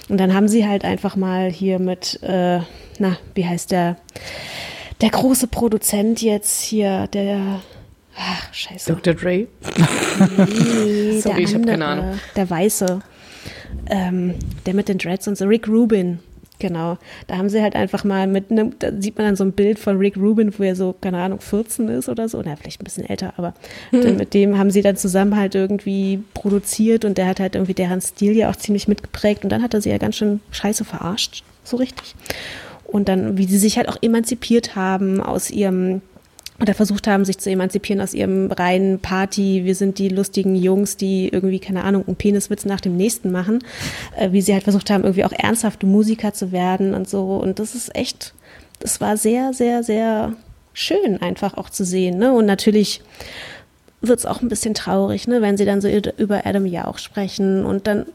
[0.09, 2.61] Und dann haben sie halt einfach mal hier mit, äh,
[2.99, 3.97] na, wie heißt der,
[5.01, 7.61] der große Produzent jetzt hier, der
[8.19, 8.93] Ach, scheiße.
[8.93, 9.15] Dr.
[9.15, 9.47] Dre.
[10.37, 12.19] Nee, Sorry, ich hab keine Ahnung.
[12.35, 13.01] Der Weiße.
[13.89, 14.35] Ähm,
[14.67, 15.45] der mit den Dreads und so.
[15.47, 16.19] Rick Rubin.
[16.59, 16.99] Genau.
[17.29, 19.79] Da haben sie halt einfach mal mit einem, da sieht man dann so ein Bild
[19.79, 22.43] von Rick Rubin, wo er so, keine Ahnung, 14 ist oder so.
[22.45, 23.55] Na, vielleicht ein bisschen älter, aber
[23.93, 27.75] dann mit dem haben sie dann zusammen halt irgendwie produziert und der hat halt irgendwie
[27.75, 30.85] deren Stil ja auch ziemlich mitgeprägt und dann hat er sie ja ganz schön scheiße
[30.85, 31.45] verarscht.
[31.63, 32.17] So richtig.
[32.85, 36.01] Und dann, wie sie sich halt auch emanzipiert haben aus ihrem
[36.61, 40.97] oder versucht haben, sich zu emanzipieren aus ihrem reinen Party, wir sind die lustigen Jungs,
[40.97, 43.61] die irgendwie, keine Ahnung, einen Peniswitz nach dem nächsten machen,
[44.17, 47.37] äh, wie sie halt versucht haben, irgendwie auch ernsthafte Musiker zu werden und so.
[47.37, 48.35] Und das ist echt,
[48.81, 50.35] das war sehr, sehr, sehr
[50.73, 52.19] schön einfach auch zu sehen.
[52.19, 52.33] Ne?
[52.33, 53.03] Und natürlich
[54.01, 55.41] wird es auch ein bisschen traurig, ne?
[55.41, 58.07] wenn sie dann so über Adam Jauch sprechen und dann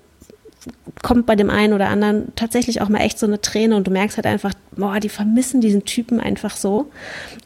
[1.02, 3.92] kommt bei dem einen oder anderen tatsächlich auch mal echt so eine Träne und du
[3.92, 6.90] merkst halt einfach, boah, die vermissen diesen Typen einfach so.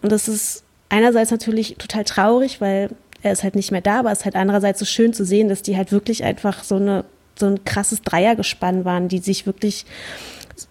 [0.03, 2.89] Und das ist einerseits natürlich total traurig, weil
[3.23, 5.49] er ist halt nicht mehr da, aber es ist halt andererseits so schön zu sehen,
[5.49, 7.03] dass die halt wirklich einfach so eine
[7.39, 9.85] so ein krasses Dreiergespann waren, die sich wirklich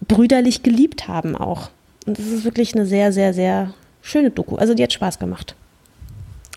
[0.07, 1.69] brüderlich geliebt haben auch.
[2.05, 4.55] Und das ist wirklich eine sehr, sehr, sehr schöne Doku.
[4.55, 5.55] Also die hat Spaß gemacht.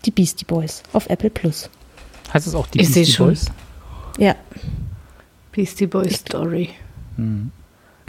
[0.05, 1.69] Die Beastie Boys auf Apple Plus.
[2.33, 3.27] Heißt es auch die Ich Beastie schon.
[3.27, 3.45] Boys?
[4.17, 4.35] Ja.
[5.51, 6.69] Beastie Boys Story.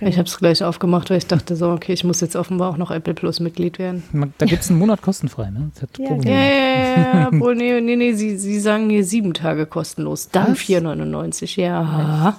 [0.03, 0.09] Hm.
[0.09, 2.77] Ich habe es gleich aufgemacht, weil ich dachte so, okay, ich muss jetzt offenbar auch
[2.77, 4.03] noch Apple Plus Mitglied werden.
[4.39, 5.71] Da gibt es einen Monat kostenfrei, ne?
[5.75, 9.33] Das hat Ja, Ja, ja, ja, obwohl, nee, nee, nee, sie, sie sagen hier sieben
[9.33, 10.59] Tage kostenlos, dann Was?
[10.59, 12.37] 4,99, ja.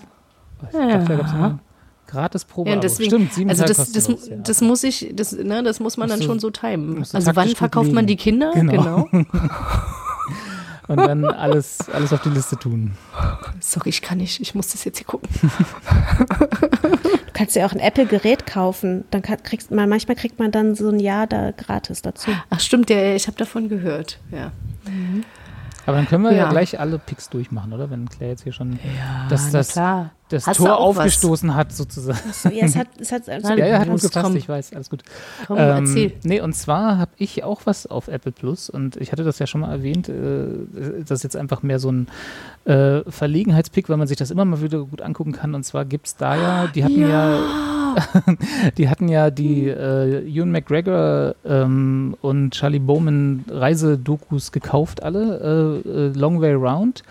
[0.72, 1.60] Ich dachte, da
[2.14, 2.70] gratis Probe.
[2.70, 4.36] Ja, deswegen, Stimmt, sieben also Tage das, das, kostenlos, ja.
[4.44, 6.98] das muss ich, das, ne, das muss man Musst dann du- schon so timen.
[7.12, 8.16] Also wann verkauft man die.
[8.16, 8.52] Kinder?
[8.54, 9.08] Genau.
[9.12, 9.26] genau.
[10.88, 12.92] Und dann alles, alles auf die Liste tun.
[13.60, 15.30] Sorry, ich kann nicht, ich muss das jetzt hier gucken.
[16.82, 19.06] Du kannst ja auch ein Apple-Gerät kaufen.
[19.10, 22.32] Dann kann, kriegst man, manchmal kriegt man dann so ein Jahr da gratis dazu.
[22.50, 24.20] Ach stimmt, ja, ja, ich habe davon gehört.
[24.32, 24.52] Ja.
[25.86, 26.50] Aber dann können wir ja, Ja.
[26.50, 27.90] gleich alle Picks durchmachen, oder?
[27.90, 29.74] Wenn Claire jetzt hier schon Ja, das, das,
[30.30, 31.00] das Tor auch was?
[31.00, 32.18] aufgestoßen hat, sozusagen.
[32.32, 34.36] So, ja, es hat, es hat, also, Ja, ja, hat gut gepasst, komm.
[34.38, 35.04] ich weiß, alles gut.
[35.48, 36.14] Komm, erzähl.
[36.24, 39.46] Nee, und zwar habe ich auch was auf Apple Plus und ich hatte das ja
[39.48, 40.46] schon mal erwähnt, äh,
[41.02, 42.08] das ist jetzt einfach mehr so ein
[42.66, 45.54] äh, Verlegenheitspick, weil man sich das immer mal wieder gut angucken kann.
[45.54, 47.38] Und zwar gibt es da ja, die hatten ja,
[48.78, 55.90] die hatten ja die äh, Ewan McGregor ähm, und Charlie Bowman Reisedokus gekauft, alle, äh,
[55.90, 57.04] äh, Long Way Round.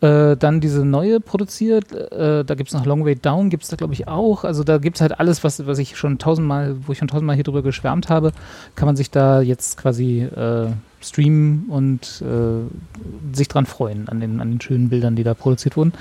[0.00, 3.68] Äh, dann diese neue produziert, äh, da gibt es noch Long Way Down, gibt es
[3.68, 4.44] da glaube ich auch.
[4.44, 7.36] Also da gibt es halt alles, was, was ich schon tausendmal, wo ich schon tausendmal
[7.36, 8.32] hier drüber geschwärmt habe,
[8.76, 10.68] kann man sich da jetzt quasi äh,
[11.02, 15.76] streamen und äh, sich dran freuen an den, an den schönen Bildern, die da produziert
[15.76, 15.92] wurden.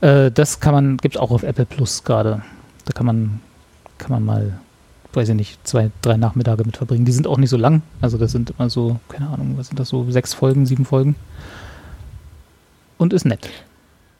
[0.00, 2.42] Äh, das kann man, gibt es auch auf Apple Plus gerade.
[2.86, 3.40] Da kann man,
[4.02, 4.58] kann man mal,
[5.12, 7.04] weiß ich nicht, zwei, drei Nachmittage mit verbringen.
[7.04, 7.82] Die sind auch nicht so lang.
[8.00, 11.14] Also das sind immer so, keine Ahnung, was sind das so, sechs Folgen, sieben Folgen.
[12.98, 13.48] Und ist nett.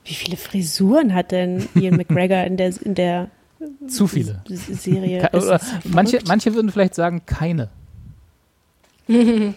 [0.05, 3.28] wie viele Frisuren hat denn Ian McGregor in der, in der
[3.89, 4.43] Zu viele.
[4.49, 5.28] Serie?
[5.85, 7.68] Manche, manche würden vielleicht sagen, keine.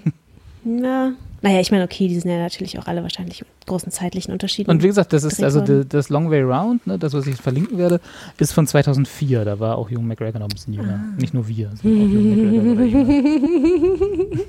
[0.63, 4.31] Na, naja, ich meine, okay, die sind ja natürlich auch alle wahrscheinlich mit großen zeitlichen
[4.33, 4.69] Unterschieden.
[4.71, 7.35] Und wie gesagt, das ist also de- das Long Way Round, ne, das, was ich
[7.35, 7.99] verlinken werde,
[8.37, 9.45] ist von 2004.
[9.45, 10.99] Da war auch Jung McGregor noch ein bisschen jünger.
[11.03, 11.15] Ah.
[11.19, 14.37] Nicht nur wir, sondern auch Ewan McGregor.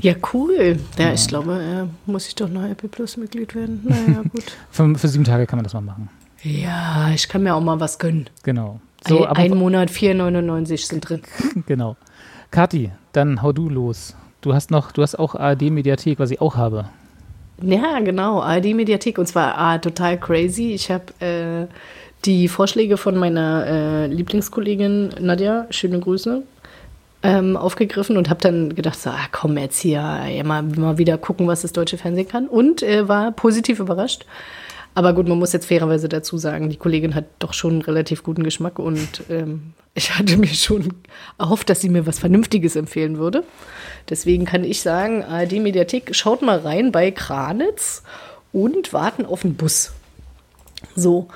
[0.00, 0.78] Ja, cool.
[0.98, 3.80] Ja, ich glaube, äh, muss ich doch noch Apple Plus Mitglied werden.
[3.84, 4.44] Naja, gut.
[4.70, 6.08] Für, für sieben Tage kann man das mal machen.
[6.42, 8.28] ja, ich kann mir auch mal was gönnen.
[8.44, 8.80] Genau.
[9.06, 11.22] So, ein, aber ein Monat 4,99 sind drin.
[11.66, 11.96] genau.
[12.50, 14.14] Kathi, dann hau du los.
[14.40, 16.86] Du hast noch, du hast auch ARD-Mediathek, was ich auch habe.
[17.60, 20.72] Ja, genau, ARD-Mediathek und zwar ah, total crazy.
[20.72, 21.66] Ich habe äh,
[22.24, 26.44] die Vorschläge von meiner äh, Lieblingskollegin Nadja, schöne Grüße,
[27.24, 31.18] ähm, aufgegriffen und habe dann gedacht, so, ah, komm, jetzt hier ja, mal, mal wieder
[31.18, 34.24] gucken, was das deutsche Fernsehen kann und äh, war positiv überrascht.
[34.94, 38.22] Aber gut, man muss jetzt fairerweise dazu sagen, die Kollegin hat doch schon einen relativ
[38.22, 40.94] guten Geschmack und ähm, ich hatte mir schon
[41.38, 43.44] erhofft, dass sie mir was Vernünftiges empfehlen würde.
[44.08, 48.02] Deswegen kann ich sagen, ARD Mediathek, schaut mal rein bei Kranitz
[48.52, 49.92] und warten auf den Bus.
[50.94, 51.28] So.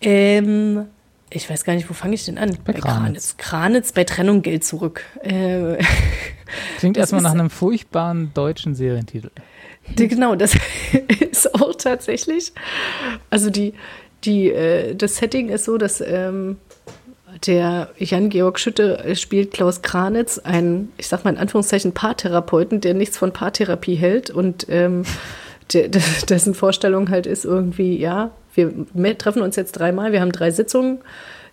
[0.00, 0.86] Ähm,
[1.30, 2.56] ich weiß gar nicht, wo fange ich denn an?
[2.64, 3.36] Bei Kranitz.
[3.36, 5.02] Kranitz bei Trennung Geld zurück.
[5.22, 5.76] Äh,
[6.78, 9.30] Klingt erstmal nach einem furchtbaren deutschen Serientitel.
[9.96, 10.54] Genau, das
[11.30, 12.52] ist auch tatsächlich.
[13.30, 13.74] Also die,
[14.24, 16.56] die, äh, das Setting ist so, dass ähm,
[17.46, 22.94] der Jan-Georg Schütte äh, spielt Klaus Kranitz, einen, ich sag mal in Anführungszeichen, Paartherapeuten, der
[22.94, 25.02] nichts von Paartherapie hält und ähm,
[25.72, 25.88] der,
[26.28, 30.98] dessen Vorstellung halt ist irgendwie, ja, wir treffen uns jetzt dreimal, wir haben drei Sitzungen.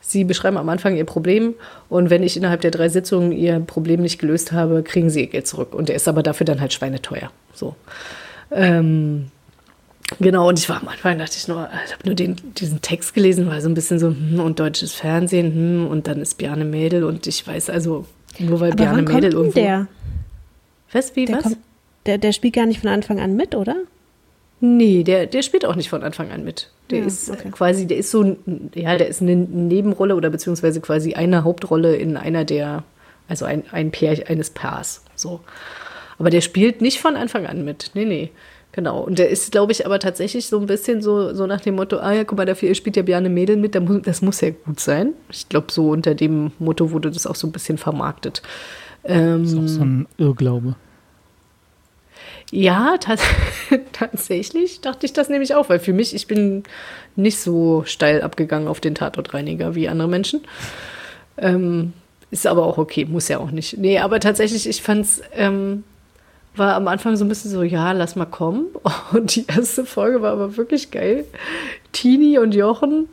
[0.01, 1.55] Sie beschreiben am Anfang ihr Problem
[1.89, 5.27] und wenn ich innerhalb der drei Sitzungen ihr Problem nicht gelöst habe, kriegen sie ihr
[5.27, 5.73] Geld zurück.
[5.73, 7.31] Und der ist aber dafür dann halt schweineteuer.
[7.53, 7.75] So.
[8.51, 9.31] Ähm,
[10.19, 13.13] genau, und ich war am Anfang, dachte ich nur, ich habe nur den, diesen Text
[13.13, 16.65] gelesen, war so ein bisschen so, hm, und deutsches Fernsehen, hm, und dann ist Bjarne
[16.65, 18.05] Mädel und ich weiß also,
[18.39, 19.59] nur weil Aber Bjarne wann kommt Mädel denn irgendwo.
[19.59, 19.87] der?
[20.91, 21.43] Was, wie, Der, was?
[21.43, 21.57] kommt,
[22.05, 22.17] der?
[22.17, 23.75] der spielt gar nicht von Anfang an mit, oder?
[24.61, 26.71] Nee, der, der spielt auch nicht von Anfang an mit.
[26.89, 27.49] Der Ja, ist okay.
[27.51, 28.37] quasi, der ist so,
[28.73, 32.83] ja, der ist eine Nebenrolle oder beziehungsweise quasi eine Hauptrolle in einer der,
[33.27, 35.03] also ein, ein Pär eines Paars.
[35.15, 35.41] So.
[36.17, 37.91] Aber der spielt nicht von Anfang an mit.
[37.93, 38.31] Nee, nee.
[38.71, 39.01] Genau.
[39.01, 41.97] Und der ist, glaube ich, aber tatsächlich so ein bisschen so, so nach dem Motto,
[41.97, 43.73] ah ja, guck mal, dafür spielt ja Bjarne Mädel mit,
[44.05, 45.13] das muss ja gut sein.
[45.31, 48.41] Ich glaube, so unter dem Motto wurde das auch so ein bisschen vermarktet.
[49.05, 50.75] Ähm, Das ist auch so ein Irrglaube.
[52.51, 53.23] ja, tats
[53.93, 56.63] tatsächlich dachte ich das nämlich auch, weil für mich, ich bin
[57.15, 60.41] nicht so steil abgegangen auf den Tatortreiniger wie andere Menschen.
[61.37, 61.93] Ähm,
[62.29, 63.77] ist aber auch okay, muss ja auch nicht.
[63.77, 65.83] Nee, aber tatsächlich, ich fand's, ähm,
[66.57, 68.67] war am Anfang so ein bisschen so, ja, lass mal kommen.
[69.13, 71.25] Und die erste Folge war aber wirklich geil.
[71.91, 73.07] Tini und Jochen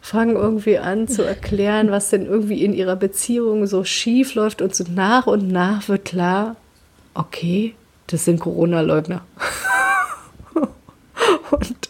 [0.00, 4.74] fangen irgendwie an zu erklären, was denn irgendwie in ihrer Beziehung so schief läuft und
[4.74, 6.56] so nach und nach wird klar,
[7.14, 7.74] okay,
[8.06, 9.20] das sind Corona-Leugner.
[11.50, 11.88] und,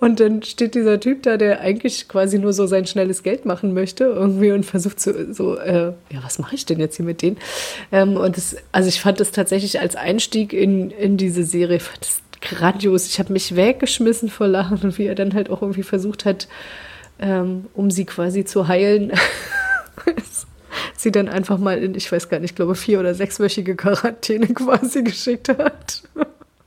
[0.00, 3.74] und dann steht dieser Typ da, der eigentlich quasi nur so sein schnelles Geld machen
[3.74, 7.22] möchte, irgendwie und versucht so, so äh, ja, was mache ich denn jetzt hier mit
[7.22, 7.38] denen?
[7.92, 12.00] Ähm, und das, also ich fand das tatsächlich als Einstieg in, in diese Serie fand
[12.02, 13.06] das grandios.
[13.06, 16.48] Ich habe mich weggeschmissen vor Lachen und wie er dann halt auch irgendwie versucht hat,
[17.18, 19.12] ähm, um sie quasi zu heilen,
[20.96, 24.46] sie dann einfach mal in, ich weiß gar nicht, ich glaube vier- oder sechswöchige Quarantäne
[24.54, 26.02] quasi geschickt hat.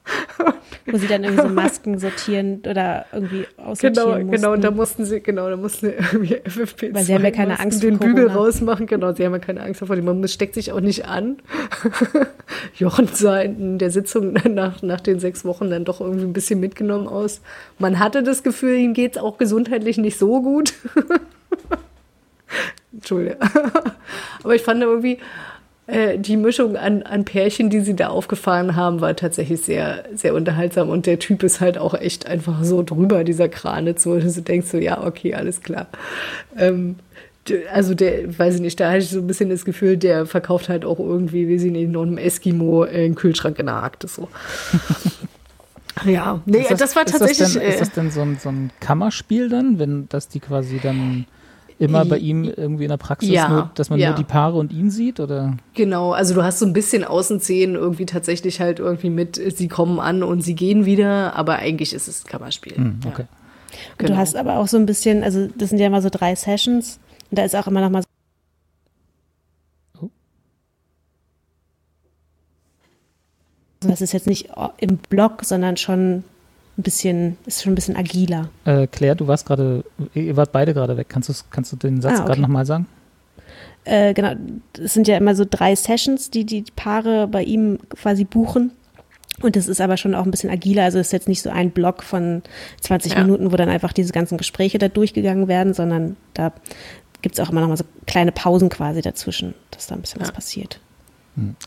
[0.85, 4.31] Wo sie dann irgendwie so Masken sortieren oder irgendwie aussortieren Genau, mussten.
[4.31, 7.31] genau, und da mussten sie, genau, da mussten sie irgendwie FFP2 Weil sie haben ja
[7.31, 8.33] keine Angst vor den Bügel Corona.
[8.41, 11.37] rausmachen, genau, sie haben ja keine Angst davor, man muss- steckt sich auch nicht an.
[12.75, 16.59] Jochen sah in der Sitzung nach, nach den sechs Wochen dann doch irgendwie ein bisschen
[16.59, 17.39] mitgenommen aus.
[17.79, 20.73] Man hatte das Gefühl, ihm geht es auch gesundheitlich nicht so gut.
[22.91, 23.37] Entschuldige.
[24.43, 25.17] Aber ich fand irgendwie,
[25.87, 30.33] äh, die Mischung an, an Pärchen, die sie da aufgefahren haben, war tatsächlich sehr, sehr
[30.33, 30.89] unterhaltsam.
[30.89, 34.41] Und der Typ ist halt auch echt einfach so drüber, dieser Kranitz, wo du so
[34.41, 35.87] denkst, so, ja, okay, alles klar.
[36.57, 36.95] Ähm,
[37.73, 40.69] also der, weiß ich nicht, da hatte ich so ein bisschen das Gefühl, der verkauft
[40.69, 44.29] halt auch irgendwie, wie sie nicht, noch einem Eskimo einen Kühlschrank in der Arktis so.
[46.05, 47.39] ja, nee, Ist das, war ist tatsächlich.
[47.39, 50.39] Das denn, äh, ist das denn so ein, so ein Kammerspiel dann, wenn das die
[50.39, 51.25] quasi dann
[51.79, 54.09] immer bei ihm irgendwie in der Praxis, Ja, nur, dass man ja.
[54.09, 55.19] nur die Paare und ihn sieht?
[55.19, 55.57] Oder?
[55.73, 59.99] Genau, also du hast so ein bisschen Außenszenen irgendwie tatsächlich halt irgendwie mit, sie kommen
[59.99, 62.75] an und sie gehen wieder, aber eigentlich ist es ein Kammerspiel.
[62.75, 63.23] Hm, okay.
[63.23, 64.13] Ja, genau.
[64.13, 66.99] du hast aber auch so ein bisschen, also das sind ja immer so drei Sessions
[67.31, 68.07] und da ist auch immer noch mal so
[70.01, 70.09] Oh.
[73.81, 76.23] Das ist jetzt nicht im Block, sondern schon
[76.77, 78.49] ein bisschen, ist schon ein bisschen agiler.
[78.65, 81.07] Äh, Claire, du warst gerade, ihr wart beide gerade weg.
[81.09, 82.27] Kannst, kannst du den Satz Ah, okay.
[82.27, 82.87] gerade nochmal sagen?
[83.85, 84.33] Äh, genau,
[84.81, 88.71] es sind ja immer so drei Sessions, die die Paare bei ihm quasi buchen.
[89.41, 90.83] Und das ist aber schon auch ein bisschen agiler.
[90.83, 92.43] Also es ist jetzt nicht so ein Block von
[92.81, 93.23] 20 Ja.
[93.23, 96.53] Minuten, wo dann einfach diese ganzen Gespräche da durchgegangen werden, sondern da
[97.21, 100.21] gibt es auch immer noch mal so kleine Pausen quasi dazwischen, dass da ein bisschen
[100.21, 100.33] was Ja.
[100.33, 100.79] passiert.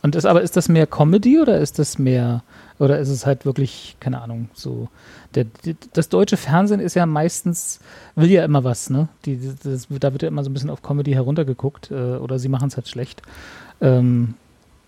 [0.03, 2.43] Und ist aber ist das mehr Comedy oder ist das mehr
[2.79, 4.89] Oder ist es halt wirklich, keine Ahnung, so.
[5.35, 5.47] Der,
[5.93, 7.81] das deutsche Fernsehen ist ja meistens,
[8.15, 9.09] will ja immer was, ne?
[9.25, 12.49] Die, das, da wird ja immer so ein bisschen auf Comedy heruntergeguckt äh, oder sie
[12.49, 13.23] machen es halt schlecht.
[13.81, 14.35] Ähm,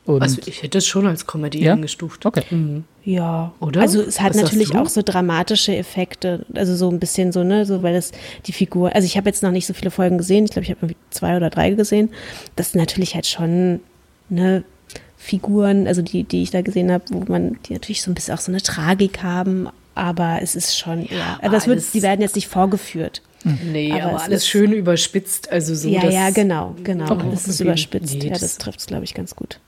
[0.05, 1.75] und Also ich hätte es schon als Comedy Ja?
[1.75, 2.25] eingestuft.
[2.25, 2.45] Okay.
[2.51, 2.85] Mhm.
[3.05, 3.81] Ja, Oder?
[3.83, 7.65] Also es hat sagst natürlich auch so dramatische Effekte, also so ein bisschen so, ne,
[7.67, 8.13] so weil es
[8.47, 10.71] die Figur, also ich habe jetzt noch nicht so viele Folgen gesehen, ich glaube, ich
[10.71, 12.11] habe irgendwie zwei oder drei gesehen.
[12.57, 13.81] Das sind natürlich halt schon
[14.29, 14.65] ne
[15.17, 18.35] Figuren, also die, die ich da gesehen habe, wo man die natürlich so ein bisschen
[18.35, 22.21] auch so eine Tragik haben, aber es ist schon, ja, aber das wird, die werden
[22.21, 23.21] jetzt nicht vorgeführt.
[23.65, 25.51] Nee, Aber aber, es alles ist- schön überspitzt.
[25.51, 27.11] Also so, ja, dass- ja, genau, genau.
[27.11, 27.27] Okay.
[27.31, 28.15] Das ist überspitzt.
[28.15, 29.59] Nee, ja, das- das trifft es, glaube ich, ganz gut.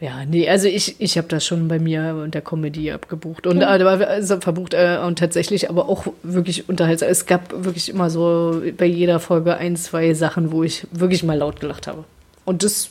[0.00, 3.62] Ja, nee, also ich, ich habe das schon bei mir und der Comedy abgebucht und
[3.62, 7.08] äh, also verbucht äh, und tatsächlich aber auch wirklich unterhaltsam.
[7.08, 11.36] Es gab wirklich immer so bei jeder Folge ein, zwei Sachen, wo ich wirklich mal
[11.36, 12.04] laut gelacht habe.
[12.48, 12.90] Und das,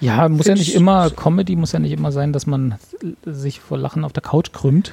[0.00, 2.74] Ja, muss ja nicht ich- immer, Comedy muss ja nicht immer sein, dass man
[3.24, 4.92] sich vor Lachen auf der Couch krümmt.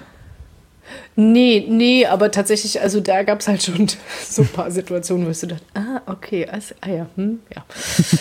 [1.16, 3.88] nee, nee, aber tatsächlich, also da gab es halt schon
[4.28, 7.64] so ein paar Situationen, wo ich so dachte, ah, okay, also, ah ja, hm, ja.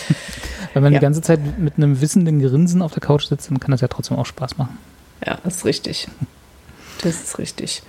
[0.73, 0.99] Wenn man Ja.
[0.99, 3.87] die ganze Zeit mit einem wissenden Grinsen auf der Couch sitzt, dann kann das ja
[3.87, 4.77] trotzdem auch Spaß machen.
[5.25, 6.07] Ja, das ist richtig.
[7.03, 7.83] Das ist richtig.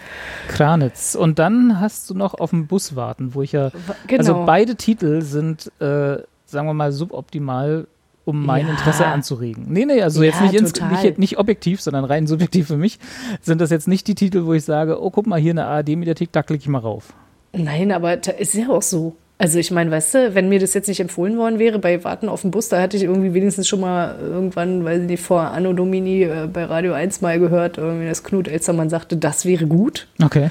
[0.49, 1.15] Kranitz.
[1.15, 3.71] Und dann hast du noch auf dem Bus warten, wo ich ja.
[4.07, 4.19] Genau.
[4.21, 7.87] Also beide Titel sind, äh, sagen wir mal, suboptimal,
[8.27, 8.73] um mein Ja.
[8.73, 9.65] Interesse anzuregen.
[9.69, 10.73] Nee, nee, also jetzt Ja, nicht, ins,
[11.03, 12.99] nicht, nicht objektiv, sondern rein subjektiv für mich,
[13.41, 16.31] sind das jetzt nicht die Titel, wo ich sage, oh, guck mal, hier eine ARD-Mediathek,
[16.33, 17.15] da klicke ich mal rauf.
[17.55, 19.17] Nein, aber ta- ist ja auch so.
[19.39, 22.29] Also ich meine, weißt du, wenn mir das jetzt nicht empfohlen worden wäre bei Warten
[22.31, 25.43] auf den Bus, da hatte ich irgendwie wenigstens schon mal irgendwann, weiß ich nicht, vor
[25.43, 29.67] Anno Domini äh, bei Radio 1 mal gehört, irgendwie, dass Knut Elzermann sagte, das wäre
[29.67, 30.09] gut.
[30.23, 30.51] Okay.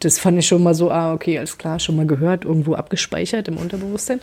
[0.00, 3.46] Das fand ich schon mal so, ah, okay, alles klar, schon mal gehört, irgendwo abgespeichert
[3.48, 4.20] im Unterbewusstsein.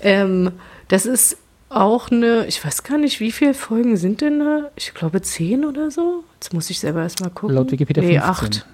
[0.00, 0.52] Ähm,
[0.88, 1.36] das ist
[1.74, 4.70] auch eine, ich weiß gar nicht, wie viele Folgen sind denn da?
[4.76, 6.24] Ich glaube zehn oder so.
[6.34, 7.56] Jetzt muss ich selber erstmal gucken.
[7.56, 8.30] Laut Wikipedia nee, 15.
[8.30, 8.66] acht.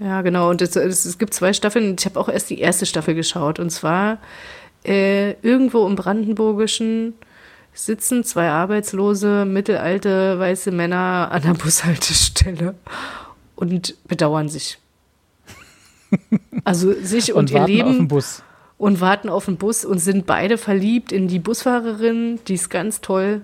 [0.00, 0.50] Ja, genau.
[0.50, 1.96] Und es, es, es gibt zwei Staffeln.
[1.98, 3.58] Ich habe auch erst die erste Staffel geschaut.
[3.58, 4.18] Und zwar
[4.84, 7.14] äh, irgendwo im Brandenburgischen
[7.74, 12.74] sitzen zwei arbeitslose, mittelalte, weiße Männer an der Bushaltestelle
[13.56, 14.78] und bedauern sich.
[16.64, 18.42] Also sich und, Und, ihr warten auf den Leben Bus.
[18.78, 23.00] Und warten auf den Bus und sind beide verliebt in die Busfahrerin, die ist ganz
[23.00, 23.42] toll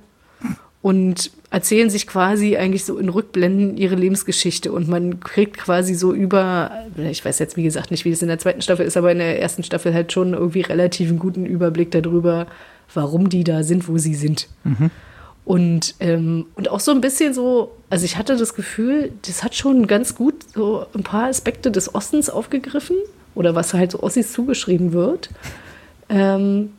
[0.81, 6.13] und erzählen sich quasi eigentlich so in Rückblenden ihre Lebensgeschichte und man kriegt quasi so
[6.13, 9.11] über, ich weiß jetzt wie gesagt nicht, wie es in der zweiten Staffel ist, aber
[9.11, 12.47] in der ersten Staffel halt schon irgendwie relativ einen guten Überblick darüber,
[12.93, 14.49] warum die da sind, wo sie sind.
[15.45, 19.55] Und, ähm, und auch so ein bisschen so, also ich hatte das Gefühl, das hat
[19.55, 22.97] schon ganz gut so ein paar Aspekte des Ostens aufgegriffen
[23.35, 25.31] oder was halt so Ossis zugeschrieben wird.
[26.09, 26.73] Ähm,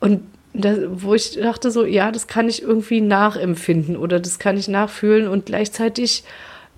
[0.00, 0.22] und
[0.54, 4.68] da, wo ich dachte so, ja, das kann ich irgendwie nachempfinden oder das kann ich
[4.68, 6.24] nachfühlen und gleichzeitig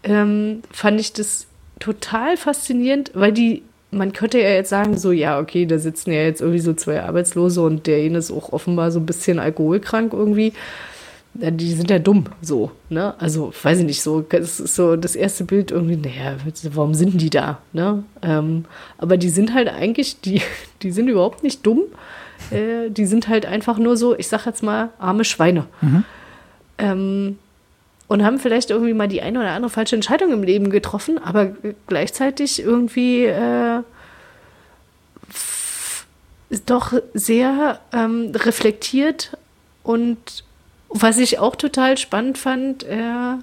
[0.02, 1.46] ähm, fand ich das
[1.78, 6.22] total faszinierend, weil die, man könnte ja jetzt sagen, so, ja, okay, da sitzen ja
[6.22, 10.12] jetzt irgendwie so zwei Arbeitslose und der eine ist auch offenbar so ein bisschen alkoholkrank
[10.12, 10.52] irgendwie.
[11.32, 13.14] Die sind ja dumm, so, ne?
[13.18, 16.36] Also, weiß ich nicht, so, das ist so das erste Bild irgendwie, naja,
[16.74, 18.02] warum sind die da, ne?
[18.20, 18.64] Ähm,
[18.98, 20.42] aber die sind halt eigentlich, die,
[20.82, 21.82] die sind überhaupt nicht dumm.
[22.50, 25.66] Äh, die sind halt einfach nur so, ich sag jetzt mal, arme Schweine.
[26.78, 27.38] Ähm,
[28.08, 31.52] und haben vielleicht irgendwie mal die eine oder andere falsche Entscheidung im Leben getroffen, aber
[31.86, 33.82] gleichzeitig irgendwie äh,
[36.66, 39.36] doch sehr ähm, reflektiert
[39.84, 40.42] und
[40.90, 43.34] was ich auch total spannend fand, äh,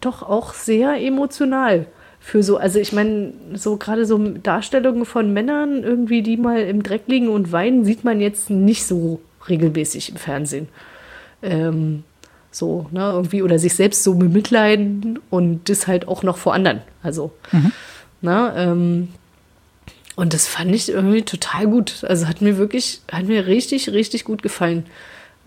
[0.00, 1.86] doch auch sehr emotional
[2.20, 6.82] für so, also ich meine, so gerade so Darstellungen von Männern irgendwie, die mal im
[6.82, 10.68] Dreck liegen und weinen, sieht man jetzt nicht so regelmäßig im Fernsehen.
[11.42, 12.04] Ähm,
[12.50, 16.80] so, ne, irgendwie, oder sich selbst so bemitleiden und das halt auch noch vor anderen.
[17.02, 17.32] Also,
[18.20, 19.08] ne, ähm,
[20.16, 22.02] und das fand ich irgendwie total gut.
[22.02, 24.84] Also hat mir wirklich, hat mir richtig, richtig gut gefallen.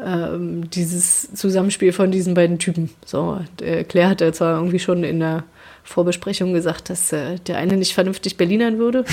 [0.03, 2.89] Ähm, dieses Zusammenspiel von diesen beiden Typen.
[3.05, 5.43] So, der Claire hat ja zwar irgendwie schon in der
[5.83, 9.05] Vorbesprechung gesagt, dass äh, der eine nicht vernünftig Berlinern würde.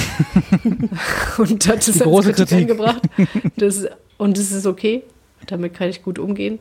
[1.39, 2.59] und hat es Die große Kritik.
[2.59, 3.03] eingebracht.
[3.57, 3.87] Das,
[4.17, 5.03] und das ist okay.
[5.47, 6.59] Damit kann ich gut umgehen.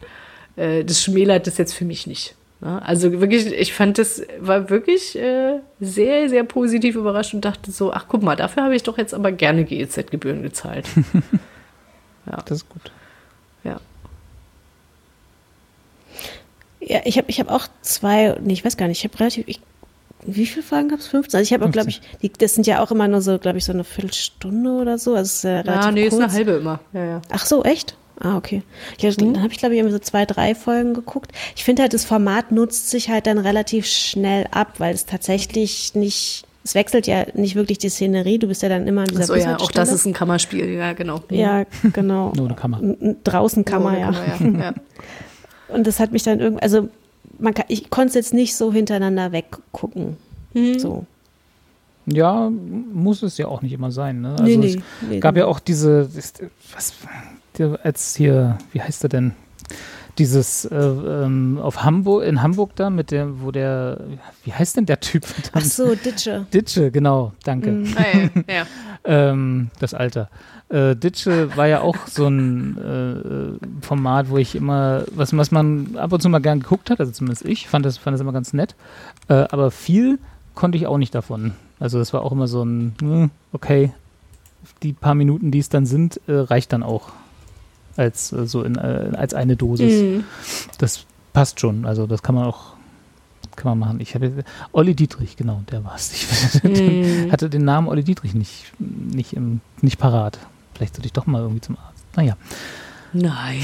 [0.55, 2.36] Äh, das schmälert das jetzt für mich nicht.
[2.59, 2.82] Ne?
[2.82, 7.93] Also wirklich, ich fand das war wirklich äh, sehr, sehr positiv überrascht und dachte so,
[7.93, 10.86] ach guck mal, dafür habe ich doch jetzt aber gerne GEZ-Gebühren gezahlt.
[12.45, 12.91] Das ist gut.
[13.63, 13.80] ja.
[16.88, 19.45] Ja, ich habe ich hab auch zwei, nee, ich weiß gar nicht, ich habe relativ,
[19.47, 19.59] ich,
[20.25, 21.07] wie viele Folgen gab es?
[21.07, 21.38] 15?
[21.38, 23.57] Also ich habe auch, glaube ich, die, das sind ja auch immer nur so, glaube
[23.57, 25.11] ich, so eine Viertelstunde oder so.
[25.13, 26.23] Also es ist ja relativ Ah, nee, ist kurz.
[26.23, 26.79] eine halbe immer.
[26.93, 27.21] Ja, ja.
[27.29, 27.95] Ach so, echt?
[28.19, 28.63] Ah, okay.
[28.99, 31.31] Ja, dann habe ich, glaube ich, irgendwie so zwei, drei Folgen geguckt.
[31.55, 35.93] Ich finde halt, das Format nutzt sich halt dann relativ schnell ab, weil es tatsächlich
[35.93, 38.39] nicht, es wechselt ja nicht wirklich die Szenerie.
[38.39, 40.93] Du bist ja dann immer an dieser Achso, ja, auch das ist ein Kammerspiel, ja,
[40.93, 41.21] genau.
[41.29, 42.33] Ja, genau.
[42.35, 42.81] Nur eine Kammer.
[43.23, 44.11] Draußen kann man ja.
[44.11, 44.73] Kammer, ja.
[45.68, 46.89] Und das hat mich dann irgendwie, also
[47.39, 50.18] man kann, ich konnte es jetzt nicht so hintereinander weggucken.
[50.53, 50.80] Mhm.
[50.80, 51.05] So.
[52.05, 54.22] Ja, muss es ja auch nicht immer sein.
[54.22, 54.32] Ne?
[54.32, 56.41] Also Nee, nee, es nee, gab ja auch diese, ist-
[56.74, 56.93] was,
[57.57, 59.34] der, als hier, wie heißt er denn?
[60.18, 63.99] Dieses äh, ähm, auf Hamburg, in Hamburg da, mit dem, wo der,
[64.45, 65.26] wie heißt denn der Typ?
[65.51, 66.47] Ach so, Ditsche.
[66.51, 67.72] Ditsche, genau, danke.
[67.72, 67.95] Mhm.
[67.97, 68.65] Ah, ja, ja.
[69.09, 70.28] Ähm, das Alter.
[70.70, 75.95] Äh, Ditsche war ja auch so ein äh, Format, wo ich immer, was, was man
[75.95, 78.34] ab und zu mal gern geguckt hat, also zumindest ich, fand das, fand das immer
[78.34, 78.76] ganz nett.
[79.30, 80.20] Äh, aber viel
[80.55, 81.53] konnte ich auch nicht davon.
[81.80, 83.93] Also das war auch immer so ein, hm, okay,
[84.84, 87.11] die paar Minuten, die es dann sind, äh, reicht dann auch
[87.95, 90.01] als äh, so in, äh, als eine Dosis.
[90.01, 90.24] Mhm.
[90.80, 91.86] Das passt schon.
[91.86, 92.78] Also das kann man auch
[93.55, 93.99] kann man machen.
[93.99, 96.13] Ich habe Olli Dietrich, genau, der war es.
[96.13, 97.32] Ich Mhm.
[97.32, 100.38] hatte den Namen Olli Dietrich nicht, nicht, im, nicht parat.
[100.78, 102.05] Vielleicht sollte ich doch mal irgendwie zum Arzt.
[102.15, 102.38] Naja,
[103.13, 103.61] Nein.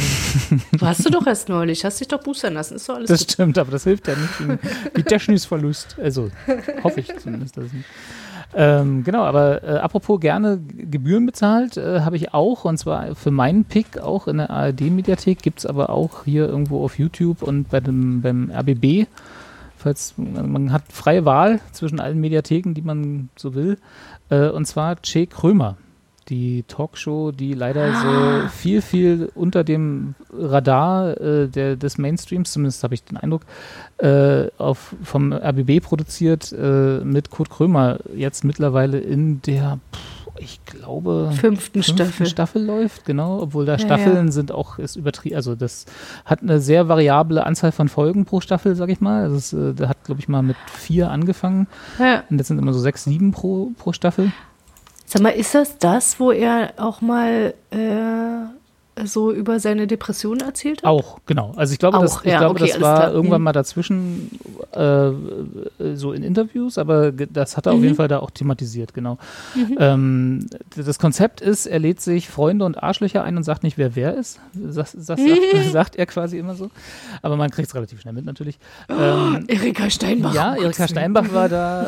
[0.79, 3.31] Warst du doch erst neulich, hast dich doch boostern lassen, ist doch alles das gut.
[3.31, 4.59] stimmt, aber das hilft ja nicht gegen
[4.93, 5.97] Gedächtnisverlust.
[6.01, 6.31] Also
[6.83, 7.57] hoffe ich zumindest.
[7.57, 7.85] Dass nicht.
[8.55, 13.31] Ähm, genau, aber äh, apropos gerne Gebühren bezahlt, äh, habe ich auch, und zwar für
[13.31, 17.69] meinen Pick auch in der ARD-Mediathek, gibt es aber auch hier irgendwo auf YouTube und
[17.69, 19.07] bei dem, beim RBB.
[19.77, 23.77] Falls man hat freie Wahl zwischen allen Mediatheken, die man so will.
[24.29, 25.77] Äh, und zwar Che Krömer,
[26.29, 32.83] die Talkshow, die leider so viel, viel unter dem Radar äh, der, des Mainstreams, zumindest
[32.83, 33.41] habe ich den Eindruck,
[33.97, 39.99] äh, auf, vom RBB produziert, äh, mit Kurt Krömer jetzt mittlerweile in der, pff,
[40.39, 42.25] ich glaube, Fünften fünften Staffel.
[42.25, 44.31] Staffel läuft, genau, obwohl da Ja, Staffeln ja.
[44.31, 45.85] sind auch, ist übertrieben, also das
[46.25, 49.23] hat eine sehr variable Anzahl von Folgen pro Staffel, sag ich mal.
[49.23, 51.67] Also es, äh, der hat, glaube ich, mal mit vier angefangen
[51.99, 52.23] Ja.
[52.31, 54.31] und jetzt sind immer so sechs, sieben pro, pro Staffel.
[55.13, 58.62] Sag mal, ist das das, wo er auch mal äh,
[59.05, 60.89] so über seine Depression erzählt hat?
[60.89, 61.53] Auch, genau.
[61.55, 63.11] Also ich glaube, das, Auch, ich ja, glaube, okay, das war klar.
[63.13, 63.45] irgendwann Mhm.
[63.45, 64.29] mal dazwischen
[64.71, 65.11] äh,
[65.95, 67.83] so in Interviews, aber das hat er auf Mhm.
[67.85, 69.17] jeden Fall da auch thematisiert, genau.
[69.79, 73.77] Ähm, d- das Konzept ist, er lädt sich Freunde und Arschlöcher ein und sagt nicht,
[73.77, 74.39] wer wer ist.
[74.53, 75.19] Das, das sagt,
[75.71, 76.69] sagt er quasi immer so.
[77.21, 78.59] Aber man kriegt es relativ schnell mit natürlich.
[78.89, 80.33] Ähm, Erika Steinbach.
[80.33, 80.87] ja, oh Erika.
[80.87, 81.87] Steinbach war da.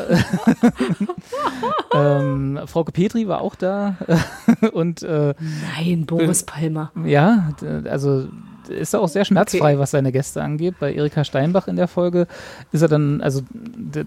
[1.94, 3.96] ähm, Frauke Petri war auch da.
[4.72, 5.34] und äh,
[5.76, 6.90] Nein, Boris Palmer.
[7.06, 7.50] Ja,
[7.90, 8.26] also
[8.68, 10.74] ist er auch sehr schmerzfrei, was seine Gäste angeht.
[10.80, 12.26] Bei Erika Steinbach in der Folge
[12.72, 13.42] ist er dann, also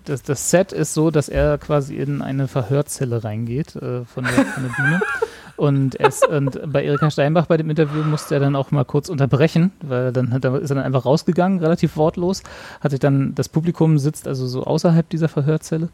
[0.06, 4.45] das, das Set ist so, dass er quasi in eine Verhörzelle reingeht äh, von, der,
[4.45, 5.02] von der Bühne.
[5.56, 9.10] Und, ist, und bei Erika Steinbach bei dem Interview musste er dann auch mal kurz
[9.10, 12.43] unterbrechen, weil dann er- ist er dann einfach rausgegangen, relativ wortlos.
[12.80, 15.89] Hat sich dann, das Publikum sitzt also so außerhalb dieser Verhörzelle.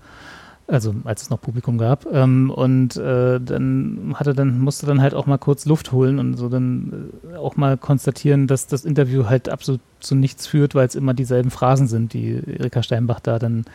[0.68, 2.06] Also als es noch Publikum gab.
[2.12, 6.36] Ähm, und äh, dann hatte dann, musste dann halt auch mal kurz Luft holen und
[6.38, 10.88] so dann äh, auch mal konstatieren, dass das Interview halt absolut zu nichts führt, weil
[10.88, 13.66] es immer dieselben Phrasen sind, die Erika Steinbach da dann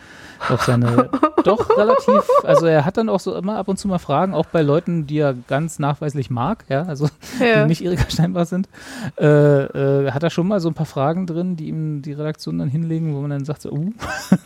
[0.48, 1.10] auf seine
[1.44, 4.46] doch relativ, also er hat dann auch so immer ab und zu mal Fragen, auch
[4.46, 7.08] bei Leuten, die er ganz nachweislich mag, ja, also
[7.40, 7.62] Ja.
[7.62, 8.68] die nicht Erika Steinbach sind,
[9.18, 12.58] äh, äh, hat er schon mal so ein paar Fragen drin, die ihm die Redaktion
[12.58, 13.90] dann hinlegen, wo man dann sagt, so, uh,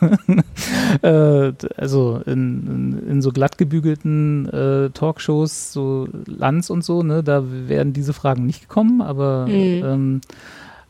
[1.01, 2.67] äh, also in,
[3.03, 8.13] in, in so glatt gebügelten äh, Talkshows, so Lanz und so, ne, da wären diese
[8.13, 9.81] Fragen nicht gekommen, aber Mhm.
[9.83, 10.21] ähm,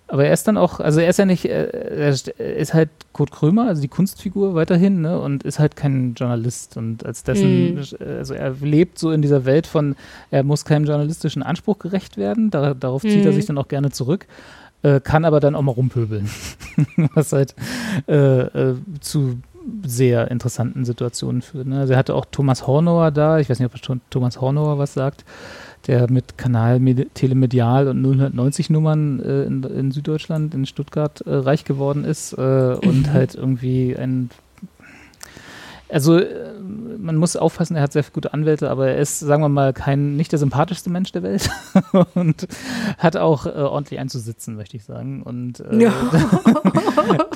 [0.08, 2.89] aber er ist dann auch, also er ist ja nicht, äh, er ist- er halt
[3.14, 7.74] Kurt Krömer, also die Kunstfigur weiterhin, ne, und ist halt kein Journalist und als dessen,
[7.76, 7.78] Mhm.
[8.18, 9.95] also er lebt so in dieser Welt von,
[10.32, 13.36] er muss keinem journalistischen Anspruch gerecht werden, da, darauf zieht er Mhm.
[13.36, 14.28] sich dann auch gerne zurück,
[14.84, 16.30] äh, kann aber dann auch mal rumpöbeln,
[17.16, 17.56] was halt
[18.08, 19.39] äh, äh, zu
[19.84, 21.66] sehr interessanten Situationen führt.
[21.66, 21.80] Ne?
[21.80, 24.93] Also er hatte auch Thomas Hornauer da, ich weiß nicht, ob schon Thomas Hornauer was
[24.93, 25.26] sagt,
[25.88, 31.34] der mit Kanal Medi- Telemedial und 090 Nummern äh, in, in Süddeutschland, in Stuttgart äh,
[31.34, 34.30] reich geworden ist äh, und halt irgendwie ein
[35.96, 36.60] also äh,
[36.98, 40.18] man muss aufpassen, er hat sehr gute Anwälte, aber er ist, sagen wir mal, kein
[40.18, 41.50] nicht der sympathischste Mensch der Welt
[42.16, 42.48] und
[42.98, 45.24] hat auch äh, ordentlich einzusitzen, möchte ich sagen.
[45.24, 45.93] Und äh, Ja.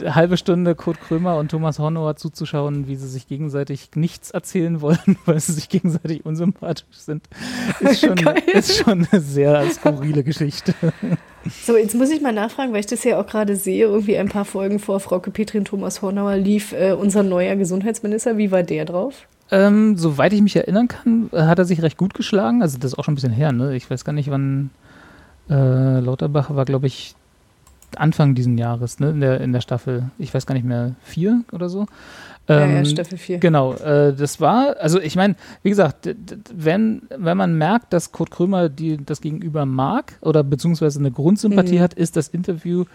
[0.14, 5.16] halbe Stunde Kurt Krömer und Thomas Hornauer zuzuschauen, wie sie sich gegenseitig nichts erzählen wollen,
[5.26, 7.30] weil sie sich gegenseitig unsympathisch sind,
[7.80, 8.44] ist schon, Geil.
[8.54, 10.74] ist schon eine sehr skurrile Geschichte.
[11.64, 14.30] So, jetzt muss ich mal nachfragen, weil ich das ja auch gerade sehe, irgendwie ein
[14.30, 18.38] paar Folgen vor Frauke Petri und Thomas Hornauer lief äh, unser neuer Gesundheitsminister.
[18.38, 19.28] Wie war der drauf?
[19.52, 22.62] Ähm, soweit ich mich erinnern kann, äh, hat er sich recht gut geschlagen.
[22.62, 23.76] Also das ist auch schon ein bisschen her, ne?
[23.76, 24.70] Ich weiß gar nicht, wann.
[25.50, 27.16] Äh, Lauterbach war, glaube ich,
[27.96, 31.42] Anfang diesen Jahres, ne, in der, in der Staffel, ich weiß gar nicht mehr, vier
[31.52, 31.88] oder so.
[32.50, 33.38] Ja, ja, Ähm, Staffel 4.
[33.38, 36.10] Genau, äh, das war, also ich meine, wie gesagt,
[36.54, 41.78] wenn, wenn man merkt, dass Kurt Krömer die, das Gegenüber mag oder beziehungsweise eine Grundsympathie
[41.78, 41.82] Mhm.
[41.82, 42.86] hat, ist das Interview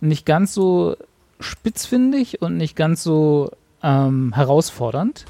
[0.00, 0.96] nicht ganz so
[1.40, 3.50] spitzfindig und nicht ganz so
[3.82, 5.26] ähm, herausfordernd.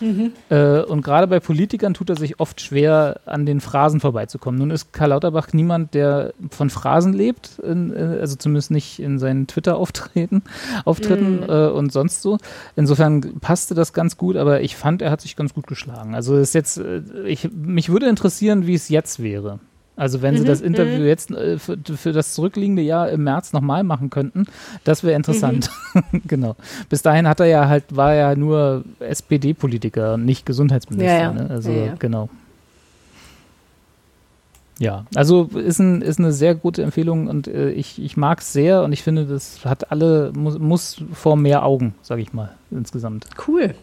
[0.00, 0.32] Mhm.
[0.50, 4.58] Äh, und gerade bei Politikern tut er sich oft schwer, an den Phrasen vorbeizukommen.
[4.58, 9.18] Nun ist Karl Lauterbach niemand, der von Phrasen lebt, in, äh, also zumindest nicht in
[9.18, 10.42] seinen Twitter-Auftritten
[10.84, 11.42] Auftritten, Mhm.
[11.48, 12.38] äh, und sonst so.
[12.76, 16.14] Insofern passte das ganz gut, aber ich fand, er hat sich ganz gut geschlagen.
[16.14, 19.60] Also ist jetzt, äh, ich, mich würde interessieren, wie es jetzt wäre.
[19.96, 23.52] Also wenn sie Mhm, das Interview jetzt äh, für, für das zurückliegende Jahr im März
[23.52, 24.46] nochmal machen könnten,
[24.82, 25.70] das wäre interessant.
[26.26, 26.56] genau.
[26.88, 31.12] Bis dahin hat er ja halt, war er ja nur SPD-Politiker, nicht Gesundheitsminister.
[31.12, 31.32] Ja, ja.
[31.32, 31.50] Ne?
[31.50, 31.94] Also ja.
[31.98, 32.28] genau.
[34.80, 38.52] Ja, also ist, ein, ist eine sehr gute Empfehlung und äh, ich, ich mag es
[38.52, 42.56] sehr und ich finde, das hat alle, muss, muss vor mehr Augen, sage ich mal,
[42.72, 43.26] insgesamt.
[43.46, 43.76] Cool.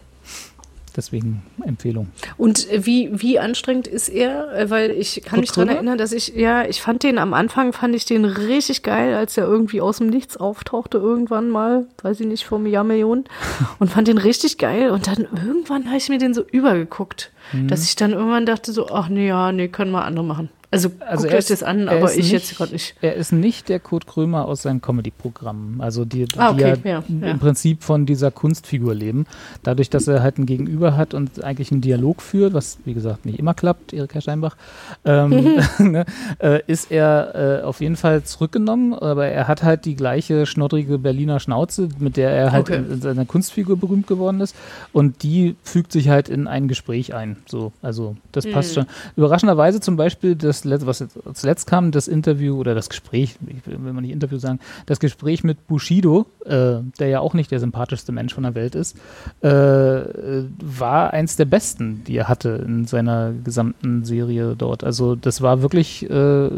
[0.96, 2.08] Deswegen Empfehlung.
[2.36, 4.52] Und äh, wie, wie anstrengend ist er?
[4.52, 7.34] Äh, Weil ich kann Kurt mich daran erinnern, dass ich, ja, ich fand den am
[7.34, 11.86] Anfang, fand ich den richtig geil, als er irgendwie aus dem Nichts auftauchte irgendwann mal,
[12.02, 13.24] weiß ich nicht, vor einem Jahr Millionen.
[13.78, 14.90] Und fand den richtig geil.
[14.90, 17.66] Und dann irgendwann habe ich mir den so übergeguckt, Mhm.
[17.68, 20.48] dass ich dann irgendwann dachte so, ach nee, ja, nee, können wir andere machen.
[20.72, 22.94] Also, Also guckt er euch ist- das an, er aber ich nicht- jetzt gerade nicht.
[23.02, 26.90] Er ist nicht der Kurt Krömer aus seinen Comedy-Programmen, also die, die Ah, okay, ja,
[26.90, 27.30] ja, ja.
[27.30, 29.26] im Prinzip von dieser Kunstfigur leben.
[29.62, 33.26] Dadurch, dass er halt ein Gegenüber hat und eigentlich einen Dialog führt, was wie gesagt
[33.26, 34.56] nicht immer klappt, Erika Steinbach,
[35.04, 35.30] ähm,
[35.78, 36.04] ne,
[36.38, 40.98] äh, ist er äh, auf jeden Fall zurückgenommen, aber er hat halt die gleiche schnoddrige
[40.98, 42.78] Berliner Schnauze, mit der er halt Okay.
[42.78, 44.56] in, in seiner Kunstfigur berühmt geworden ist
[44.94, 47.36] und die fügt sich halt in ein Gespräch ein.
[47.46, 48.80] So, also das passt Mhm.
[48.80, 48.86] schon.
[49.16, 51.04] Überraschenderweise zum Beispiel das letzte, was
[51.34, 55.44] zuletzt kam, das Interview oder das Gespräch, ich will man nicht Interview sagen, das Gespräch
[55.44, 58.96] mit Bushido, äh, der ja auch nicht der sympathischste Mensch von der Welt ist,
[59.40, 64.84] äh, war eins der besten, die er hatte in seiner gesamten Serie dort.
[64.84, 66.50] Also das war wirklich äh,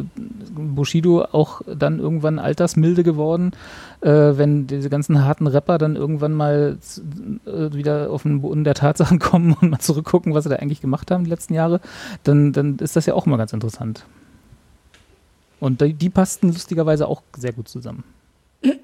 [0.54, 3.52] Bushido auch dann irgendwann altersmilde geworden,
[4.04, 6.76] äh, wenn diese ganzen harten Rapper dann irgendwann mal
[7.46, 10.80] äh, wieder auf den Boden der Tatsachen kommen und mal zurückgucken, was sie da eigentlich
[10.80, 11.80] gemacht haben die letzten Jahre,
[12.22, 14.04] dann, dann ist das ja auch mal ganz interessant.
[15.58, 18.04] Und die, die passten lustigerweise auch sehr gut zusammen.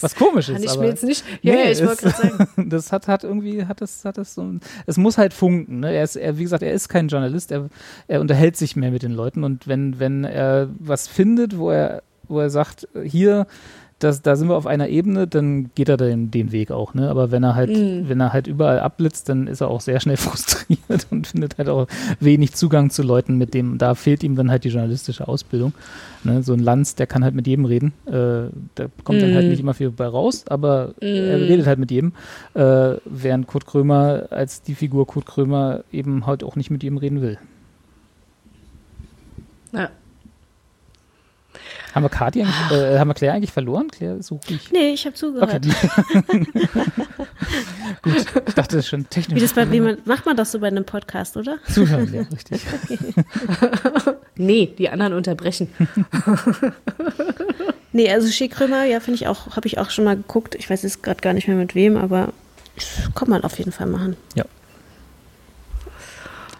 [0.00, 1.24] Was komisch ist, Kann ich aber mir jetzt nicht.
[1.42, 2.48] Ja, Nee, ja, ich wollte gerade sagen.
[2.70, 5.92] das hat, hat irgendwie, hat das, hat das so, ein- es muss halt funken, ne?
[5.92, 7.68] Er ist, er, wie gesagt, er ist kein Journalist, er,
[8.08, 12.02] er unterhält sich mehr mit den Leuten und wenn, wenn er was findet, wo er,
[12.30, 13.46] wo er sagt, hier,
[13.98, 17.10] das, da sind wir auf einer Ebene, dann geht er den, den Weg auch, ne?
[17.10, 18.08] Aber wenn er halt, Mhm.
[18.08, 21.68] wenn er halt überall abblitzt, dann ist er auch sehr schnell frustriert und findet halt
[21.68, 21.86] auch
[22.18, 25.74] wenig Zugang zu Leuten, mit dem, da fehlt ihm dann halt die journalistische Ausbildung.
[26.24, 26.42] Ne?
[26.42, 27.92] So ein Lanz, der kann halt mit jedem reden.
[28.06, 29.50] Äh, da kommt dann halt Mhm.
[29.50, 31.44] nicht immer viel bei raus, aber er Mhm.
[31.44, 32.12] redet halt mit jedem.
[32.54, 36.96] Äh, während Kurt Krömer als die Figur Kurt Krömer eben halt auch nicht mit jedem
[36.96, 37.36] reden will.
[39.72, 39.90] Ja.
[41.94, 43.88] Haben wir Kati eigentlich, äh, haben wir Claire eigentlich verloren?
[43.90, 44.70] Claire so ruhig.
[44.72, 45.54] Nee, ich habe zugehört.
[45.54, 46.46] Okay.
[48.02, 49.36] Gut, ich dachte das ist schon technisch.
[49.36, 51.58] Wie das bei, wie man, macht man das so bei einem Podcast, oder?
[51.68, 52.62] Zuhören, ja, richtig.
[54.36, 55.68] Nee, die anderen unterbrechen.
[57.92, 60.54] Nee, also Skikrömer, ja, finde ich auch, habe ich auch schon mal geguckt.
[60.54, 62.32] Ich weiß jetzt gerade gar nicht mehr mit wem, aber
[63.16, 64.16] kann man auf jeden Fall machen.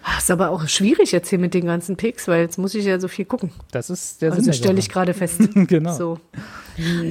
[0.03, 2.85] Ah, Ist aber auch schwierig jetzt hier mit den ganzen Picks, weil jetzt muss ich
[2.85, 3.51] ja so viel gucken.
[3.71, 4.53] Das ist der Also Sinn.
[4.53, 5.39] stelle der ich gerade fest.
[5.53, 5.93] Genau.
[5.93, 6.19] So.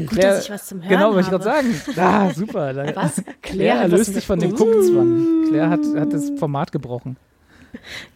[0.08, 1.80] Gut, dass ich was zum Hören Genau, wollte ich gerade sagen.
[1.96, 2.72] Ah, super.
[2.74, 3.22] Da- Was?
[3.42, 5.44] Claire erlöst mit- sich von dem Guckzwang.
[5.48, 7.16] Claire hat, hat das Format gebrochen.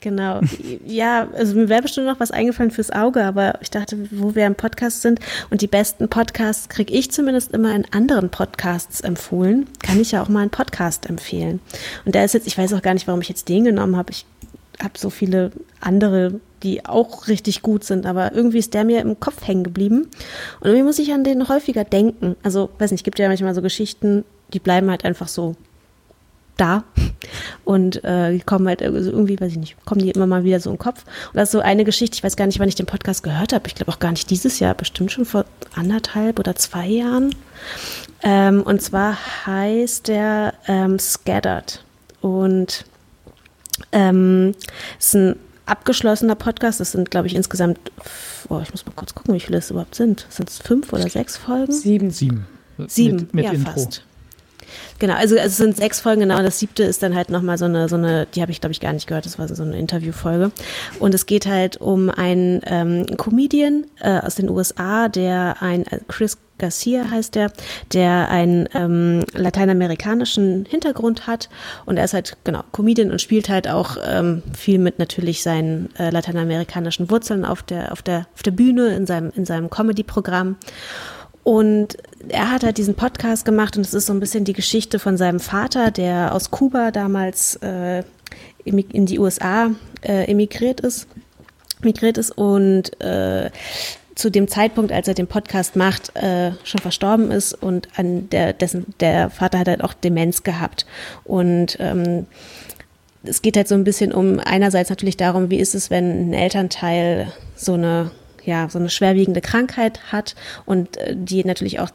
[0.00, 0.40] Genau.
[0.84, 4.46] Ja, also mir wäre bestimmt noch was eingefallen fürs Auge, aber ich dachte, wo wir
[4.46, 5.20] im Podcast sind
[5.50, 10.22] und die besten Podcasts kriege ich zumindest immer in anderen Podcasts empfohlen, kann ich ja
[10.22, 11.60] auch mal einen Podcast empfehlen.
[12.04, 14.10] Und der ist jetzt, ich weiß auch gar nicht, warum ich jetzt den genommen habe.
[14.10, 14.26] Ich
[14.82, 15.50] habe so viele
[15.80, 20.08] andere, die auch richtig gut sind, aber irgendwie ist der mir im Kopf hängen geblieben.
[20.60, 22.36] Und irgendwie muss ich an den häufiger denken.
[22.42, 25.54] Also, weiß nicht, gibt ja manchmal so Geschichten, die bleiben halt einfach so
[26.56, 26.84] da
[27.64, 30.70] und äh, die kommen halt irgendwie, weiß ich nicht, kommen die immer mal wieder so
[30.70, 31.04] im Kopf.
[31.32, 33.52] Und das ist so eine Geschichte, ich weiß gar nicht, wann ich den Podcast gehört
[33.52, 33.66] habe.
[33.66, 35.44] Ich glaube auch gar nicht dieses Jahr, bestimmt schon vor
[35.74, 37.34] anderthalb oder zwei Jahren.
[38.22, 41.82] Ähm, und zwar heißt der ähm, Scattered
[42.20, 42.84] und
[43.92, 44.54] ähm,
[44.98, 46.80] ist ein abgeschlossener Podcast.
[46.80, 47.78] Das sind, glaube ich, insgesamt,
[48.48, 50.26] oh, ich muss mal kurz gucken, wie viele es überhaupt sind.
[50.28, 51.72] Sind es fünf oder sechs Folgen?
[51.72, 52.10] Sieben.
[52.10, 52.46] Sieben.
[52.86, 53.72] Sieben, Mit, mit ja, Intro.
[53.72, 54.04] fast.
[54.98, 56.42] Genau, also, es sind sechs Folgen, genau.
[56.42, 58.80] Das siebte ist dann halt nochmal so eine, so eine, die habe ich, glaube ich,
[58.80, 60.50] gar nicht gehört, das war so eine Interviewfolge.
[60.98, 66.00] Und es geht halt um einen ähm, Comedian äh, aus den USA, der ein äh,
[66.08, 67.52] Chris Garcia heißt der,
[67.92, 71.48] der einen ähm, lateinamerikanischen Hintergrund hat
[71.84, 75.94] und er ist halt genau Comedian und spielt halt auch ähm, viel mit natürlich seinen
[75.98, 80.56] äh, lateinamerikanischen Wurzeln auf der auf der auf der Bühne in seinem in seinem Comedy-Programm
[81.42, 81.96] und
[82.28, 85.16] er hat halt diesen Podcast gemacht und es ist so ein bisschen die Geschichte von
[85.16, 88.02] seinem Vater, der aus Kuba damals äh,
[88.64, 89.70] in die USA
[90.02, 91.06] äh, emigriert ist,
[91.82, 93.50] emigriert ist und äh,
[94.14, 98.52] zu dem Zeitpunkt, als er den Podcast macht, äh, schon verstorben ist und an der,
[98.52, 100.86] dessen, der Vater hat halt auch Demenz gehabt.
[101.24, 102.26] Und ähm,
[103.24, 106.32] es geht halt so ein bisschen um einerseits natürlich darum, wie ist es, wenn ein
[106.32, 108.10] Elternteil so eine
[108.44, 110.34] ja, so eine schwerwiegende Krankheit hat
[110.66, 111.90] und äh, die natürlich auch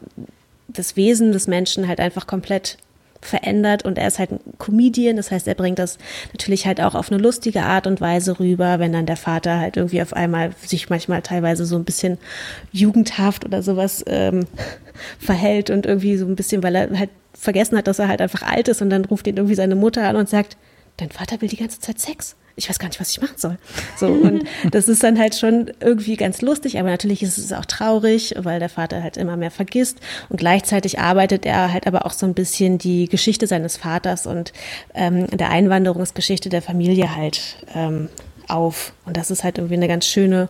[0.68, 2.78] das Wesen des Menschen halt einfach komplett
[3.22, 3.84] verändert.
[3.84, 5.98] Und er ist halt ein Comedian, das heißt, er bringt das
[6.32, 9.78] natürlich halt auch auf eine lustige Art und Weise rüber, wenn dann der Vater halt
[9.78, 12.18] irgendwie auf einmal sich manchmal teilweise so ein bisschen
[12.72, 14.46] jugendhaft oder sowas ähm,
[15.20, 18.44] verhält und irgendwie so ein bisschen, weil er halt vergessen hat, dass er halt einfach
[18.44, 20.58] alt ist und dann ruft ihn irgendwie seine Mutter an und sagt,
[20.98, 23.58] dein Vater will die ganze Zeit Sex ich weiß gar nicht, was ich machen soll.
[23.96, 27.66] So, und das ist dann halt schon irgendwie ganz lustig, aber natürlich ist es auch
[27.66, 30.00] traurig, weil der Vater halt immer mehr vergisst.
[30.28, 34.54] Und gleichzeitig arbeitet er halt aber auch so ein bisschen die Geschichte seines Vaters und
[34.94, 38.10] ähm, der Einwanderungsgeschichte der Familie halt ähm,
[38.48, 38.94] auf.
[39.06, 40.50] Und das ist halt irgendwie eine ganz schöne,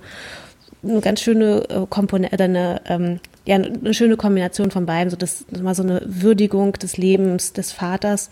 [0.84, 5.46] eine ganz schöne äh, Komponente, eine, ähm, ja, eine schöne Kombination von beiden, so das
[5.62, 8.30] mal so eine Würdigung des Lebens des Vaters,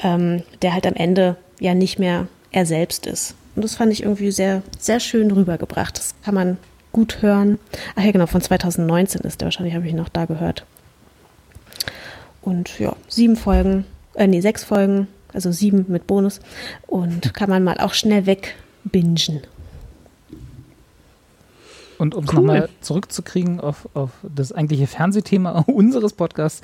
[0.00, 3.34] ähm, der halt am Ende ja nicht mehr er selbst ist.
[3.54, 5.98] Und das fand ich irgendwie sehr, sehr schön rübergebracht.
[5.98, 6.56] Das kann man
[6.92, 7.58] gut hören.
[7.96, 10.64] Ach ja, genau, von 2019 ist der wahrscheinlich, habe ich noch da gehört.
[12.42, 13.84] Und ja, sieben Folgen,
[14.14, 16.40] äh, nee, sechs Folgen, also sieben mit Bonus.
[16.86, 19.42] Und kann man mal auch schnell wegbingen.
[22.02, 22.34] Und um es cool.
[22.40, 26.60] nochmal zurückzukriegen auf, auf das eigentliche Fernsehthema unseres Podcasts,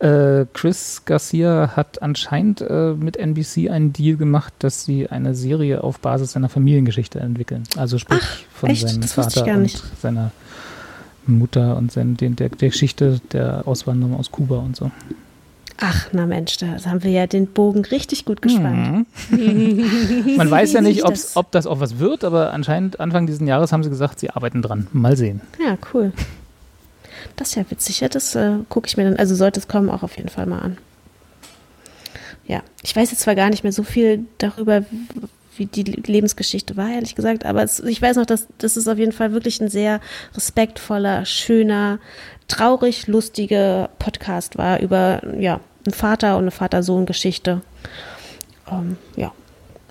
[0.00, 5.82] äh, Chris Garcia hat anscheinend äh, mit NBC einen Deal gemacht, dass sie eine Serie
[5.82, 7.62] auf Basis seiner Familiengeschichte entwickeln.
[7.78, 8.86] Also sprich Ach, von echt?
[8.86, 10.30] seinem Vater und seiner
[11.26, 14.90] Mutter und sein, den, der, der Geschichte der Auswanderung aus Kuba und so.
[15.84, 19.06] Ach, na Mensch, da haben wir ja den Bogen richtig gut gespannt.
[19.30, 19.84] Mhm.
[20.36, 23.72] Man weiß ja nicht, das- ob das auch was wird, aber anscheinend Anfang dieses Jahres
[23.72, 24.86] haben sie gesagt, sie arbeiten dran.
[24.92, 25.40] Mal sehen.
[25.64, 26.12] Ja, cool.
[27.34, 27.98] Das ist ja witzig.
[28.00, 30.46] Ja, das äh, gucke ich mir dann, also sollte es kommen, auch auf jeden Fall
[30.46, 30.78] mal an.
[32.46, 34.84] Ja, ich weiß jetzt zwar gar nicht mehr so viel darüber,
[35.56, 38.98] wie die Lebensgeschichte war, ehrlich gesagt, aber es, ich weiß noch, dass, dass es auf
[38.98, 40.00] jeden Fall wirklich ein sehr
[40.34, 41.98] respektvoller, schöner,
[42.48, 47.62] traurig, lustiger Podcast war über, ja, einen Vater und eine Vater-Sohn-Geschichte.
[48.70, 49.32] Ähm, ja,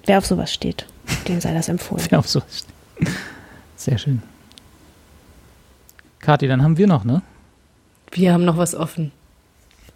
[0.06, 0.86] wer auf sowas steht,
[1.28, 2.06] dem sei das empfohlen.
[2.12, 2.42] Ja, auf so.
[3.76, 4.22] Sehr schön.
[6.20, 7.22] Kathi, dann haben wir noch, ne?
[8.12, 9.12] Wir haben noch was offen.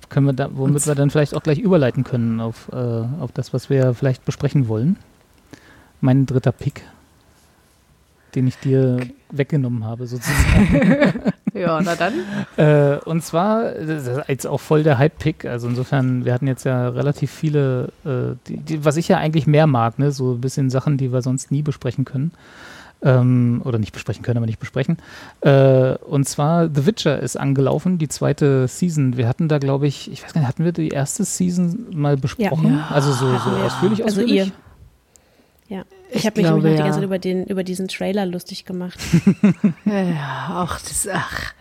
[0.09, 3.53] Können wir da, womit wir dann vielleicht auch gleich überleiten können auf, äh, auf das,
[3.53, 4.97] was wir vielleicht besprechen wollen.
[6.01, 6.83] Mein dritter Pick,
[8.35, 11.33] den ich dir weggenommen habe, sozusagen.
[11.55, 12.13] Ja, na dann.
[12.57, 15.45] Äh, und zwar, das ist jetzt auch voll der Hype-Pick.
[15.45, 19.45] Also insofern, wir hatten jetzt ja relativ viele, äh, die, die, was ich ja eigentlich
[19.47, 20.11] mehr mag, ne?
[20.11, 22.31] so ein bisschen Sachen, die wir sonst nie besprechen können.
[23.01, 24.97] Ähm, oder nicht besprechen können, aber nicht besprechen.
[25.41, 29.17] Äh, und zwar The Witcher ist angelaufen, die zweite Season.
[29.17, 32.15] Wir hatten da, glaube ich, ich weiß gar nicht, hatten wir die erste Season mal
[32.17, 32.77] besprochen?
[32.77, 32.87] Ja.
[32.95, 33.65] Also so, so Hatten wir.
[33.65, 34.47] ausführlich, Also ausführlich?
[34.47, 34.51] ihr.
[35.67, 38.65] Ja, ich, Ich habe mich glaube, die ganze Zeit über, den, über diesen Trailer lustig
[38.65, 38.99] gemacht.
[39.85, 41.53] Ja, ach, das, ach.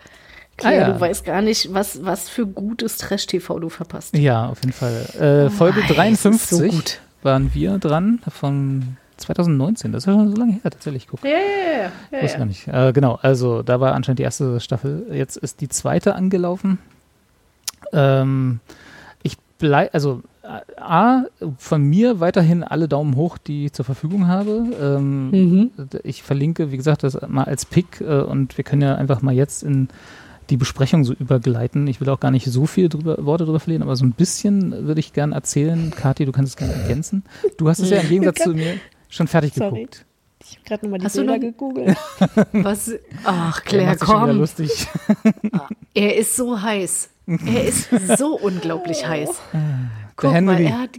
[0.57, 0.93] Ah, Claire, ja.
[0.93, 4.15] du weißt gar nicht, was, was für gutes Trash-TV du verpasst.
[4.15, 5.05] Ja, auf jeden Fall.
[5.19, 6.99] Äh, Folge es ist 53 so gut.
[7.23, 9.91] waren wir dran von 2019.
[9.91, 11.07] Das ist ja schon so lange her, tatsächlich.
[11.07, 11.23] Guck.
[11.23, 12.23] Ja, ja, ja.
[12.23, 12.67] Wusste gar nicht.
[12.67, 15.07] Äh, genau, also da war anscheinend die erste Staffel.
[15.11, 16.79] Jetzt ist die zweite angelaufen.
[17.91, 18.61] Ähm,
[19.23, 20.21] ich bleib, also
[20.77, 21.23] A,
[21.57, 24.63] von mir weiterhin alle Daumen hoch, die ich zur Verfügung habe.
[24.81, 25.71] Ähm, Mhm.
[26.03, 29.33] Ich verlinke, wie gesagt, das mal als Pick äh, und wir können ja einfach mal
[29.33, 29.87] jetzt in
[30.51, 31.87] die Besprechung so übergleiten.
[31.87, 34.85] Ich will auch gar nicht so viel drüber, Worte drüber verlieren, aber so ein bisschen
[34.85, 35.89] würde ich gern erzählen.
[35.89, 37.23] Kathi, du kannst es gerne ergänzen.
[37.57, 38.75] Du hast es ja im Gegensatz zu mir
[39.09, 39.73] schon fertig Sorry.
[39.79, 40.05] geguckt.
[40.43, 41.97] Ich habe gerade nochmal die Hast Bilder noch- gegoogelt.
[42.51, 42.91] Was?
[43.23, 44.37] Ach, Claire, komm.
[44.37, 44.85] lustig.
[45.95, 47.09] Er ist so heiß.
[47.25, 47.89] Er ist
[48.19, 49.29] so unglaublich heiß.
[50.17, 50.71] Guck Der mal, Henry.
[50.71, 50.89] er hat,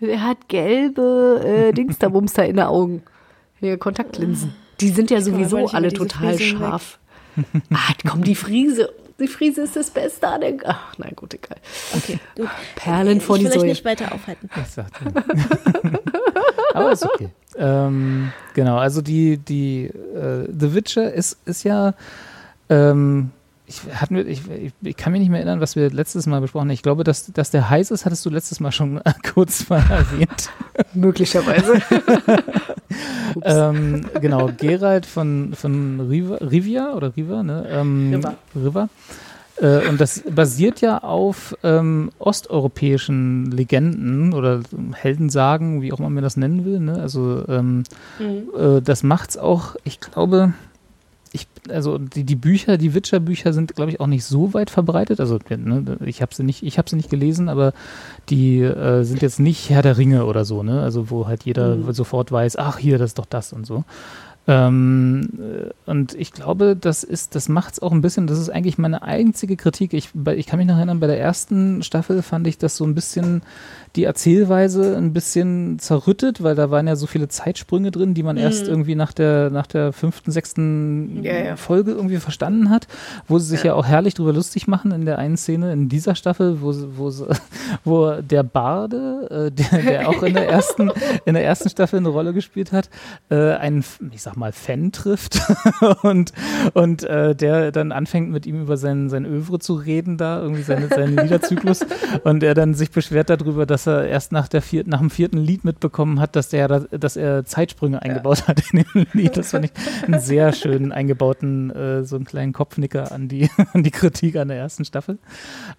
[0.00, 3.02] er hat gelbe äh, Dingsterbumster in den Augen.
[3.60, 4.54] Hier, Kontaktlinsen.
[4.80, 6.68] Die sind ja mal, sowieso ich über alle total Fliesen weg.
[6.68, 6.98] scharf.
[7.72, 8.92] ah, komm, die Friese.
[9.20, 10.54] Die Friese ist das Beste an der.
[10.64, 11.58] Ach, na gut, egal.
[11.94, 12.48] Okay, gut.
[12.74, 13.68] Perlen vor ich die will euch Säue.
[13.68, 14.48] nicht weiter aufhalten.
[16.74, 17.28] Aber ist okay.
[17.56, 21.92] Ähm, genau, also die, die äh, The Witcher ist, ist ja.
[22.70, 23.30] Ähm,
[23.70, 24.42] ich, hatten wir, ich,
[24.82, 26.70] ich, kann mich nicht mehr erinnern, was wir letztes Mal besprochen haben.
[26.70, 29.00] Ich glaube, dass, dass der heiß ist, hattest du letztes Mal schon
[29.34, 30.50] kurz mal erwähnt.
[30.94, 31.80] Möglicherweise.
[33.42, 37.66] ähm, genau, Gerald von, von Riva, Rivia oder Riva, ne?
[37.70, 38.34] Ähm, Riva.
[38.56, 38.88] Riva.
[39.60, 44.62] Äh, und das basiert ja auf ähm, osteuropäischen Legenden oder
[44.94, 46.80] Heldensagen, wie auch immer man das nennen will.
[46.80, 47.00] Ne?
[47.00, 47.84] Also ähm,
[48.18, 50.54] äh, das macht's auch, ich glaube,
[51.32, 55.20] ich, also die, die Bücher, die Witcher-Bücher sind, glaube ich, auch nicht so weit verbreitet.
[55.20, 57.72] Also ne, ich habe sie nicht, ich habe sie nicht gelesen, aber
[58.28, 60.82] die äh, sind jetzt nicht Herr der Ringe oder so, ne?
[60.82, 63.84] Also wo halt jeder sofort weiß, ach hier, das ist doch das und so.
[64.48, 68.78] Ähm, äh, und ich glaube, das ist, das macht's auch ein bisschen, das ist eigentlich
[68.78, 69.92] meine einzige Kritik.
[69.92, 72.94] Ich, ich kann mich noch erinnern, bei der ersten Staffel fand ich das so ein
[72.94, 73.42] bisschen,
[73.96, 78.36] die Erzählweise ein bisschen zerrüttet, weil da waren ja so viele Zeitsprünge drin, die man
[78.36, 81.56] erst irgendwie nach der, nach der fünften, sechsten Ja, ja.
[81.56, 82.86] Folge irgendwie verstanden hat,
[83.26, 83.74] wo sie sich ja.
[83.74, 87.12] auch herrlich drüber lustig machen in der einen Szene in dieser Staffel, wo, wo,
[87.84, 90.92] wo der Barde, äh, der, der auch in der ersten,
[91.24, 92.90] in der ersten Staffel eine Rolle gespielt hat,
[93.28, 95.40] äh, einen, ich sag mal, Fan trifft
[96.02, 96.32] und,
[96.74, 100.62] und äh, der dann anfängt mit ihm über sein, sein Övre zu reden da, irgendwie
[100.62, 101.80] seine, seinen Liederzyklus
[102.22, 105.38] und er dann sich beschwert darüber, dass er erst nach, der vierten, nach dem vierten
[105.38, 109.36] Lied mitbekommen hat, dass, der, da- dass er Zeitsprünge eingebaut hat in dem Lied.
[109.36, 109.72] Das fand ich
[110.06, 114.48] einen sehr schönen eingebauten, äh, so einen kleinen Kopfnicker an die, an die Kritik an
[114.48, 115.18] der ersten Staffel.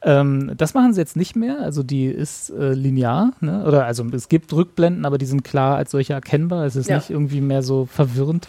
[0.01, 3.63] Ähm, das machen sie jetzt nicht mehr, also die ist äh, linear, ne?
[3.65, 6.97] oder also es gibt Rückblenden, aber die sind klar als solche erkennbar, es ist Ja.
[6.97, 8.47] nicht irgendwie mehr so verwirrend.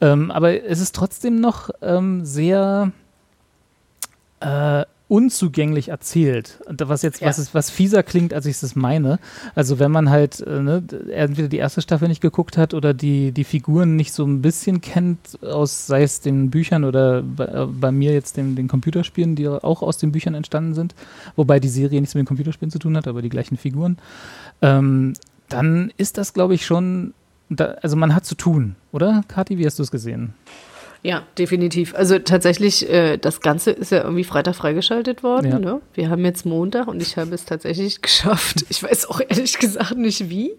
[0.00, 2.92] Ähm, aber es ist trotzdem noch ähm, sehr
[4.40, 6.58] äh, unzugänglich erzählt.
[6.66, 7.42] Und Was jetzt, was, Ja.
[7.44, 9.20] ist, was fieser klingt, als ich es meine.
[9.54, 13.30] Also wenn man halt äh, ne, entweder die erste Staffel nicht geguckt hat oder die,
[13.30, 17.66] die Figuren nicht so ein bisschen kennt, aus sei es den Büchern oder bei, äh,
[17.66, 20.94] bei mir jetzt den, den Computerspielen, die auch aus den Büchern entstanden sind,
[21.36, 23.98] wobei die Serie nichts mit den Computerspielen zu tun hat, aber die gleichen Figuren,
[24.60, 25.12] ähm,
[25.48, 27.14] dann ist das, glaube ich, schon,
[27.48, 29.22] da, also man hat zu tun, oder?
[29.28, 30.34] Kathi, wie hast du es gesehen?
[31.06, 31.94] Ja, definitiv.
[31.94, 35.52] Also tatsächlich, äh, das Ganze ist ja irgendwie Freitag freigeschaltet worden.
[35.52, 35.58] Ja.
[35.60, 35.80] Ne?
[35.94, 38.66] Wir haben jetzt Montag und ich habe es tatsächlich geschafft.
[38.70, 40.56] Ich weiß auch ehrlich gesagt nicht wie.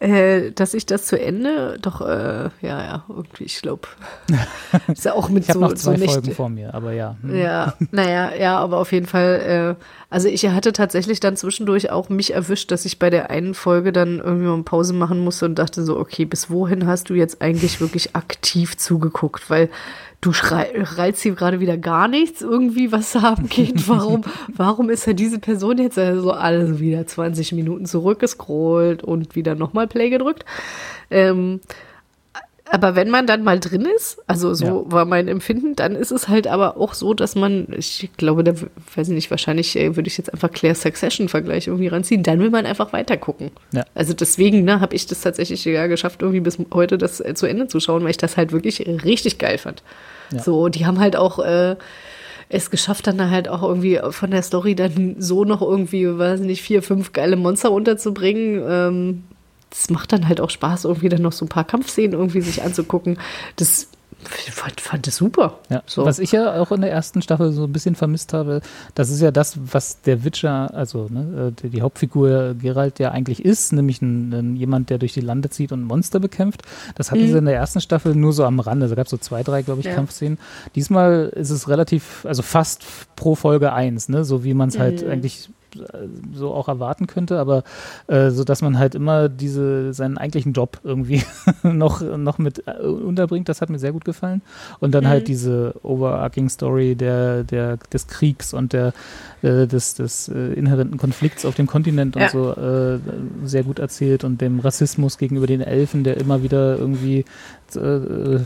[0.00, 3.88] Äh, dass ich das zu Ende, doch, äh, ja, ja, irgendwie, ich glaube.
[4.88, 7.16] Ist ja auch mit Ich so, noch zwei so Folgen vor mir, aber ja.
[7.22, 7.36] hm.
[7.36, 12.08] Ja, naja, ja, aber auf jeden Fall, äh, also ich hatte tatsächlich dann zwischendurch auch
[12.08, 15.46] mich erwischt, dass ich bei der einen Folge dann irgendwie mal eine Pause machen musste
[15.46, 19.48] und dachte so, okay, bis wohin hast du jetzt eigentlich wirklich aktiv zugeguckt?
[19.48, 19.70] Weil
[20.24, 23.88] du schrei reizt hier gerade wieder gar nichts irgendwie, was da abgeht.
[23.88, 29.54] Warum, warum ist ja diese Person jetzt also alle wieder 20 Minuten zurückgescrollt und wieder
[29.54, 30.44] nochmal Play gedrückt?
[31.10, 31.60] Ähm,
[32.70, 34.92] aber wenn man dann mal drin ist, also so Ja.
[34.92, 38.54] war mein Empfinden, dann ist es halt aber auch so, dass man, ich glaube, da
[38.54, 42.50] weiß ich nicht, wahrscheinlich äh, würde ich jetzt einfach Claire Succession-Vergleich irgendwie ranziehen, dann will
[42.50, 43.50] man einfach weiter gucken.
[43.72, 43.84] Ja.
[43.94, 47.46] Also deswegen ne, habe ich das tatsächlich ja geschafft, irgendwie bis heute das äh, zu
[47.46, 49.82] Ende zu schauen, weil ich das halt wirklich richtig geil fand.
[50.32, 50.42] Ja.
[50.42, 51.76] So, die haben halt auch äh,
[52.48, 56.62] es geschafft, dann halt auch irgendwie von der Story dann so noch irgendwie, weiß nicht,
[56.62, 58.62] vier, fünf geile Monster unterzubringen.
[58.68, 59.22] Ähm,
[59.74, 62.62] das macht dann halt auch Spaß, irgendwie dann noch so ein paar Kampfszenen irgendwie sich
[62.62, 63.18] anzugucken.
[63.56, 63.88] Das
[64.50, 65.58] fand, fand das super.
[65.68, 66.04] Ja, So.
[66.06, 68.60] was ich ja auch in der ersten Staffel so ein bisschen vermisst habe,
[68.94, 73.10] das ist ja das, was der Witcher, also ne, äh, die, die Hauptfigur Geralt ja
[73.10, 76.62] eigentlich ist, nämlich ein, ein, jemand, der durch die Lande zieht und Monster bekämpft.
[76.94, 78.88] Das hatten sie in der ersten Staffel nur so am Rande.
[78.88, 79.94] Da gab es so zwei, drei, glaube ich, Ja.
[79.94, 80.38] Kampfszenen.
[80.74, 82.84] Diesmal ist es relativ, also fast
[83.16, 85.52] pro Folge eins, ne, so wie man es halt eigentlich äh,
[86.32, 87.64] so auch erwarten könnte, aber
[88.06, 91.22] äh, so dass man halt immer diese seinen eigentlichen Job irgendwie
[91.62, 94.42] noch noch mit äh, unterbringt, das hat mir sehr gut gefallen
[94.80, 98.92] und dann halt diese overarching Story der der des Kriegs und der
[99.42, 102.28] äh, des des äh, inhärenten Konflikts auf dem Kontinent und Ja.
[102.28, 102.98] so äh,
[103.44, 107.24] sehr gut erzählt und dem Rassismus gegenüber den Elfen, der immer wieder irgendwie
[107.74, 108.38] äh,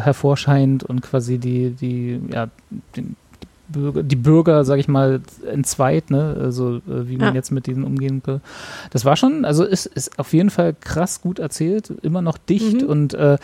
[0.00, 2.48] hervorscheint und quasi die die ja
[2.96, 3.16] den,
[3.68, 5.20] Bürger, die Bürger, sag ich mal,
[5.50, 6.36] entzweit, ne?
[6.40, 7.34] Also äh, wie man Ja.
[7.34, 8.40] jetzt mit denen umgehen kann.
[8.90, 12.82] Das war schon, also ist, ist auf jeden Fall krass gut erzählt, immer noch dicht
[12.82, 13.38] und äh,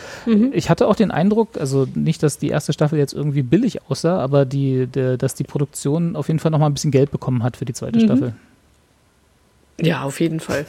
[0.53, 4.19] ich hatte auch den Eindruck, also nicht, dass die erste Staffel jetzt irgendwie billig aussah,
[4.21, 7.43] aber die, der, dass die Produktion auf jeden Fall noch mal ein bisschen Geld bekommen
[7.43, 8.35] hat für die zweite Staffel.
[9.81, 10.67] Ja, auf jeden Fall.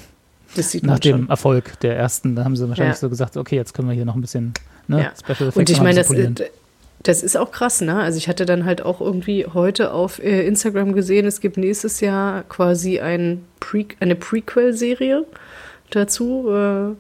[0.56, 1.30] Das sieht Nach dem schon.
[1.30, 3.00] Erfolg der ersten, da haben sie wahrscheinlich Ja.
[3.00, 4.54] so gesagt, okay, jetzt können wir hier noch ein bisschen
[4.88, 5.12] ne, Ja.
[5.18, 6.32] Special Effects Und ich meine, das, äh.
[7.04, 7.96] Das ist auch krass, ne?
[7.96, 12.00] Also ich hatte dann halt auch irgendwie heute auf äh, Instagram gesehen, es gibt nächstes
[12.00, 15.26] Jahr quasi ein Pre eine Prequel-Serie
[15.90, 16.50] dazu.
[16.50, 16.96] Äh,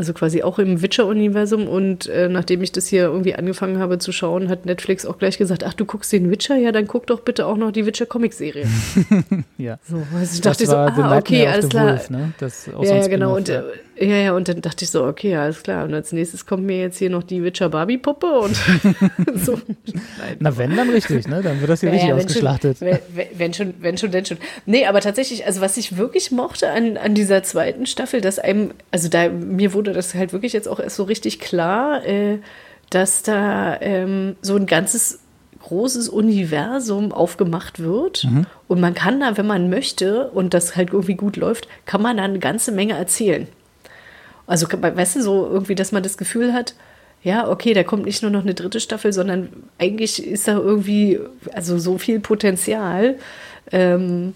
[0.00, 1.68] also quasi auch im Witcher-Universum.
[1.68, 5.36] Und äh, nachdem ich das hier irgendwie angefangen habe zu schauen, hat Netflix auch gleich
[5.36, 6.56] gesagt, ach, du guckst den Witcher?
[6.56, 8.66] Ja, dann guck doch bitte auch noch die Witcher-Comic-Serie.
[9.58, 9.78] ja.
[9.86, 11.88] So, also ich Das dachte so, ah, okay, alles klar.
[11.88, 12.32] Wolf, ne?
[12.38, 13.36] Das Ja, ja, genau.
[13.36, 13.62] Und, äh,
[14.00, 15.84] ja, ja, und dann dachte ich so, okay, alles klar.
[15.84, 18.56] Und als nächstes kommt mir jetzt hier noch die Witcher-Barbie-Puppe und
[19.34, 19.60] so.
[19.86, 20.36] Nein.
[20.38, 21.42] Na, wenn, dann richtig, ne?
[21.42, 22.78] Dann wird das hier Ja, richtig ja, wenn ausgeschlachtet.
[22.78, 24.38] Schon, wenn, wenn schon, wenn schon, denn schon.
[24.64, 28.70] Nee, aber tatsächlich, also was ich wirklich mochte an, an dieser zweiten Staffel, dass einem,
[28.90, 32.38] also da, mir wurde das halt wirklich jetzt auch erst so richtig klar, äh,
[32.88, 35.20] dass da ähm, so ein ganzes
[35.62, 38.26] großes Universum aufgemacht wird
[38.66, 42.16] und man kann da, wenn man möchte und das halt irgendwie gut läuft, kann man
[42.16, 43.46] da eine ganze Menge erzählen.
[44.50, 46.74] Also, weißt du, so irgendwie, dass man das Gefühl hat,
[47.22, 51.20] ja, okay, da kommt nicht nur noch eine dritte Staffel, sondern eigentlich ist da irgendwie,
[51.52, 53.16] also so viel Potenzial.
[53.70, 54.34] Ähm,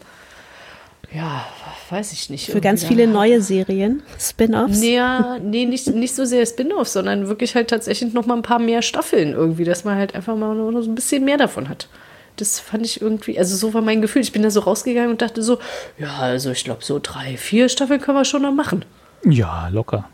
[1.13, 1.45] ja,
[1.91, 2.47] weiß ich nicht.
[2.51, 4.79] Für ganz viele neue Serien, Spin-offs.
[4.79, 8.43] Nee, ja, nee, nicht, nicht so sehr Spin-off, sondern wirklich halt tatsächlich noch mal ein
[8.43, 11.69] paar mehr Staffeln irgendwie, dass man halt einfach mal noch so ein bisschen mehr davon
[11.69, 11.89] hat.
[12.37, 14.23] Das fand ich irgendwie, also so war mein Gefühl.
[14.23, 15.59] Ich bin da so rausgegangen und dachte so,
[15.99, 18.85] ja, also ich glaube, so drei, vier Staffeln können wir schon noch machen.
[19.25, 20.05] Ja, locker.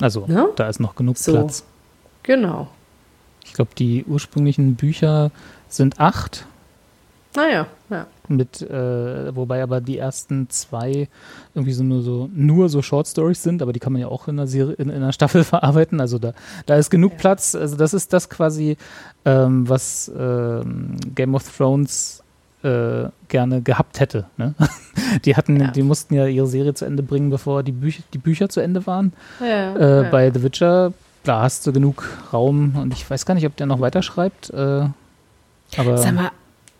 [0.00, 0.48] Also, Ne?
[0.56, 1.32] da ist noch genug So.
[1.32, 1.64] Platz.
[2.22, 2.68] Genau.
[3.44, 5.30] Ich glaube, die ursprünglichen Bücher
[5.68, 6.46] sind acht,
[7.34, 8.06] Naja, ja.
[8.28, 11.08] mit, äh, wobei aber die ersten zwei
[11.54, 14.26] irgendwie so nur so nur so Short Stories sind, aber die kann man ja auch
[14.26, 16.00] in einer Serie, in, in einer Staffel verarbeiten.
[16.00, 16.32] Also da,
[16.66, 17.54] da ist genug Platz.
[17.54, 18.76] Also das ist das quasi,
[19.24, 22.22] ähm, was ähm, Game of Thrones
[22.66, 24.26] äh, gerne gehabt hätte.
[24.36, 24.54] Ne?
[25.24, 25.70] Die hatten, Ja.
[25.70, 28.86] die mussten ja ihre Serie zu Ende bringen, bevor die, Büch die Bücher zu Ende
[28.86, 29.12] waren.
[29.40, 30.10] ja, Äh, ja.
[30.10, 30.92] Bei The Witcher,
[31.24, 34.50] da hast du genug Raum und ich weiß gar nicht, ob der noch weiterschreibt.
[34.50, 34.88] Äh,
[35.76, 36.30] aber Sag mal,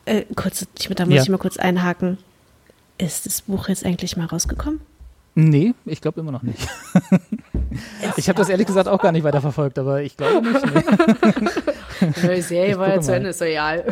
[0.07, 2.19] äh, kurz, ich, da muss ich mal kurz einhaken.
[2.99, 4.81] Ist das Buch jetzt endlich mal rausgekommen?
[5.35, 6.67] nee, ich glaube immer noch nicht.
[8.17, 10.75] ich habe das ehrlich gesagt auch gar nicht weiterverfolgt, aber ich glaube nicht.
[10.75, 11.57] Nee.
[12.37, 13.15] Die Serie war ja zu.
[13.15, 13.85] Ende, ist doch egal.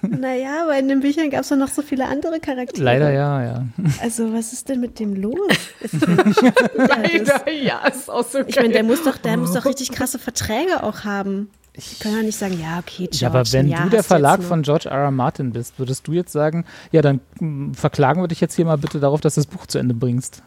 [0.00, 2.82] Naja, aber in den Büchern gab es doch noch so viele andere Charaktere.
[2.82, 3.66] Leider ja, ja.
[4.00, 5.36] Also, was ist denn mit dem los?
[5.80, 7.42] Ist der nicht schon wieder das?
[7.62, 10.82] ja, ist auch so Ich meine, der muss doch, der muss doch richtig krasse Verträge
[10.82, 11.50] auch haben.
[11.76, 14.42] Ich kann ja nicht sagen, ja, okay, George, Ja, aber wenn Jahr du der Verlag
[14.44, 14.96] von George R.
[14.96, 15.10] R.
[15.10, 18.78] Martin bist, würdest du jetzt sagen, ja, dann mm, verklagen wir dich jetzt hier mal
[18.78, 20.42] bitte darauf, dass du das Buch zu Ende bringst.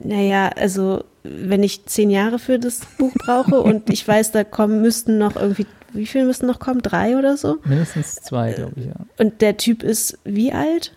[0.00, 4.80] Naja, also wenn ich zehn Jahre für das Buch brauche und ich weiß, da kommen
[4.82, 6.82] müssten noch irgendwie, wie viele müssten noch kommen?
[6.82, 7.58] Drei oder so?
[7.64, 8.94] Mindestens zwei, glaube ich, ja.
[9.18, 10.94] Und der Typ ist wie alt?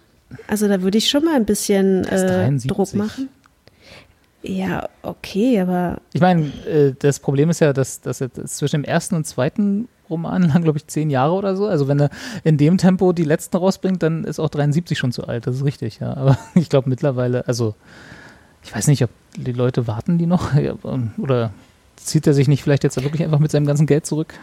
[0.48, 2.72] Also da würde ich schon mal ein bisschen äh, 73.
[2.72, 3.30] Druck machen.
[4.44, 8.84] Ja, okay, aber Ich meine, äh, das Problem ist ja, dass, dass jetzt zwischen dem
[8.84, 11.68] ersten und zweiten Roman lang, glaube ich, zehn Jahre oder so.
[11.68, 12.10] Also wenn er
[12.44, 15.48] in dem Tempo die letzten rausbringt, dann ist auch 73 schon zu alt.
[15.48, 16.16] Das ist richtig, ja.
[16.16, 17.76] Aber ich glaube mittlerweile, also
[18.64, 21.52] ich weiß nicht, ob die Leute warten die noch ähm, oder
[21.96, 24.34] zieht er sich nicht vielleicht jetzt wirklich einfach mit seinem ganzen Geld zurück?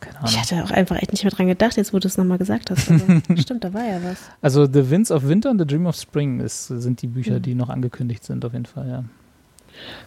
[0.00, 0.30] Keine Ahnung.
[0.30, 2.70] ich hatte auch einfach echt nicht mehr dran gedacht, jetzt wo du es nochmal gesagt
[2.70, 2.90] hast.
[2.90, 4.16] Aber stimmt, da war ja was.
[4.40, 7.42] Also The Winds of Winter und The Dream of Spring ist, sind die Bücher, Mhm.
[7.42, 9.04] die noch angekündigt sind, auf jeden Fall, ja.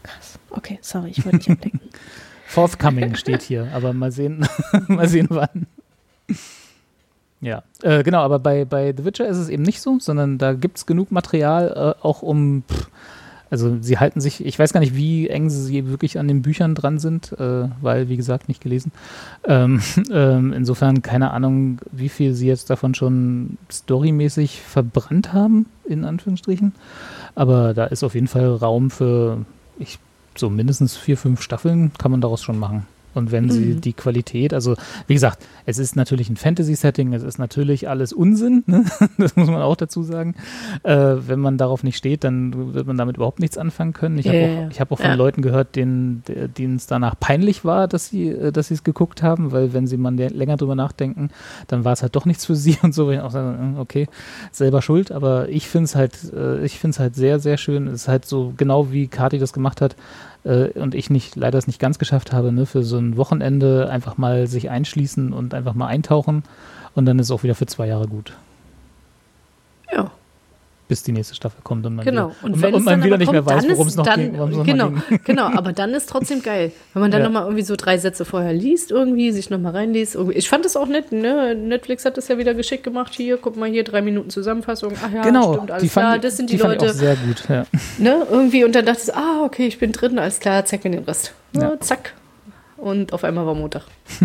[0.02, 0.40] Krass.
[0.50, 1.80] Okay, sorry, ich wollte dich ablenken.
[2.48, 4.48] Forthcoming steht hier, aber mal sehen,
[4.88, 5.68] mal sehen wann.
[7.42, 10.54] Ja, äh, genau, aber bei, bei The Witcher ist es eben nicht so, sondern da
[10.54, 12.90] gibt es genug Material, äh, auch um, pff,
[13.54, 16.74] also sie halten sich, ich weiß gar nicht, wie eng sie wirklich an den Büchern
[16.74, 18.92] dran sind, äh, weil, wie gesagt, nicht gelesen.
[19.48, 19.80] Ähm,
[20.12, 26.74] ähm, insofern keine Ahnung, wie viel sie jetzt davon schon storymäßig verbrannt haben, in Anführungsstrichen.
[27.36, 29.46] Aber da ist auf jeden Fall Raum für,
[29.78, 30.00] ich
[30.36, 32.88] so mindestens vier, fünf Staffeln kann man daraus schon machen.
[33.14, 34.76] Und wenn sie die Qualität, also
[35.08, 38.86] wie gesagt, es ist natürlich ein Fantasy-Setting, es ist natürlich alles Unsinn, ne?
[39.18, 40.36] das muss man auch dazu sagen.
[40.84, 44.18] Äh, wenn man darauf nicht steht, dann wird man damit überhaupt nichts anfangen können.
[44.18, 45.16] Ich habe Ja, auch, ich hab auch von Ja.
[45.16, 46.24] Leuten gehört, denen
[46.58, 49.88] denen es danach peinlich war, dass sie äh, dass sie es geguckt haben, weil wenn
[49.88, 51.30] sie mal länger drüber nachdenken,
[51.68, 53.10] dann war es halt doch nichts für sie und so.
[53.12, 54.08] Ich auch sage, äh, okay,
[54.52, 57.88] selber schuld, aber ich finde es halt, äh, ich finde es halt sehr, sehr schön.
[57.88, 59.96] Es ist halt so genau wie Kati das gemacht hat
[60.44, 63.90] äh, und ich nicht, leider es nicht ganz geschafft habe, ne, für so ein Wochenende
[63.90, 66.44] einfach mal sich einschließen und einfach mal eintauchen
[66.96, 68.34] und dann ist auch wieder für zwei Jahre gut.
[70.94, 72.28] Bis die nächste Staffel kommt und man, Genau.
[72.30, 73.96] wieder, Und, und, wenn und es man wieder nicht mehr kommt, weiß, dann worum es
[73.96, 74.36] noch dann, ging.
[74.40, 75.20] es noch genau, ging.
[75.24, 76.72] genau, aber dann ist trotzdem geil.
[76.94, 77.26] Wenn man dann Ja.
[77.30, 80.14] nochmal irgendwie so drei Sätze vorher liest, irgendwie, sich nochmal reinliest.
[80.14, 80.38] Irgendwie.
[80.38, 81.56] Ich fand das auch nett, ne?
[81.56, 83.16] Netflix hat das ja wieder geschickt gemacht.
[83.16, 84.94] Hier, guck mal hier, drei Minuten Zusammenfassung.
[85.04, 86.86] Ach ja, Genau, stimmt, alles die fand, klar, das sind die, fand Leute.
[86.86, 87.44] ich auch sehr gut.
[87.50, 87.66] Ja.
[87.98, 88.28] ne?
[88.30, 91.06] Irgendwie, und dann dachte ich, ah, okay, ich bin drin, alles klar, zeig mir den
[91.06, 91.34] Rest.
[91.54, 91.80] Ja.
[91.80, 92.14] zack.
[92.78, 93.82] Und auf einmal war Montag.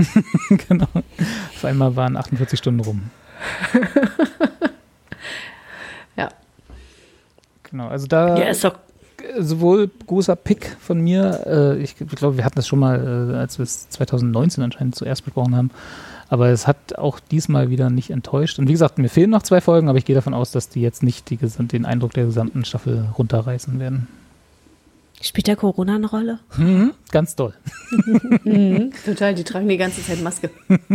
[0.69, 0.89] genau.
[1.55, 3.05] Auf einmal waren 48 Stunden rum.
[6.17, 6.31] Ja.
[7.71, 8.75] Genau, also da Ja, ist doch.
[9.39, 13.37] sowohl großer Pick von mir, äh, ich, ich glaube, wir hatten das schon mal, äh,
[13.37, 15.71] als wir es 2019 anscheinend zuerst besprochen haben,
[16.31, 18.59] aber es hat auch diesmal wieder nicht enttäuscht.
[18.59, 20.81] Und wie gesagt, mir fehlen noch zwei Folgen, aber ich gehe davon aus, dass die
[20.83, 24.09] jetzt nicht die, den Eindruck der gesamten Staffel runterreißen werden.
[25.21, 26.39] Spielt der Corona eine Rolle?
[26.57, 27.53] Mhm, ganz doll.
[28.45, 30.51] Mhm, total, die tragen die ganze Zeit Maske.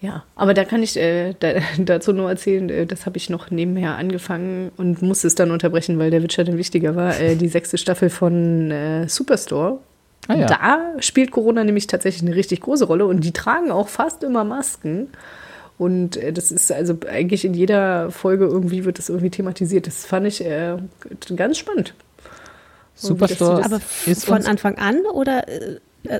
[0.00, 3.50] ja, aber da kann ich äh, da, dazu nur erzählen, äh, das habe ich noch
[3.50, 7.18] nebenher angefangen und musste es dann unterbrechen, weil der Witcher dann wichtiger war.
[7.18, 9.78] Äh, die sechste Staffel von äh, Superstore.
[10.28, 10.46] Ah ja.
[10.46, 14.44] Da spielt Corona nämlich tatsächlich eine richtig große Rolle und die tragen auch fast immer
[14.44, 15.08] Masken.
[15.78, 19.86] Und äh, das ist also eigentlich in jeder Folge irgendwie wird das irgendwie thematisiert.
[19.86, 20.76] Das fand ich äh,
[21.34, 21.94] ganz spannend.
[22.94, 25.44] Superstore das- Aber ist von Anfang an oder,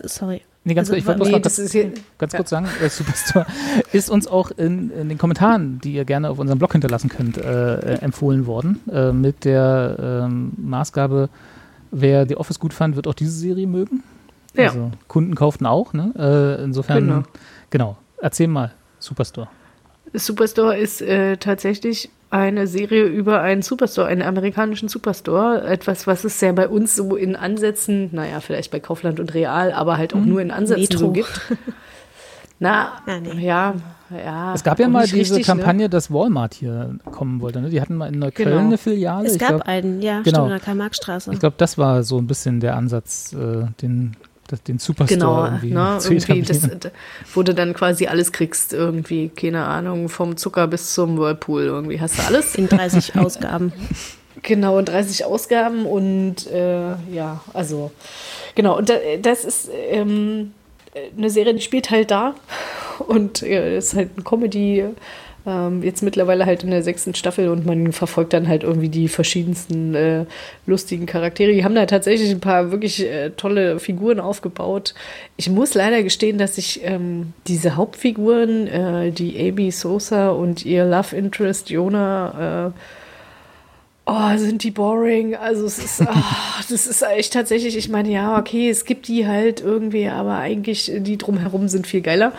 [0.05, 0.42] sorry.
[0.69, 3.47] Nee, ganz also, kurz, ich wollte Nee, noch ganz, ganz kurz sagen, äh, Superstore
[3.93, 7.39] ist uns auch in, in den Kommentaren, die ihr gerne auf unserem Blog hinterlassen könnt,
[7.39, 8.81] äh, äh, empfohlen worden.
[8.90, 11.28] Äh, mit der ähm, Maßgabe,
[11.90, 14.03] wer The Office gut fand, wird auch diese Serie mögen.
[14.55, 14.69] Ja.
[14.69, 16.12] Also Kunden kauften auch, ne?
[16.16, 17.23] Äh, insofern, Genau.
[17.70, 17.97] genau.
[18.20, 19.49] Erzähl mal, Superstore.
[20.12, 25.62] Superstore ist äh, tatsächlich eine Serie über einen Superstore, einen amerikanischen Superstore.
[25.62, 29.72] Etwas, was es ja bei uns so in Ansätzen, naja, vielleicht bei Kaufland und Real,
[29.72, 30.98] aber halt auch nur in Ansätzen Metro.
[30.98, 31.40] so gibt.
[32.60, 33.46] Na, Ah, nee.
[33.46, 33.74] ja,
[34.10, 34.52] ja.
[34.52, 35.44] Es gab ja mal diese richtig, ne?
[35.44, 37.60] Kampagne, dass Walmart hier kommen wollte.
[37.60, 37.70] Ne?
[37.70, 38.60] Die hatten mal in Neukölln Genau.
[38.66, 39.26] eine Filiale.
[39.28, 40.28] Es ich gab glaub, einen, ja, genau.
[40.30, 41.32] stimmt, in der Karl-Marx-Straße.
[41.32, 44.16] Ich glaube, das war so ein bisschen der Ansatz, äh, den,
[44.48, 46.60] das, den Superstore Genau, irgendwie ne, irgendwie das,
[47.34, 52.00] wo du dann quasi alles kriegst, irgendwie, keine Ahnung, vom Zucker bis zum Whirlpool, irgendwie
[52.00, 52.54] hast du alles.
[52.56, 53.72] In 30 Ausgaben.
[54.42, 57.90] Genau, und 30 Ausgaben und äh, ja, also
[58.54, 60.52] genau, und da, das ist ähm,
[61.16, 62.34] eine Serie, die spielt halt da
[62.98, 64.84] und äh, ist halt ein Comedy,
[65.48, 69.08] ähm, jetzt mittlerweile halt in der sechsten Staffel und man verfolgt dann halt irgendwie die
[69.08, 70.26] verschiedensten äh,
[70.66, 71.52] lustigen Charaktere.
[71.52, 74.94] Die haben da tatsächlich ein paar wirklich äh, tolle Figuren aufgebaut.
[75.36, 80.84] Ich muss leider gestehen, dass ich ähm, diese Hauptfiguren, äh, die Amy Sosa und ihr
[80.84, 82.78] Love Interest Jonah, äh,
[84.10, 85.36] Oh, sind die boring.
[85.36, 89.26] Also es ist, ah, das ist echt tatsächlich, ich meine, ja, okay, es gibt die
[89.26, 92.32] halt irgendwie, aber eigentlich die drumherum sind viel geiler.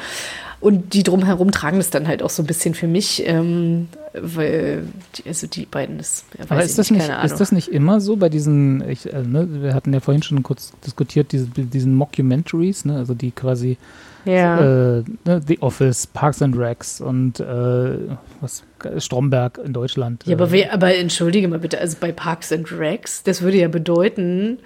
[0.61, 4.83] Und die drumherum tragen das dann halt auch so ein bisschen für mich, ähm, weil,
[5.15, 7.31] die, also die beiden, das weiß ist das, nicht, keine Ahnung.
[7.31, 10.43] ist das nicht immer so bei diesen, ich, äh, ne, wir hatten ja vorhin schon
[10.43, 13.77] kurz diskutiert, diese, diesen Mockumentaries, ne, also die quasi
[14.25, 14.97] ja.
[14.97, 17.97] äh, ne, The Office, Parks and Recs und äh,
[18.41, 18.63] was
[18.97, 20.25] Stromberg in Deutschland.
[20.25, 23.57] ja, äh, aber, wer, aber entschuldige mal bitte, also bei Parks and Recs, das würde
[23.57, 24.59] ja bedeuten,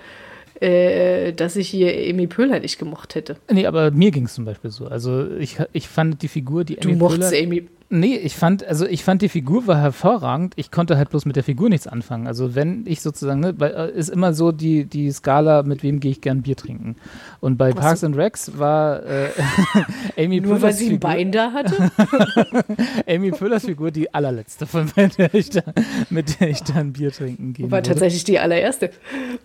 [0.64, 3.36] äh, dass ich hier Amy Pöhler nicht gemocht hätte.
[3.52, 4.86] Nee, aber mir ging es zum Beispiel so.
[4.88, 7.68] Also ich, ich fand die Figur, die Du Amy mochtest Poehler- Amy.
[7.96, 10.54] Nee, ich fand, also ich fand die Figur war hervorragend.
[10.56, 12.26] Ich konnte halt bloß mit der Figur nichts anfangen.
[12.26, 16.00] Also wenn ich sozusagen, ne, bei, äh, ist immer so die, die Skala, mit wem
[16.00, 16.96] gehe ich gern Bier trinken.
[17.40, 19.30] Und bei Parks and Recs war äh,
[20.18, 21.92] Amy Nur weil Pöhlers sie ein Figur, Bein da hatte?
[23.08, 25.62] Amy Pöhlers Figur die allerletzte, von der ich da,
[26.10, 27.90] mit der ich dann Bier trinken gehen War würde.
[27.90, 28.90] tatsächlich die allererste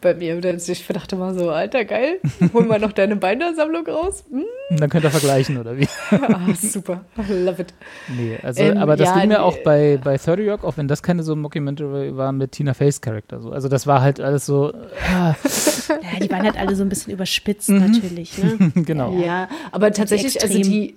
[0.00, 0.42] bei mir.
[0.42, 2.18] Ich dachte mal so, Alter, geil,
[2.54, 4.24] hol mal noch deine Bindersammlung raus.
[4.30, 4.44] Hm?
[4.78, 5.86] Dann könnt ihr vergleichen, oder wie?
[6.10, 7.74] Ah, super, love it.
[8.16, 10.88] Nee, also, Ähm, aber das ja, ging mir auch bei, bei 30 Rock, auch wenn
[10.88, 13.50] das keine so Mockumentary war, mit Tina Fey's Charakter so.
[13.50, 14.72] Also das war halt alles so,
[15.12, 15.34] ah,
[15.88, 17.78] Ja, die waren halt alle so ein bisschen überspitzt Mhm.
[17.78, 18.38] natürlich.
[18.38, 18.72] Ne?
[18.84, 19.18] genau.
[19.18, 20.72] Ja, aber tatsächlich, also extrem.
[20.72, 20.96] die,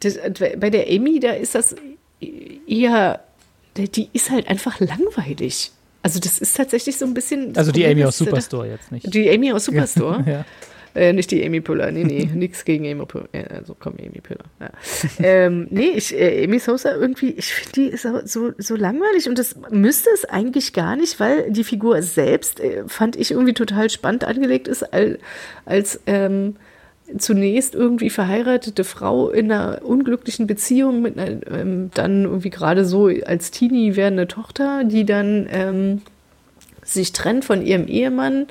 [0.00, 0.18] das,
[0.58, 1.74] bei der Amy, da ist das
[2.66, 3.20] eher,
[3.76, 5.70] die ist halt einfach langweilig.
[6.02, 7.56] Also das ist tatsächlich so ein bisschen.
[7.56, 9.12] Also die Amy aus Superstore jetzt nicht.
[9.12, 10.24] Die Amy aus Superstore.
[10.26, 10.44] Ja.
[10.96, 13.28] Äh, nicht die Amy Pöhler, nee, nee, nichts gegen Amy Pöhler.
[13.34, 14.44] Ja, also komm, Amy Pöhler.
[14.58, 14.70] Ja.
[15.22, 19.28] ähm, nee, ich, äh, Amy Sosa irgendwie, ich finde, die ist so, so, so langweilig
[19.28, 23.52] und das müsste es eigentlich gar nicht, weil die Figur selbst, äh, fand ich irgendwie
[23.52, 25.18] total spannend angelegt ist, als,
[25.66, 26.56] als ähm,
[27.18, 33.10] zunächst irgendwie verheiratete Frau in einer unglücklichen Beziehung mit einer, ähm, dann irgendwie gerade so
[33.26, 36.02] als Teenie werdende Tochter, die dann ähm,
[36.82, 38.46] sich trennt von ihrem Ehemann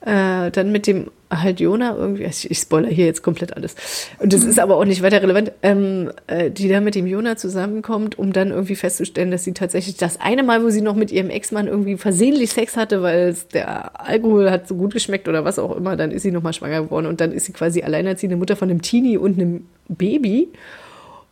[0.00, 3.74] äh, dann mit dem halt Jona irgendwie, ich, ich spoiler hier jetzt komplett alles.
[4.18, 7.36] Und das ist aber auch nicht weiter relevant, ähm, äh, die dann mit dem Jona
[7.36, 11.12] zusammenkommt, um dann irgendwie festzustellen, dass sie tatsächlich das eine Mal, wo sie noch mit
[11.12, 15.58] ihrem Ex-Mann irgendwie versehentlich Sex hatte, weil der Alkohol hat so gut geschmeckt oder was
[15.58, 18.56] auch immer, dann ist sie nochmal schwanger geworden und dann ist sie quasi alleinerziehende Mutter
[18.56, 20.48] von einem Teenie und einem Baby.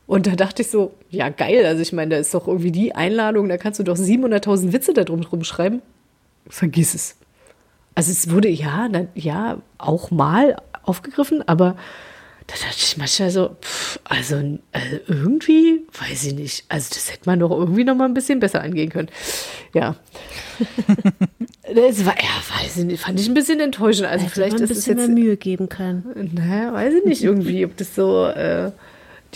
[0.07, 2.95] Und da dachte ich so, ja geil, also ich meine, da ist doch irgendwie die
[2.95, 5.83] Einladung, da kannst du doch 700.000 Witze da drum rumschreiben.
[6.49, 7.17] Vergiss es.
[7.97, 11.77] Also es wurde ja, na, ja auch mal aufgegriffen, aber
[12.47, 17.23] da dachte ich manchmal so, pff, also, also irgendwie, weiß ich nicht, also das hätte
[17.29, 19.09] man doch irgendwie noch mal ein bisschen besser angehen können.
[19.75, 19.97] Ja.
[21.75, 24.07] das war, ja, weiß ich nicht, fand ich ein bisschen enttäuschend.
[24.07, 26.31] Also Hätte vielleicht man ein ist es bisschen jetzt, mehr Mühe geben können.
[26.35, 28.71] naja, weiß ich nicht irgendwie, ob das so äh,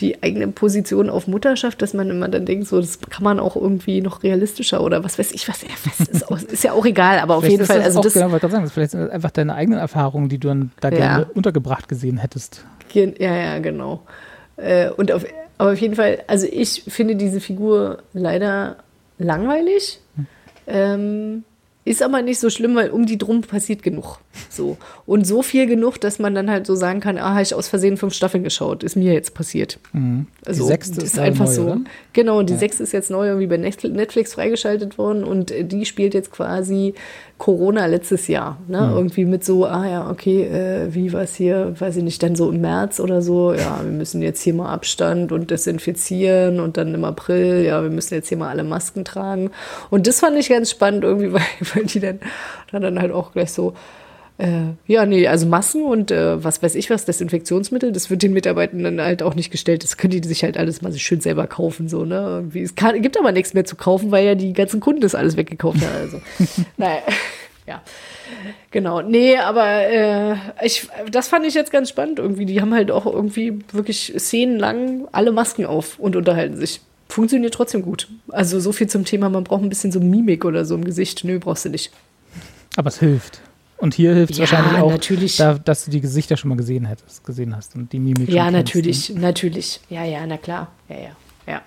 [0.01, 3.55] die eigene Position auf Mutterschaft, dass man immer dann denkt, so, das kann man auch
[3.57, 5.61] irgendwie noch realistischer oder was weiß ich, was,
[5.99, 8.05] was ist, auch, ist ja auch egal, aber auf Vielleicht jeden Fall, das also auch,
[8.05, 10.89] das, genau, wollte sagen, vielleicht sind das einfach deine eigenen Erfahrungen, die du dann da
[10.89, 10.97] Ja.
[10.97, 12.65] gerne untergebracht gesehen hättest.
[12.93, 14.03] Gen- Ja, ja, genau.
[14.57, 15.25] Äh, und auf,
[15.59, 18.77] aber auf jeden Fall, also ich finde diese Figur leider
[19.19, 20.01] langweilig.
[20.67, 21.45] Ähm,
[21.91, 24.19] ist aber nicht so schlimm, weil um die drum passiert genug.
[24.49, 24.77] So.
[25.07, 27.69] Und so viel genug, dass man dann halt so sagen kann, ah, habe ich aus
[27.69, 28.85] Versehen fünf Staffeln geschaut.
[28.85, 29.79] Ist mir jetzt passiert.
[30.47, 31.63] Also, sechste ist ist neu, einfach so.
[31.63, 31.81] oder?
[32.13, 35.85] Genau, und die sechste ist jetzt neu irgendwie bei Netflix freigeschaltet worden und äh, die
[35.85, 36.95] spielt jetzt quasi
[37.41, 38.59] Corona letztes Jahr.
[38.69, 38.93] Ne?
[38.95, 42.37] Irgendwie mit so, ah ja, okay, äh, wie war es hier, weiß ich nicht, dann
[42.37, 46.77] so im März oder so, ja, wir müssen jetzt hier mal Abstand und desinfizieren und
[46.77, 49.51] dann im April, ja, wir müssen jetzt hier mal alle Masken tragen.
[49.89, 51.33] Und das fand ich ganz spannend irgendwie,
[51.75, 52.21] weil, weil die dann,
[52.73, 53.75] dann, dann halt auch gleich so,
[54.41, 58.33] äh, ja, nee, also Massen und äh, was weiß ich was, Desinfektionsmittel, das wird den
[58.33, 59.85] Mitarbeitern dann halt auch nicht gestellt.
[59.85, 62.17] Das können die sich halt alles mal so schön selber kaufen, so, ne?
[62.17, 62.63] Irgendwie.
[62.63, 65.37] Es kann, gibt aber nichts mehr zu kaufen, weil ja die ganzen Kunden das alles
[65.37, 65.95] weggekauft haben.
[65.95, 66.21] Also,
[66.79, 67.03] naja,
[67.67, 67.83] ja.
[68.71, 72.47] Genau, nee, aber äh, ich, das fand ich jetzt ganz spannend irgendwie.
[72.47, 76.81] Die haben halt auch irgendwie wirklich szenenlang alle Masken auf und unterhalten sich.
[77.11, 78.09] Funktioniert trotzdem gut.
[78.29, 81.25] Also so viel zum Thema, man braucht ein bisschen so Mimik oder so im Gesicht.
[81.25, 81.91] Nö, brauchst du nicht.
[82.77, 83.41] Aber es hilft.
[83.79, 85.37] Und hier hilft es Ja, wahrscheinlich auch, natürlich.
[85.37, 88.29] Da, dass du die Gesichter schon mal gesehen hättest, gesehen hast und die Mimik.
[88.29, 89.81] schon Ja, kennst, natürlich, natürlich.
[89.89, 90.71] Ja, ja, na klar.
[90.89, 91.11] Ja, ja,
[91.47, 91.63] ja.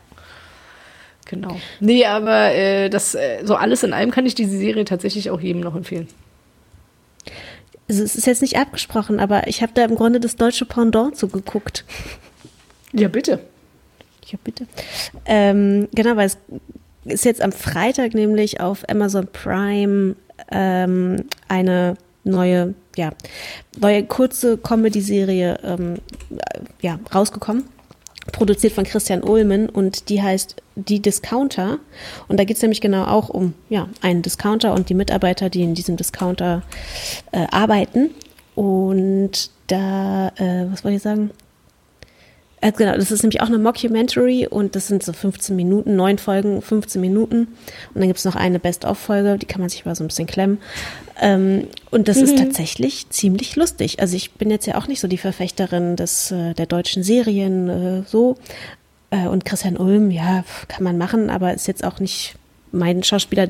[1.26, 1.57] Genau.
[1.80, 5.41] Nee, aber äh, das, äh, so alles in allem kann ich diese Serie tatsächlich auch
[5.41, 6.07] jedem noch empfehlen.
[7.90, 11.18] Also es ist jetzt nicht abgesprochen, aber ich habe da im Grunde das deutsche Pendant
[11.18, 11.84] zugeguckt.
[12.94, 13.40] Ja, bitte.
[14.28, 14.68] Ja, bitte.
[15.26, 16.38] Ähm, genau, weil es
[17.06, 20.16] ist jetzt am Freitag nämlich auf Amazon Prime
[20.52, 23.12] ähm, eine neue, ja,
[23.80, 25.95] neue kurze Comedy-Serie ähm,
[26.30, 27.66] äh, ja, rausgekommen.
[28.32, 31.80] Produziert von Christian Ullmann und die heißt Die Discounter.
[32.30, 35.64] Und da geht es nämlich genau auch um ja, einen Discounter und die Mitarbeiter, die
[35.64, 36.62] in diesem Discounter
[37.34, 38.12] äh, arbeiten.
[38.56, 41.32] Und da, äh, was wollte ich sagen?
[42.64, 46.18] Äh, genau, das ist nämlich auch eine Mockumentary und das sind so 15 Minuten, neun
[46.18, 47.40] Folgen, 15 Minuten.
[47.94, 50.27] Und dann gibt es noch eine Best-of-Folge, die kann man sich mal so ein bisschen
[50.27, 50.60] klemmen.
[51.22, 53.99] Ähm, und das ist tatsächlich ziemlich lustig.
[53.99, 57.69] Also ich bin jetzt ja auch nicht so die Verfechterin des, äh, der deutschen Serien
[57.69, 58.38] äh, so.
[59.10, 62.35] Äh, und Christian Ulm, ja, kann man machen, aber ist jetzt auch nicht
[62.72, 63.49] mein Schauspieler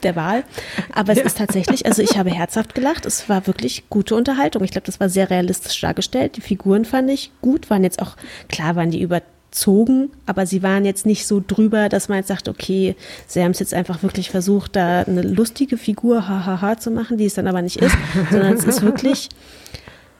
[0.00, 0.44] der Wahl.
[0.92, 3.06] Aber es ist tatsächlich, also ich habe herzhaft gelacht.
[3.06, 4.64] Es war wirklich gute Unterhaltung.
[4.64, 6.36] Ich glaube, das war sehr realistisch dargestellt.
[6.36, 8.16] Die Figuren fand ich gut, waren jetzt auch,
[8.48, 12.48] klar waren die überzogen, aber sie waren jetzt nicht so drüber, dass man jetzt sagt,
[12.48, 12.96] okay,
[13.26, 17.26] sie haben es jetzt einfach wirklich versucht, da eine lustige Figur hahaha zu machen, die
[17.26, 17.96] es dann aber nicht ist,
[18.30, 19.28] sondern es ist wirklich,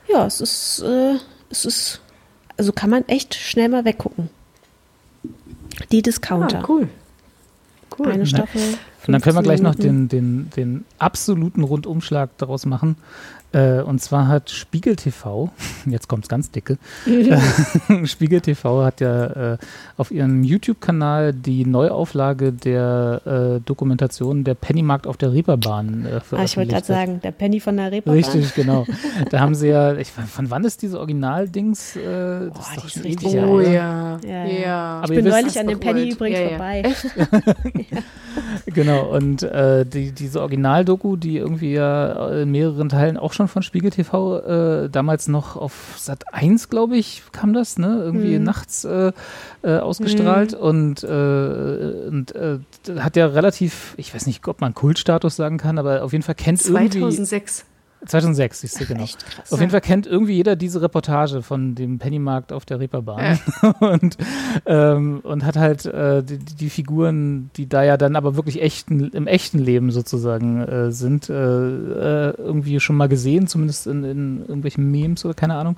[0.08, 1.14] ja, es ist, äh,
[1.50, 2.00] es ist,
[2.56, 4.28] also kann man echt schnell mal weggucken.
[5.92, 6.58] Die Discounter.
[6.58, 6.88] Ah, cool.
[7.98, 8.12] Cool.
[8.12, 8.60] Eine Staffel.
[9.10, 12.96] Und dann können wir 15 gleich noch den, den, den absoluten Rundumschlag daraus machen.
[13.52, 15.50] Äh, und zwar hat Spiegel TV,
[15.86, 17.38] jetzt kommt's ganz dicke, äh,
[18.06, 19.58] Spiegel TV hat ja äh,
[19.96, 26.44] auf ihrem YouTube-Kanal die Neuauflage der äh, Dokumentation der Pennymarkt auf der Reeperbahn äh, Ah,
[26.44, 26.86] ich wollte gerade veröffentlicht.
[26.86, 28.16] sagen, der Penny von der Reeperbahn.
[28.22, 28.86] Richtig, genau.
[29.30, 31.96] Da haben sie ja, ich, von wann ist diese Originaldings?
[31.96, 34.18] Äh, das Boah, ist die ist richtig her, Oh ja.
[34.24, 34.46] Ja, Ja.
[34.46, 35.00] ja.
[35.02, 36.12] Aber Ich bin neulich an dem Penny uralt.
[36.14, 36.50] übrigens Ja, ja.
[36.50, 36.82] vorbei.
[38.66, 43.62] Genau, und äh, die, diese Originaldoku, die irgendwie ja in mehreren Teilen auch schon von
[43.62, 48.00] Spiegel TV, äh, damals noch auf Sat 1, glaube ich, kam das, ne?
[48.02, 48.44] Irgendwie Mhm.
[48.44, 49.12] nachts äh,
[49.62, 52.58] äh, ausgestrahlt und, äh, und äh,
[52.98, 56.34] hat ja relativ, ich weiß nicht, ob man Kultstatus sagen kann, aber auf jeden Fall
[56.34, 57.64] kennt irgendwie 2006.
[58.06, 59.04] 2006, siehst du, genau.
[59.04, 59.52] Krass.
[59.52, 63.38] Auf jeden Fall kennt irgendwie jeder diese Reportage von dem Pennymarkt auf der Reeperbahn
[63.80, 64.16] und,
[64.66, 69.10] ähm, und hat halt äh, die, die Figuren, die da ja dann aber wirklich echten,
[69.10, 74.40] im echten Leben sozusagen äh, sind, äh, äh, irgendwie schon mal gesehen, zumindest in, in
[74.40, 75.76] irgendwelchen Memes oder keine Ahnung.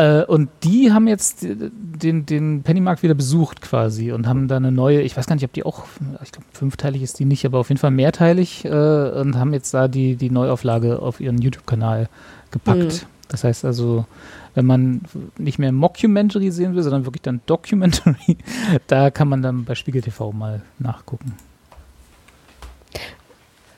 [0.00, 4.72] Äh, und die haben jetzt den, den Pennymarkt wieder besucht quasi und haben da eine
[4.72, 5.84] neue, ich weiß gar nicht, ob die auch,
[6.22, 9.74] ich glaube fünfteilig ist die nicht, aber auf jeden Fall mehrteilig äh, und haben jetzt
[9.74, 12.08] da die, die Neuauflage auf ihren YouTube-Kanal
[12.50, 13.06] gepackt.
[13.28, 14.06] Das heißt also,
[14.54, 15.02] wenn man
[15.36, 18.38] nicht mehr Mockumentary sehen will, sondern wirklich dann Documentary,
[18.86, 21.34] da kann man dann bei Spiegel TV mal nachgucken.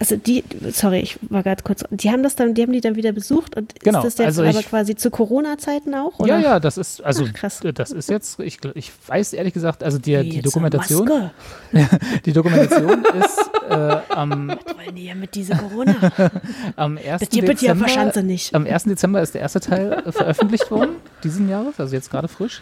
[0.02, 0.42] Also die,
[0.72, 3.56] sorry, ich war gerade kurz, die haben das dann, die haben die dann wieder besucht
[3.56, 6.18] und Genau, ist das jetzt also ich- aber quasi zu Corona-Zeiten auch?
[6.18, 6.38] Oder?
[6.38, 7.60] Ja, ja, das ist, also Ach, krass.
[7.72, 11.30] das ist jetzt, ich, ich weiß ehrlich gesagt, also die, die Dokumentation,
[12.24, 13.38] die Dokumentation ist
[13.70, 15.94] äh, am, Wollen die ja mit dieser Corona?
[16.76, 17.20] am 1.
[17.20, 18.54] Das es ja Dezember, wahrscheinlich nicht.
[18.56, 18.82] am 1.
[18.82, 22.60] Dezember ist der erste Teil äh, veröffentlicht worden, diesen Jahres, also jetzt gerade frisch.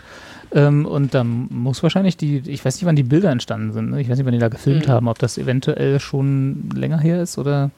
[0.52, 4.00] Ähm, und dann muss wahrscheinlich die, ich weiß nicht, wann die Bilder entstanden sind, ne?
[4.00, 4.90] ich weiß nicht, wann die da gefilmt Mhm.
[4.92, 7.70] haben, ob das eventuell schon länger her ist oder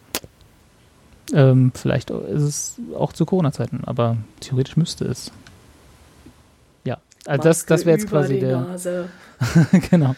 [1.35, 5.31] ähm, vielleicht ist es auch zu Corona-Zeiten, aber theoretisch müsste es.
[6.85, 8.67] Ja, also das, das wäre jetzt quasi der.
[9.91, 10.15] Genau.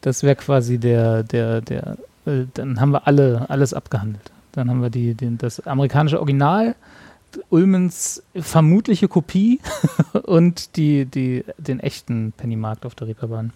[0.00, 1.96] Das wäre quasi der, der, der,
[2.26, 4.30] äh, dann haben wir alle, alles abgehandelt.
[4.52, 6.74] Dann haben wir die, den, das amerikanische Original,
[7.48, 9.60] Ulmens vermutliche Kopie
[10.24, 13.52] und die, die, den echten Pennymarkt auf der Reeperbahn.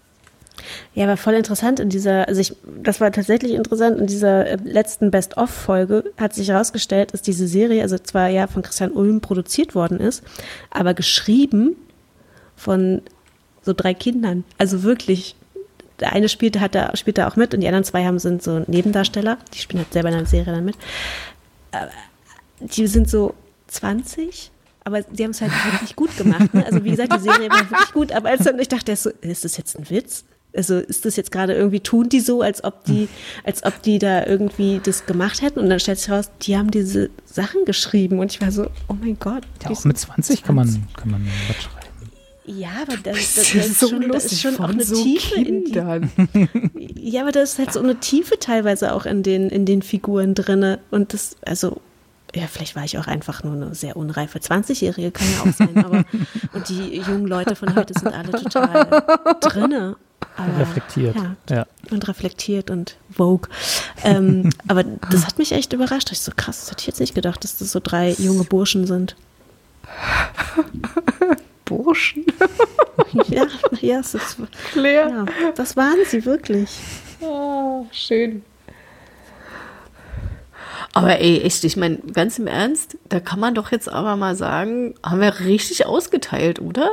[0.94, 4.58] Ja, war voll interessant in dieser, also ich, das war tatsächlich interessant, in dieser äh,
[4.62, 9.74] letzten Best-of-Folge hat sich herausgestellt, dass diese Serie, also zwar ja von Christian Ulm produziert
[9.74, 10.22] worden ist,
[10.70, 11.76] aber geschrieben
[12.56, 13.02] von
[13.62, 14.44] so drei Kindern.
[14.56, 15.34] Also wirklich,
[15.98, 18.42] der eine spielte, hat da, spielt da auch mit und die anderen zwei haben, sind
[18.42, 20.76] so Nebendarsteller, die spielen halt selber in der Serie dann mit.
[21.72, 21.90] Aber
[22.60, 23.34] die sind so
[23.74, 24.50] 20,
[24.84, 26.52] aber die haben es halt wirklich gut gemacht.
[26.54, 26.64] Ne?
[26.64, 29.44] Also wie gesagt, die Serie war wirklich gut, aber als dann ich dachte, so, ist
[29.44, 30.24] das jetzt ein Witz?
[30.56, 33.08] Also ist das jetzt gerade irgendwie, tun die so, als ob die,
[33.42, 35.58] als ob die da irgendwie das gemacht hätten?
[35.58, 38.94] Und dann stellt sich raus, die haben diese Sachen geschrieben und ich war so, oh
[38.94, 39.42] mein Gott.
[39.64, 41.84] Ja, auch mit 20 kann man, kann man was schreiben.
[42.46, 44.68] Ja, aber das, das, Das das ist ist so schon, da lustig ist schon auch
[44.68, 46.10] eine so Tiefe in die, Kindern.
[46.76, 50.34] Ja, aber da ist halt so eine Tiefe teilweise auch in den, in den Figuren
[50.34, 50.78] drinne.
[50.90, 51.80] Und das, also,
[52.34, 55.84] ja, vielleicht war ich auch einfach nur eine sehr unreife 20-Jährige, kann ja auch sein.
[55.84, 56.04] Aber,
[56.52, 59.02] und die jungen Leute von heute sind alle total
[59.40, 59.96] drinne.
[60.36, 61.14] Aber, Reflektiert.
[61.16, 61.66] Ja, Ja.
[61.90, 63.48] und reflektiert und Vogue.
[64.02, 66.10] Ähm, aber das hat mich echt überrascht.
[66.12, 68.86] Ich so krass, das hätte ich jetzt nicht gedacht, dass das so drei junge Burschen
[68.86, 69.14] sind.
[71.64, 72.24] Burschen.
[73.28, 73.46] Ja,
[73.80, 74.36] ja, es ist,
[74.72, 75.08] Claire.
[75.42, 76.70] ja, das waren sie wirklich.
[77.22, 78.42] Ah, schön.
[80.92, 84.36] Aber ey, echt, ich meine, ganz im Ernst, da kann man doch jetzt aber mal
[84.36, 86.90] sagen, haben wir richtig ausgeteilt, oder?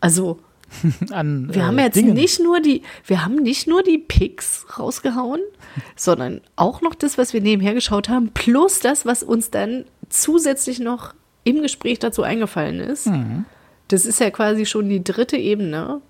[0.00, 0.38] Also,
[1.10, 2.14] An, wir äh, haben jetzt Dingen.
[2.14, 5.40] nicht nur die, wir haben nicht nur die Picks rausgehauen,
[5.96, 10.80] sondern auch noch das, was wir nebenher geschaut haben, plus das, was uns dann zusätzlich
[10.80, 13.06] noch im Gespräch dazu eingefallen ist.
[13.06, 13.44] Mhm.
[13.88, 16.00] Das ist ja quasi schon die dritte Ebene.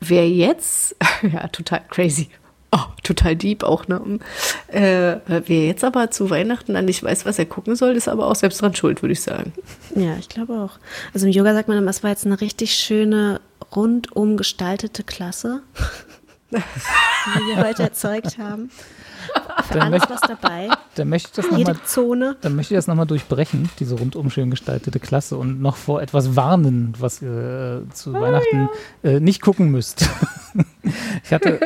[0.00, 2.28] Wer jetzt, ja, total crazy.
[2.70, 4.18] Oh, total deep auch, ne?
[4.68, 8.26] Äh, wer jetzt aber zu Weihnachten dann nicht weiß, was er gucken soll, ist aber
[8.26, 9.52] auch selbst dran schuld, würde ich sagen.
[9.94, 10.78] Ja, ich glaube auch.
[11.14, 13.40] Also im Yoga sagt man immer, es war jetzt eine richtig schöne,
[13.74, 15.62] rundum gestaltete Klasse,
[16.50, 18.70] die wir heute erzeugt haben.
[19.64, 20.68] Für Dann alles möchte, was dabei.
[20.94, 22.36] dann möchte ich das nochmal Zone.
[22.40, 26.36] Dann möchte ich das nochmal durchbrechen, diese rundum schön gestaltete Klasse und noch vor etwas
[26.36, 28.68] warnen, was ihr äh, zu Weihnachten
[29.02, 30.08] äh, nicht gucken müsst.
[31.24, 31.60] ich, hatte,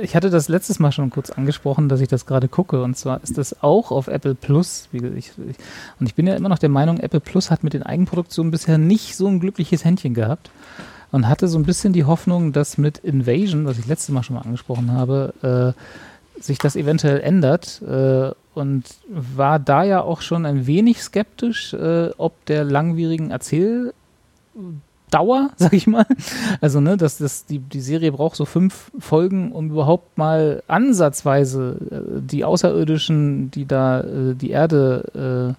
[0.00, 3.22] ich hatte das letztes Mal schon kurz angesprochen, dass ich das gerade gucke und zwar
[3.22, 4.88] ist das auch auf Apple Plus.
[4.92, 5.32] Ich, ich,
[6.00, 8.78] und ich bin ja immer noch der Meinung, Apple Plus hat mit den Eigenproduktionen bisher
[8.78, 10.50] nicht so ein glückliches Händchen gehabt
[11.12, 14.36] und hatte so ein bisschen die Hoffnung, dass mit Invasion, was ich letztes Mal schon
[14.36, 15.74] mal angesprochen habe,
[16.36, 21.74] äh, sich das eventuell ändert äh, und war da ja auch schon ein wenig skeptisch,
[21.74, 23.32] äh, ob der langwierigen
[25.08, 26.06] Erzähldauer, sag ich mal.
[26.60, 31.76] Also, ne, dass das, die, die Serie braucht so fünf Folgen, um überhaupt mal ansatzweise
[31.90, 35.56] äh, die Außerirdischen, die da äh, die Erde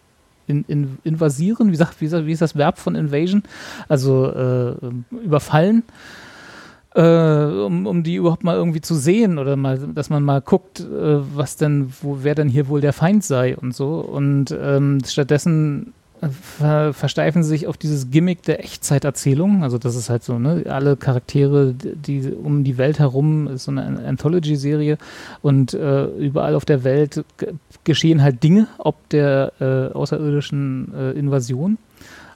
[0.47, 3.43] äh, in, in, invasieren, wie, sagt, wie, wie ist das Verb von Invasion?
[3.87, 4.73] Also äh,
[5.23, 5.83] überfallen
[6.95, 10.79] äh, um, um die überhaupt mal irgendwie zu sehen oder mal, dass man mal guckt,
[10.79, 13.99] äh, was denn, wo, wer denn hier wohl der Feind sei und so.
[13.99, 15.93] Und ähm, stattdessen
[16.31, 19.63] ver versteifen sie sich auf dieses Gimmick der Echtzeiterzählung.
[19.63, 23.71] Also das ist halt so, ne, alle Charaktere, die um die Welt herum, ist so
[23.71, 24.97] eine An- Anthology-Serie
[25.41, 31.11] und äh, überall auf der Welt ge- geschehen halt Dinge, ob der äh, außerirdischen äh,
[31.11, 31.77] Invasion.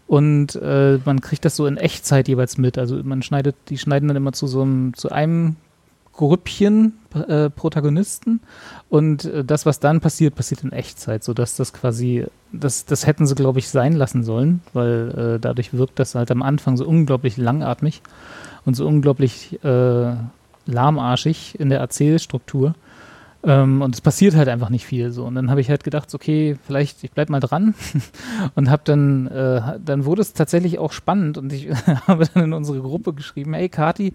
[0.07, 2.77] Und äh, man kriegt das so in Echtzeit jeweils mit.
[2.77, 5.55] Also man schneidet, die schneiden dann immer zu so einem, zu einem
[6.11, 6.93] Grüppchen
[7.27, 8.39] äh, Protagonisten
[8.94, 13.26] und äh, das, was dann passiert, passiert in Echtzeit, sodass das quasi, das, das hätten
[13.26, 16.86] sie, glaube ich, sein lassen sollen, weil äh, dadurch wirkt das halt am Anfang so
[16.86, 18.03] unglaublich langatmig
[18.65, 20.14] und so unglaublich äh,
[20.68, 22.76] lahmarschig in der Erzählstruktur.
[23.45, 25.26] Ähm, und es passiert halt einfach nicht viel so.
[25.26, 27.76] Und dann habe ich halt gedacht, okay, vielleicht ich bleib mal dran
[28.56, 31.70] und habe dann, äh, dann wurde es tatsächlich auch spannend und ich
[32.07, 34.14] habe dann in unsere Gruppe geschrieben, hey Kati,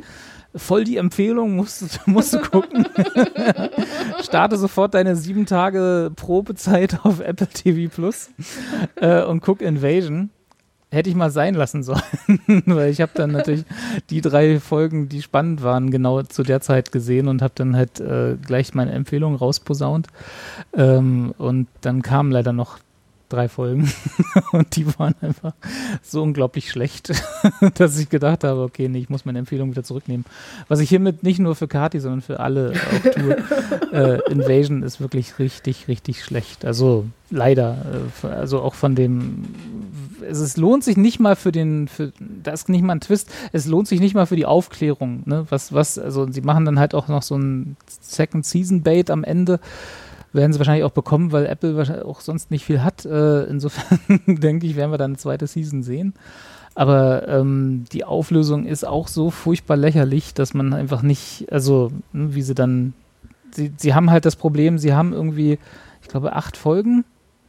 [0.54, 2.88] voll die Empfehlung, musst, musst du gucken.
[4.22, 8.30] Starte sofort deine sieben Tage Probezeit auf Apple TV Plus
[8.96, 10.30] äh, und guck Invasion
[10.90, 12.02] hätte ich mal sein lassen sollen,
[12.66, 13.64] weil ich habe dann natürlich
[14.10, 18.00] die drei Folgen, die spannend waren, genau zu der Zeit gesehen und habe dann halt
[18.00, 20.06] äh, gleich meine Empfehlung rausposaunt.
[20.74, 22.78] Ähm, und dann kamen leider noch
[23.28, 23.92] drei Folgen
[24.52, 25.52] und die waren einfach
[26.02, 27.12] so unglaublich schlecht,
[27.74, 30.24] dass ich gedacht habe, okay, nee, ich muss meine Empfehlung wieder zurücknehmen.
[30.68, 33.36] Was ich hiermit nicht nur für Kati, sondern für alle auch tue.
[33.92, 36.64] äh, Invasion ist wirklich richtig, richtig schlecht.
[36.64, 37.76] Also leider,
[38.22, 39.44] äh, also auch von dem,
[40.22, 43.30] es, es, lohnt sich nicht mal für den, für, da ist nicht mal ein Twist,
[43.52, 45.46] es lohnt sich nicht mal für die Aufklärung, ne?
[45.48, 49.24] Was, was, also sie machen dann halt auch noch so ein Second Season Bait am
[49.24, 49.60] Ende
[50.32, 53.04] werden sie wahrscheinlich auch bekommen, weil Apple wahrscheinlich auch sonst nicht viel hat.
[53.04, 56.14] Äh, insofern denke ich, werden wir dann eine zweite Season sehen.
[56.74, 62.34] Aber ähm, die Auflösung ist auch so furchtbar lächerlich, dass man einfach nicht, also ne,
[62.34, 62.94] wie sie dann,
[63.50, 65.58] sie, sie haben halt das Problem, sie haben irgendwie,
[66.02, 67.04] ich glaube, acht Folgen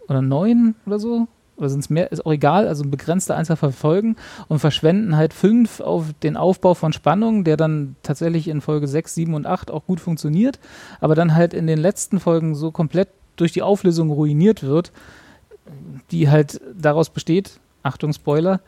[0.07, 1.27] oder neun oder so
[1.59, 4.15] oder sind es mehr, ist auch egal, also eine begrenzte Anzahl von Folgen
[4.47, 9.13] und verschwenden halt fünf auf den Aufbau von Spannung, der dann tatsächlich in Folge 6,
[9.13, 10.59] 7 und 8 auch gut funktioniert,
[10.99, 14.91] aber dann halt in den letzten Folgen so komplett durch die Auflösung ruiniert wird,
[16.11, 18.61] die halt daraus besteht, Achtung Spoiler,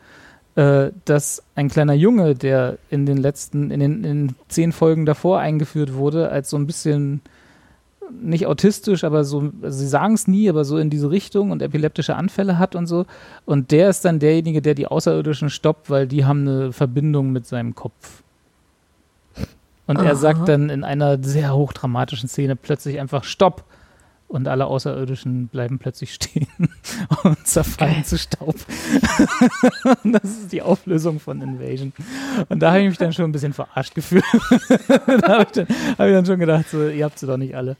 [0.54, 5.40] äh, dass ein kleiner Junge, der in den letzten, in den in zehn Folgen davor
[5.40, 7.20] eingeführt wurde, als so ein bisschen
[8.10, 11.62] nicht autistisch, aber so, also sie sagen es nie, aber so in diese Richtung und
[11.62, 13.06] epileptische Anfälle hat und so.
[13.44, 17.46] Und der ist dann derjenige, der die Außerirdischen stoppt, weil die haben eine Verbindung mit
[17.46, 18.22] seinem Kopf.
[19.86, 20.06] Und Aha.
[20.06, 23.64] er sagt dann in einer sehr hochdramatischen Szene plötzlich einfach Stopp
[24.32, 26.48] und alle Außerirdischen bleiben plötzlich stehen
[27.22, 28.04] und zerfallen okay.
[28.04, 28.56] zu Staub.
[30.04, 31.92] das ist die Auflösung von Invasion.
[32.48, 34.24] Und da habe ich mich dann schon ein bisschen verarscht gefühlt.
[34.88, 35.66] da habe ich, dann,
[35.98, 37.76] hab ich dann schon gedacht, so, ihr habt sie doch nicht alle.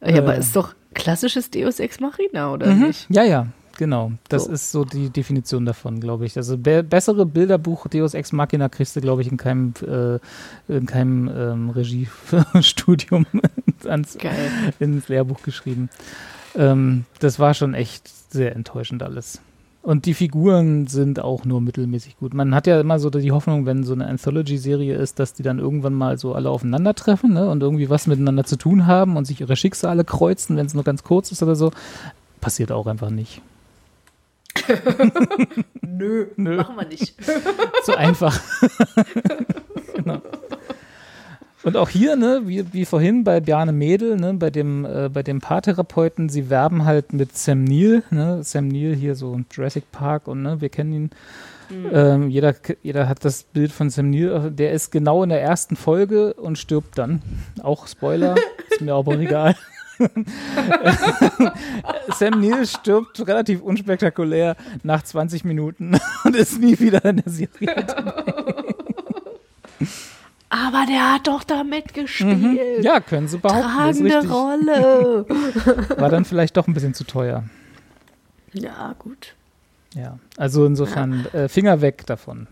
[0.00, 2.86] Ja, äh, aber ist doch klassisches Deus Ex Machina, oder mhm.
[2.86, 3.06] nicht?
[3.10, 3.46] Ja, ja,
[3.82, 4.52] Genau, das so.
[4.52, 6.36] ist so die Definition davon, glaube ich.
[6.36, 10.20] Also be bessere Bilderbuch Deus Ex Machina kriegst du, glaube ich, in keinem, äh,
[10.72, 13.26] in keinem ähm, Regiestudium
[14.78, 15.90] ins Lehrbuch geschrieben.
[16.54, 19.40] Ähm, das war schon echt sehr enttäuschend alles.
[19.82, 22.34] Und die Figuren sind auch nur mittelmäßig gut.
[22.34, 25.58] Man hat ja immer so die Hoffnung, wenn so eine Anthology-Serie ist, dass die dann
[25.58, 29.40] irgendwann mal so alle aufeinandertreffen ne, und irgendwie was miteinander zu tun haben und sich
[29.40, 31.72] ihre Schicksale kreuzen, wenn es nur ganz kurz ist oder so.
[32.40, 33.42] Passiert auch einfach nicht.
[35.82, 37.14] Nö, Nö, machen wir nicht.
[37.84, 38.40] Zu einfach.
[39.94, 40.20] genau.
[41.64, 45.22] Und auch hier, ne, wie, wie vorhin bei Bjarne Mädel, ne, bei dem, äh, bei
[45.22, 50.26] dem Paartherapeuten, sie werben halt mit Sam Neill, ne, Sam Neill hier so Jurassic Park
[50.26, 51.10] und ne, wir kennen ihn.
[51.70, 51.90] Mhm.
[51.92, 55.76] Ähm, jeder, jeder hat das Bild von Sam Neill, der ist genau in der ersten
[55.76, 57.22] Folge und stirbt dann.
[57.62, 58.34] Auch Spoiler,
[58.70, 59.54] ist mir aber egal.
[62.18, 67.86] Sam Neill stirbt relativ unspektakulär nach 20 Minuten und ist nie wieder in der Serie.
[70.48, 72.38] Aber der hat doch da mitgespielt.
[72.38, 72.58] Mhm.
[72.82, 73.70] Ja, können sie behaupten.
[73.70, 75.24] Tragende Rolle.
[75.96, 77.44] War dann vielleicht doch ein bisschen zu teuer.
[78.52, 79.34] Ja, gut.
[79.94, 81.40] Ja, also insofern ja.
[81.40, 82.48] Äh, Finger weg davon.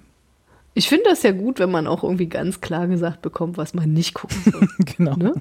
[0.72, 3.92] Ich finde das ja gut, wenn man auch irgendwie ganz klar gesagt bekommt, was man
[3.92, 4.68] nicht gucken soll.
[4.96, 5.16] genau.
[5.16, 5.34] Ne?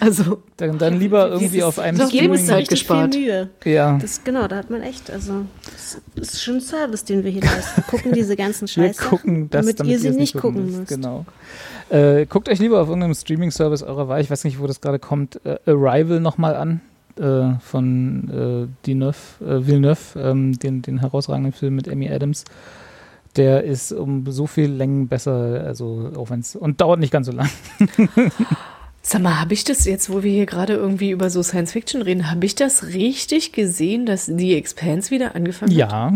[0.00, 3.14] Also dann, dann lieber irgendwie auf einem das Streaming Zeit gespart.
[3.14, 3.50] Viel Mühe.
[3.64, 3.98] Ja.
[3.98, 5.46] Das, genau, da hat man echt, also
[6.14, 7.76] das ist schon ein Service, den wir hier leisten.
[7.76, 10.78] Wir gucken diese ganzen Scheiße, wir gucken das, damit, damit ihr sie nicht gucken, gucken
[10.80, 10.88] müsst.
[10.88, 11.24] Genau.
[11.88, 14.98] Äh, guckt euch lieber auf irgendeinem Streaming-Service eurer Wahl, ich weiß nicht, wo das gerade
[14.98, 16.80] kommt, äh, Arrival nochmal an.
[17.18, 22.44] Äh, von äh, Villeneuve, äh, Villeneuve ähm, den, den herausragenden Film mit Amy Adams
[23.36, 27.26] der ist um so viel Längen besser, also auch wenn es und dauert nicht ganz
[27.26, 27.48] so lang.
[29.02, 32.02] Sag mal, habe ich das jetzt, wo wir hier gerade irgendwie über so Science Fiction
[32.02, 35.78] reden, habe ich das richtig gesehen, dass die Expanse wieder angefangen hat?
[35.78, 36.12] Ja.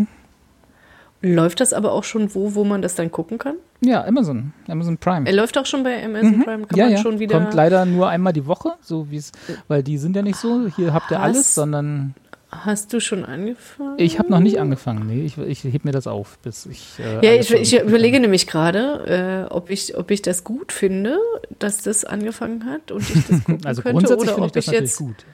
[1.23, 3.57] Läuft das aber auch schon wo, wo man das dann gucken kann?
[3.83, 5.27] Ja, Amazon, Amazon Prime.
[5.27, 6.45] Er läuft auch schon bei Amazon mhm.
[6.45, 6.99] Prime, kann ja, man ja.
[6.99, 7.39] schon wieder.
[7.39, 9.31] Kommt leider nur einmal die Woche, so wie es,
[9.69, 12.15] weil die sind ja nicht so, hier habt ihr alles, sondern
[12.51, 13.94] Hast du schon angefangen?
[13.98, 15.06] Ich habe noch nicht angefangen.
[15.06, 16.98] Nee, ich, ich heb mir das auf, bis ich.
[16.98, 21.18] Äh, ja, ich, ich überlege nämlich gerade, äh, ob, ich, ob ich das gut finde,
[21.60, 24.72] dass das angefangen hat und ich das gucken Also könnte, grundsätzlich finde ich das ich
[24.72, 25.24] natürlich gut.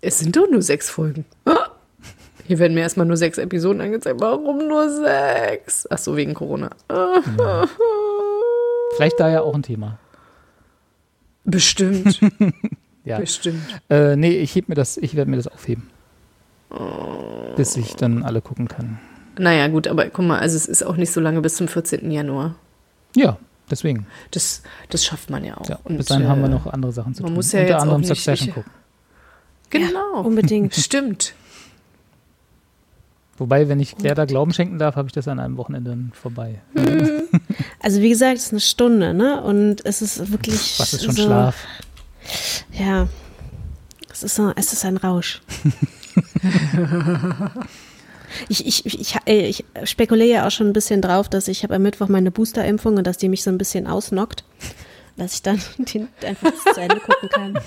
[0.00, 1.26] Es sind doch nur sechs Folgen.
[2.46, 4.20] Hier werden mir erstmal nur sechs Episoden angezeigt.
[4.20, 5.86] Warum nur sechs?
[5.90, 6.70] Ach so, wegen Corona.
[6.90, 7.66] Ja.
[8.96, 9.98] Vielleicht da ja auch ein Thema.
[11.44, 12.20] Bestimmt.
[13.04, 13.18] Ja.
[13.18, 13.80] Bestimmt.
[13.88, 15.88] Äh, nee, ich heb mir das, ich werde mir das aufheben.
[17.56, 18.98] Bis ich dann alle gucken kann.
[19.38, 22.10] Naja, gut, aber guck mal, also es ist auch nicht so lange bis zum 14.
[22.10, 22.56] Januar.
[23.16, 23.38] Ja,
[23.70, 24.06] deswegen.
[24.32, 25.68] Das, das schafft man ja auch.
[25.68, 27.36] Ja, Und, bis dahin haben wir äh, noch andere Sachen zu man tun.
[27.36, 28.72] muss ja Unter jetzt auch anderem nicht- Succession ich- gucken.
[29.70, 30.20] Genau.
[30.22, 30.74] Unbedingt.
[30.76, 31.34] Stimmt.
[33.36, 36.60] Wobei, wenn ich Gerda Glauben schenken darf, habe ich das an einem Wochenende dann vorbei.
[37.80, 39.40] Also wie gesagt, es ist eine Stunde, ne?
[39.42, 41.54] Und es ist wirklich Was ist schon so, Schlaf?
[42.72, 43.06] Ja.
[44.12, 45.40] Es ist, so, es ist ein Rausch.
[48.48, 51.62] ich, ich, ich, ich, äh, ich spekuliere ja auch schon ein bisschen drauf, dass ich
[51.62, 54.44] habe am Mittwoch meine Boosterimpfung und dass die mich so ein bisschen ausnockt.
[55.16, 57.58] Dass ich dann den einfach zu Ende gucken kann.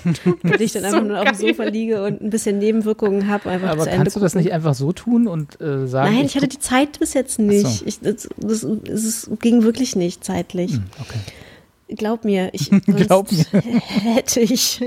[0.42, 3.68] Dass ich dann einfach nur auf dem Sofa liege und ein bisschen Nebenwirkungen habe, einfach
[3.68, 4.44] Aber zu Ende kannst du das gucken.
[4.46, 6.14] nicht einfach so tun und äh, sagen?
[6.14, 7.66] Nein, ich hatte die Zeit bis jetzt nicht.
[7.66, 7.84] so.
[7.84, 10.72] Ich, das, das, es ging wirklich nicht zeitlich.
[10.72, 11.18] Hm, Okay.
[11.96, 14.80] Glaub mir, ich Glaub sonst hätte ich,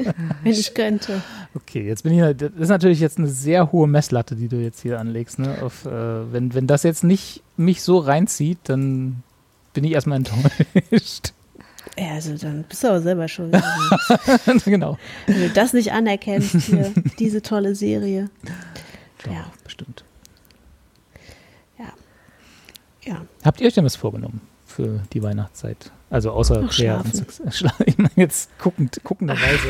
[0.44, 1.22] wenn ich könnte.
[1.53, 4.82] Okay, jetzt bin ich, das ist natürlich jetzt eine sehr hohe Messlatte, die du jetzt
[4.82, 5.40] hier anlegst.
[5.40, 5.61] Ne?
[5.61, 9.23] Auf, äh, wenn, wenn das jetzt nicht mich so reinzieht, dann
[9.73, 11.34] bin ich erstmal enttäuscht.
[11.98, 13.56] Ja, also dann bist du aber selber schuld.
[14.65, 14.98] genau.
[15.27, 18.30] Wenn du das nicht anerkennst hier, diese tolle Serie.
[19.23, 19.45] Doch, Ja.
[19.64, 20.03] bestimmt.
[21.80, 21.94] Ja.
[23.06, 23.22] Ja.
[23.45, 25.91] Habt ihr euch denn was vorgenommen für die Weihnachtszeit?
[26.16, 27.04] Also außer Noch Claire
[27.86, 29.68] Ich meine jetzt guckend, guckenderweise.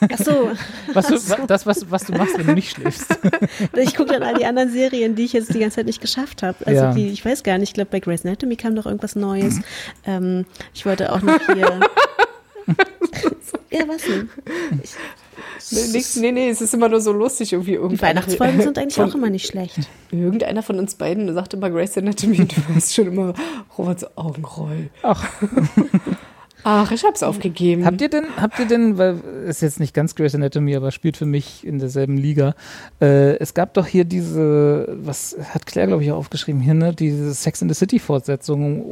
[0.10, 0.50] Ach so,
[0.94, 3.18] Was du, wa- das, was, was du machst, wenn du nicht schläfst.
[3.76, 6.42] ich gucke dann all die anderen Serien, die ich jetzt die ganze Zeit nicht geschafft
[6.42, 6.56] habe.
[6.66, 6.94] Also Ja.
[6.94, 9.60] die, ich weiß gar nicht, ich glaube bei Grey's Anatomy kam noch irgendwas Neues.
[10.06, 11.80] Ähm, ich wollte auch noch hier.
[13.70, 14.30] ja, was denn?
[15.70, 17.72] Nee, nix, nee, nee, es ist immer nur so lustig irgendwie.
[17.72, 19.78] Die Irgendeiner- Weihnachtsfolgen sind eigentlich von- auch immer nicht schlecht.
[20.10, 23.34] Irgendeiner von uns beiden sagt immer Grace Anatomy und du hast schon immer
[23.76, 24.90] Roberts Augenroll.
[25.02, 25.24] Ach,
[26.64, 27.84] Ach, ich hab's aufgegeben.
[27.86, 31.16] habt ihr denn, habt ihr denn, weil ist jetzt nicht ganz Grey's Anatomy, aber spielt
[31.16, 32.54] für mich in derselben Liga.
[33.00, 36.92] Äh, es gab doch hier diese, was hat Claire, glaube ich, auch aufgeschrieben hier, ne?
[36.92, 38.82] Diese Sex in the City Fortsetzung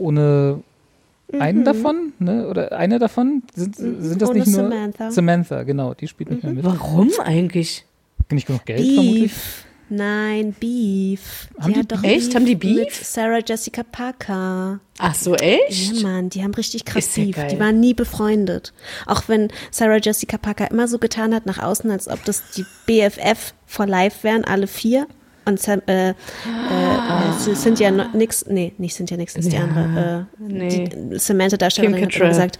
[1.33, 2.49] ohne einen davon, ne?
[2.49, 3.43] Oder eine davon?
[3.55, 4.37] Sind, sind das Mhm.
[4.37, 5.11] Ohne nicht nur Samantha.
[5.11, 6.65] Samantha, genau, die spielt nicht mehr mit.
[6.65, 7.85] Warum eigentlich?
[8.31, 9.23] Nicht genug Geld vermutlich.
[9.33, 9.63] Beef.
[9.89, 11.47] Nein, Beef.
[11.61, 12.35] Haben die hat doch Echt?
[12.35, 12.77] Haben die Beef?
[12.77, 14.81] Mit Sarah Jessica Parker.
[14.99, 15.93] Ach so, echt?
[15.95, 17.37] Ja, Mann, die haben richtig krass ja Beef.
[17.37, 17.49] geil.
[17.53, 18.73] Die waren nie befreundet.
[19.07, 22.65] Auch wenn Sarah Jessica Parker immer so getan hat nach außen, als ob das die
[22.87, 25.07] BFF for Life wären, alle vier.
[25.47, 30.27] Und Sam, äh, äh, äh, Cynthia nix, nee, nicht Cynthia Nix, ist die Ja, andere.
[30.41, 30.89] Äh, nee.
[30.89, 32.59] Die Samantha Darstellerin Kim hat immer gesagt,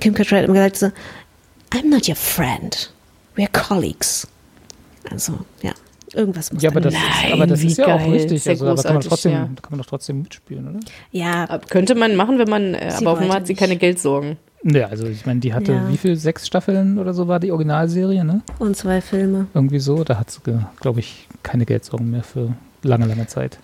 [0.00, 0.86] Kim Cattrall hat immer gesagt so,
[1.76, 2.92] I'm not your friend,
[3.36, 4.28] we're colleagues.
[5.10, 5.72] Also, ja,
[6.14, 7.02] irgendwas muss Ja, aber das, sein.
[7.26, 8.10] ist, aber das ist ja auch geil.
[8.10, 8.42] richtig.
[8.44, 9.38] Sehr Also, da kann man, trotzdem, ja.
[9.40, 10.80] da kann man doch trotzdem mitspielen, oder?
[11.10, 13.60] Ja, Könnte man machen, wenn man, äh, Sie aber offenbar hat sie nicht.
[13.60, 14.36] keine Geldsorgen.
[14.64, 15.88] Ja, also ich meine, die hatte Ja.
[15.88, 16.16] wie viel?
[16.16, 18.42] Sechs Staffeln oder so war die Originalserie, ne?
[18.58, 19.46] und zwei Filme.
[19.54, 20.02] Irgendwie so.
[20.04, 20.40] Da hat sie,
[20.80, 22.52] glaube ich, keine Geldsorgen mehr für
[22.82, 23.58] lange, lange Zeit.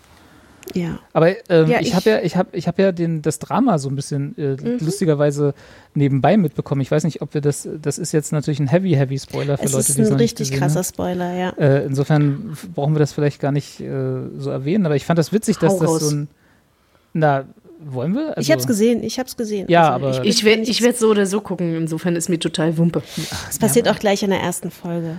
[0.73, 0.99] Ja.
[1.13, 3.91] Aber ähm, Ja, ich habe ja, ich habe, ich habe ja den, das Drama so
[3.91, 5.53] ein bisschen äh, lustigerweise
[5.95, 6.81] nebenbei mitbekommen.
[6.81, 9.65] Ich weiß nicht, ob wir das, das ist jetzt natürlich ein heavy, heavy Spoiler für
[9.65, 10.83] Es Leute, ist die es ein noch nicht richtig gesehen krasser.
[10.85, 11.51] Spoiler, ja.
[11.59, 13.89] Äh, insofern brauchen wir das vielleicht gar nicht äh,
[14.39, 14.87] so erwähnen.
[14.87, 16.09] Aber ich fand das witzig, dass Hau das raus.
[16.09, 16.29] so ein,
[17.13, 17.45] na,
[17.93, 18.29] wollen wir?
[18.37, 19.67] Also, ich hab's gesehen, ich hab's gesehen.
[19.69, 22.39] Ja, Also, aber- Ich werde nicht- ich werd so oder so gucken, insofern ist mir
[22.39, 23.03] total Wumpe.
[23.51, 25.19] Es passiert auch gleich in der ersten Folge.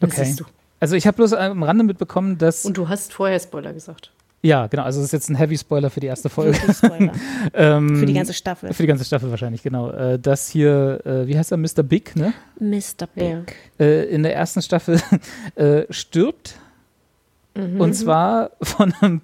[0.00, 0.24] Das Okay.
[0.24, 0.44] siehst du.
[0.80, 4.12] Also ich habe bloß am Rande mitbekommen, dass Und du hast vorher Spoiler gesagt.
[4.42, 4.82] ja, genau.
[4.82, 6.58] Also es ist jetzt ein Heavy Spoiler für die erste Folge.
[7.54, 8.72] Ähm, Für die ganze Staffel.
[8.74, 9.90] Für die ganze Staffel wahrscheinlich, genau.
[9.90, 11.82] Äh, dass hier, äh, wie heißt er, Mr.
[11.82, 12.34] Big, ne?
[12.60, 13.06] Mr.
[13.14, 13.56] Big.
[13.78, 13.84] Ja.
[13.86, 15.00] Äh, in der ersten Staffel
[15.54, 16.56] äh, stirbt.
[17.56, 17.80] Mhm.
[17.80, 19.20] Und zwar von einem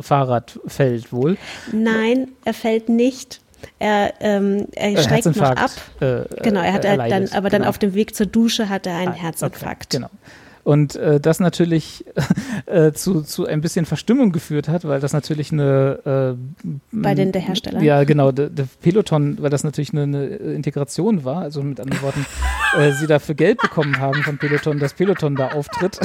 [0.00, 1.36] Peloton-Fahrradfeld wohl.
[1.72, 3.40] Nein, er fällt nicht.
[3.78, 5.70] Er, ähm, er Äh, steigt noch ab.
[6.00, 7.34] Äh, Genau, er hat äh, halt dann, erleidet.
[7.34, 7.70] aber dann Genau.
[7.70, 9.86] auf dem Weg zur Dusche hat er einen Ah, Herzinfarkt.
[9.94, 10.10] Okay, genau.
[10.66, 12.04] Und äh, das natürlich
[12.66, 17.30] äh, zu, zu ein bisschen Verstimmung geführt hat, weil das natürlich eine äh, Bei den
[17.30, 17.80] der Hersteller.
[17.80, 22.02] Ja, genau, der, der Peloton, weil das natürlich eine, eine Integration war, also mit anderen
[22.02, 22.26] Worten,
[22.76, 26.00] äh, sie dafür Geld bekommen haben von Peloton, dass Peloton da auftritt.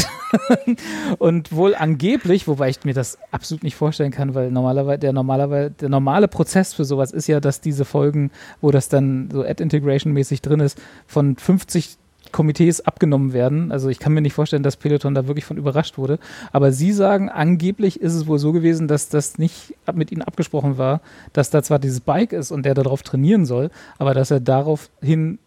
[1.17, 5.71] Und wohl angeblich, wobei ich mir das absolut nicht vorstellen kann, weil normalerweise der normalerweise
[5.71, 8.29] der normale Prozess für sowas ist ja, dass diese Folgen,
[8.61, 11.97] wo das dann so Ad-Integration-mäßig drin ist, von 50
[12.31, 13.71] Komitees abgenommen werden.
[13.71, 16.19] Also ich kann mir nicht vorstellen, dass Peloton da wirklich von überrascht wurde.
[16.51, 20.77] Aber Sie sagen, angeblich ist es wohl so gewesen, dass das nicht mit Ihnen abgesprochen
[20.77, 21.01] war,
[21.33, 25.39] dass da zwar dieses Bike ist und der darauf trainieren soll, aber dass er daraufhin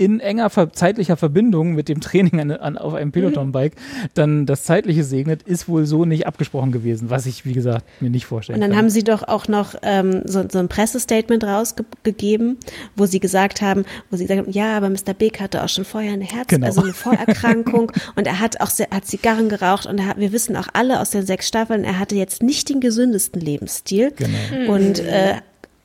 [0.00, 3.74] in enger ver zeitlicher Verbindung mit dem Training an, an, auf einem Peloton-Bike
[4.14, 8.08] dann das Zeitliche segnet, ist wohl so nicht abgesprochen gewesen, was ich, wie gesagt, mir
[8.08, 8.78] nicht vorstellen Und dann kann.
[8.78, 12.56] haben sie doch auch noch ähm, so, so ein Pressestatement rausgegeben,
[12.96, 15.12] wo sie gesagt haben, wo sie gesagt haben, ja, aber Mr.
[15.16, 16.66] Big hatte auch schon vorher eine Herz, Genau.
[16.66, 20.32] also eine Vorerkrankung und er hat auch sehr, hat Zigarren geraucht und er hat, wir
[20.32, 24.12] wissen auch alle aus den sechs Staffeln, er hatte jetzt nicht den gesündesten Lebensstil.
[24.16, 24.72] Genau.
[24.72, 25.34] Und äh,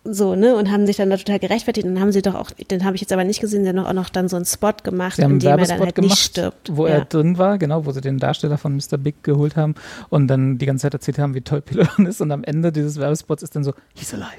[0.06, 1.86] so, ne, und haben sich dann da total gerechtfertigt.
[1.88, 3.80] Und dann haben sie doch auch, den habe ich jetzt aber nicht gesehen, sie haben
[3.80, 5.96] auch noch dann so einen Spot gemacht, Sie haben in dem er dann Werbespot halt
[5.96, 6.70] gemacht, nicht stirbt.
[6.76, 6.94] wo ja.
[6.94, 8.98] er drin war, genau, wo sie den Darsteller von Mr.
[8.98, 9.76] Big geholt haben
[10.10, 13.00] und dann die ganze Zeit erzählt haben, wie toll Peloton ist und am Ende dieses
[13.00, 14.30] Werbespots ist dann so, he's alive.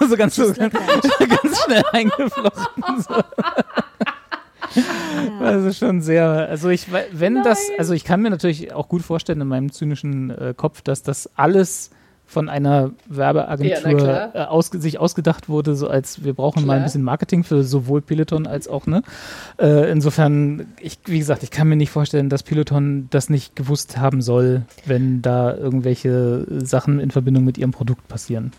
[0.08, 3.02] So ganz, so, ganz, ganz schnell eingeflochten.
[3.02, 3.14] So.
[5.40, 9.02] Also schon sehr, also ich, we- wenn das, also ich kann mir natürlich auch gut
[9.02, 11.90] vorstellen in meinem zynischen äh, Kopf, dass das alles
[12.32, 14.30] von einer Werbeagentur Ja, klar.
[14.34, 16.86] äh, ausge sich ausgedacht wurde, so als wir brauchen mal ein Klar.
[16.86, 19.02] bisschen Marketing für sowohl Peloton als auch, ne?
[19.60, 23.98] Äh, insofern, ich, wie gesagt, ich kann mir nicht vorstellen, dass Peloton das nicht gewusst
[23.98, 28.52] haben soll, wenn da irgendwelche Sachen in Verbindung mit ihrem Produkt passieren.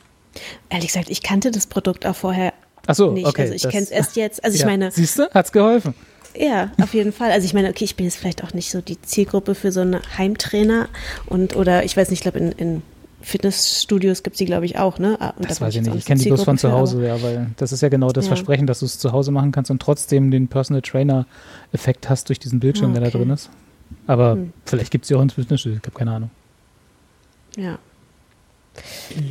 [0.69, 2.53] Ehrlich gesagt, ich kannte das Produkt auch vorher
[2.87, 3.25] Ach so, nicht.
[3.27, 3.43] okay.
[3.43, 4.43] also ich kenne es erst jetzt.
[4.43, 4.67] Also ich ja.
[4.67, 5.93] meine, Siehst du, hat's geholfen.
[6.35, 7.31] Ja, auf jeden Fall.
[7.31, 9.81] Also ich meine, okay, ich bin jetzt vielleicht auch nicht so die Zielgruppe für so
[9.81, 10.87] einen Heimtrainer
[11.27, 12.81] und oder ich weiß nicht, ich glaube in, in
[13.23, 15.17] Fitnessstudios gibt es die, glaube ich, auch, ne?
[15.19, 15.95] Ah, Das weiß ich nicht.
[15.95, 18.29] Ich kenne die bloß von zu Hause, ja, weil das ist ja genau das Ja.
[18.29, 22.39] Versprechen, dass du es zu Hause machen kannst und trotzdem den Personal Trainer-Effekt hast durch
[22.39, 23.17] diesen Bildschirm, Ah, der da okay.
[23.19, 23.49] drin ist.
[24.07, 24.53] Aber Hm.
[24.65, 26.29] vielleicht gibt es die auch ins Fitnessstudio, ich habe keine Ahnung.
[27.55, 27.77] Ja.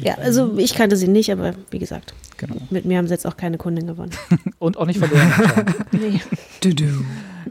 [0.03, 2.57] Ja, also ich kannte sie nicht, aber wie gesagt, Genau.
[2.71, 4.13] mit mir haben sie jetzt auch keine Kundin gewonnen.
[4.59, 5.33] Und auch nicht verloren.
[5.37, 5.75] anscheinend.
[5.93, 6.21] Nee.
[6.61, 7.05] Du, du.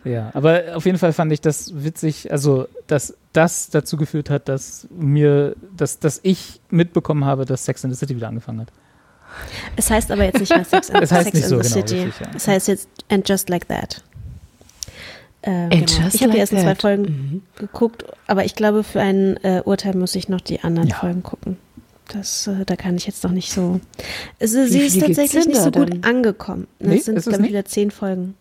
[0.10, 4.48] ja, aber auf jeden Fall fand ich das witzig, also dass das dazu geführt hat,
[4.50, 8.68] dass mir, dass, dass ich mitbekommen habe, dass Sex in the City wieder angefangen hat.
[9.78, 11.74] Es heißt aber jetzt nicht mehr Sex and, Es heißt Sex nicht and so, the
[11.74, 12.04] genau, City.
[12.06, 12.32] richtig, ja.
[12.36, 14.04] Es heißt jetzt And Just Like That.
[15.44, 15.86] Äh, genau.
[15.86, 16.78] just Ich habe die like ersten zwei that.
[16.78, 16.82] Mhm.
[16.82, 20.96] Folgen geguckt, aber ich glaube, für ein äh, Urteil muss ich noch die anderen Ja.
[20.96, 21.58] Folgen gucken.
[22.14, 23.80] Das, äh, da kann ich jetzt noch nicht so.
[24.40, 26.04] Es, ist- sie ist tatsächlich denn nicht so gut dann?
[26.04, 26.68] angekommen.
[26.80, 28.36] Nee, Es sind, glaube ich, wieder zehn Folgen.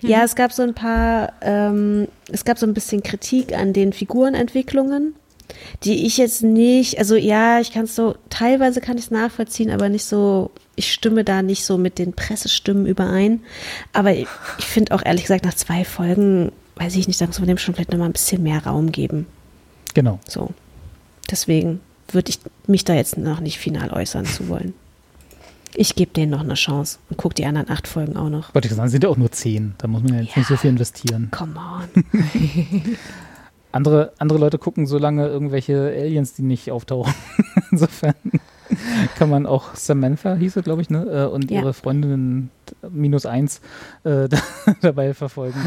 [0.00, 3.92] Ja, es gab so ein paar, ähm, es gab so ein bisschen Kritik an den
[3.92, 5.14] Figurenentwicklungen,
[5.82, 9.70] die ich jetzt nicht, also ja, ich kann es so, teilweise kann ich es nachvollziehen,
[9.70, 13.40] aber nicht so, ich stimme da nicht so mit den Pressestimmen überein.
[13.92, 14.28] Aber ich,
[14.58, 17.58] ich finde auch ehrlich gesagt, nach zwei Folgen, weiß ich nicht, da muss man dem
[17.58, 19.26] schon vielleicht nochmal ein bisschen mehr Raum geben.
[19.94, 20.20] Genau.
[20.28, 20.50] So.
[21.30, 21.80] Deswegen
[22.10, 24.74] würde ich mich da jetzt noch nicht final äußern zu wollen.
[25.74, 28.54] Ich gebe denen noch eine Chance und gucke die anderen acht Folgen auch noch.
[28.54, 29.74] Wollte ich sagen, sind ja auch nur zehn.
[29.78, 31.28] Da muss man ja jetzt nicht so viel investieren.
[31.32, 32.04] Come on.
[33.72, 37.12] Andere, andere Leute gucken so lange irgendwelche Aliens, die nicht auftauchen.
[37.70, 38.14] Insofern
[39.18, 41.02] kann man auch Samantha, hieß sie, glaube ich, ne?
[41.04, 41.60] äh, und Ja.
[41.60, 42.48] ihre Freundin
[42.90, 43.60] minus eins
[44.04, 44.38] äh, da,
[44.80, 45.58] dabei verfolgen.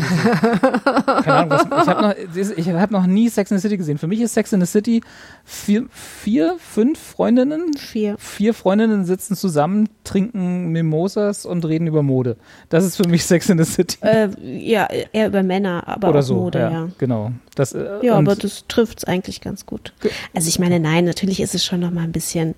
[1.23, 3.97] Keine Ahnung, was, ich habe noch, ich hab noch nie Sex in the City gesehen.
[3.97, 5.01] Für mich ist Sex in the City
[5.43, 7.73] vier, vier fünf Freundinnen.
[7.77, 8.15] Vier.
[8.17, 12.37] Vier Freundinnen sitzen zusammen, trinken Mimosas und reden über Mode.
[12.69, 13.97] Das ist für mich Sex in the City.
[14.01, 16.35] Äh, ja, eher über Männer, aber Oder auch so.
[16.35, 16.71] Mode, ja.
[16.71, 17.31] ja, Genau.
[17.55, 19.93] Das, äh, Ja, aber das trifft es eigentlich ganz gut.
[20.33, 22.55] Also ich meine, nein, natürlich ist es schon noch mal ein bisschen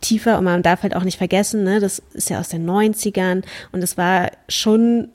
[0.00, 3.42] tiefer und man darf halt auch nicht vergessen, ne, das ist ja aus den 90ern
[3.72, 5.08] und es war schon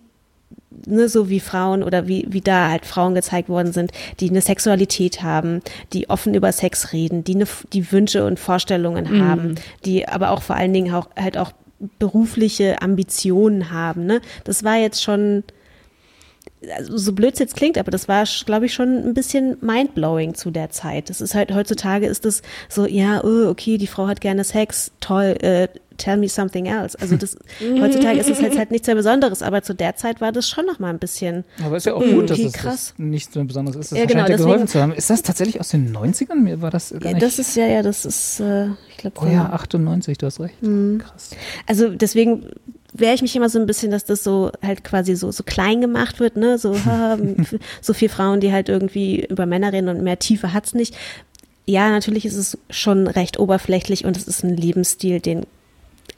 [0.86, 4.42] ne, so wie Frauen oder wie, wie da halt Frauen gezeigt worden sind, die eine
[4.42, 5.62] Sexualität haben,
[5.94, 9.56] die offen über Sex reden, die, eine, die Wünsche und Vorstellungen haben,
[9.86, 11.52] die aber auch vor allen Dingen auch halt auch
[12.00, 14.06] berufliche Ambitionen haben.
[14.06, 14.22] Ne?
[14.44, 15.44] Das war jetzt schon,
[16.78, 20.34] also so blöd es jetzt klingt, aber das war, glaube ich, schon ein bisschen mindblowing
[20.34, 21.10] zu der Zeit.
[21.10, 24.92] Das ist halt, heutzutage ist es so, ja, oh, okay, die Frau hat gerne Sex,
[25.00, 25.68] toll, äh,
[25.98, 26.98] tell me something else.
[27.00, 27.36] Also das,
[27.80, 30.66] heutzutage ist es halt, halt nichts sehr Besonderes, aber zu der Zeit war das schon
[30.66, 32.94] noch mal ein bisschen, Aber ist ja auch gut, dass es krass.
[32.98, 33.92] das nicht so besonderes ist.
[33.92, 34.94] Das Ja, scheint genau, deswegen- geholfen zu haben.
[34.94, 36.36] Ist das tatsächlich aus den 90ern?
[36.36, 37.22] Mir war das gar ja, nicht.
[37.22, 40.62] das ist ja, ja, das ist, äh, ich glaube, oh ja, 98, du hast recht.
[40.64, 41.00] Mhm.
[41.00, 41.30] Krass.
[41.68, 42.48] Also deswegen
[42.94, 45.82] wehre ich mich immer so ein bisschen, dass das so halt quasi so, so klein
[45.82, 46.58] gemacht wird, ne?
[46.58, 46.76] So,
[47.82, 50.96] so vier Frauen, die halt irgendwie über Männer reden und mehr Tiefe hat's nicht.
[51.66, 55.46] Ja, natürlich ist es schon recht oberflächlich und es ist ein Lebensstil, den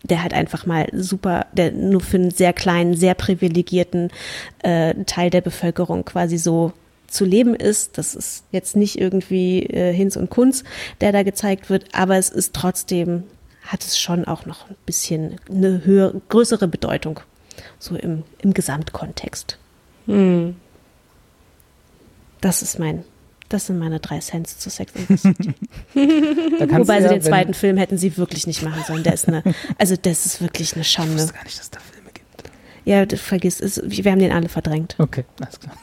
[0.03, 4.11] der halt einfach mal super, der nur für einen sehr kleinen, sehr privilegierten
[4.59, 6.73] äh, Teil der Bevölkerung quasi so
[7.07, 7.97] zu leben ist.
[7.97, 10.63] Das ist jetzt nicht irgendwie äh, Hinz und Kunz,
[11.01, 13.23] der da gezeigt wird, aber es ist trotzdem,
[13.65, 17.19] hat es schon auch noch ein bisschen eine höhere, größere Bedeutung,
[17.79, 19.57] so im, im Gesamtkontext.
[22.41, 23.03] Das ist mein,
[23.49, 25.55] das sind meine drei Cents zu Sex and the City.
[25.93, 29.03] Wobei sie ja, den zweiten Film hätten sie wirklich nicht machen sollen.
[29.03, 29.43] Der ist eine,
[29.77, 31.15] also das ist wirklich eine Ich Schande.
[31.15, 32.25] wusste gar nicht, dass es da Filme gibt.
[32.85, 33.81] Ja, du vergiss es.
[33.83, 34.95] Wir haben den alle verdrängt.
[34.99, 35.75] Okay, alles klar.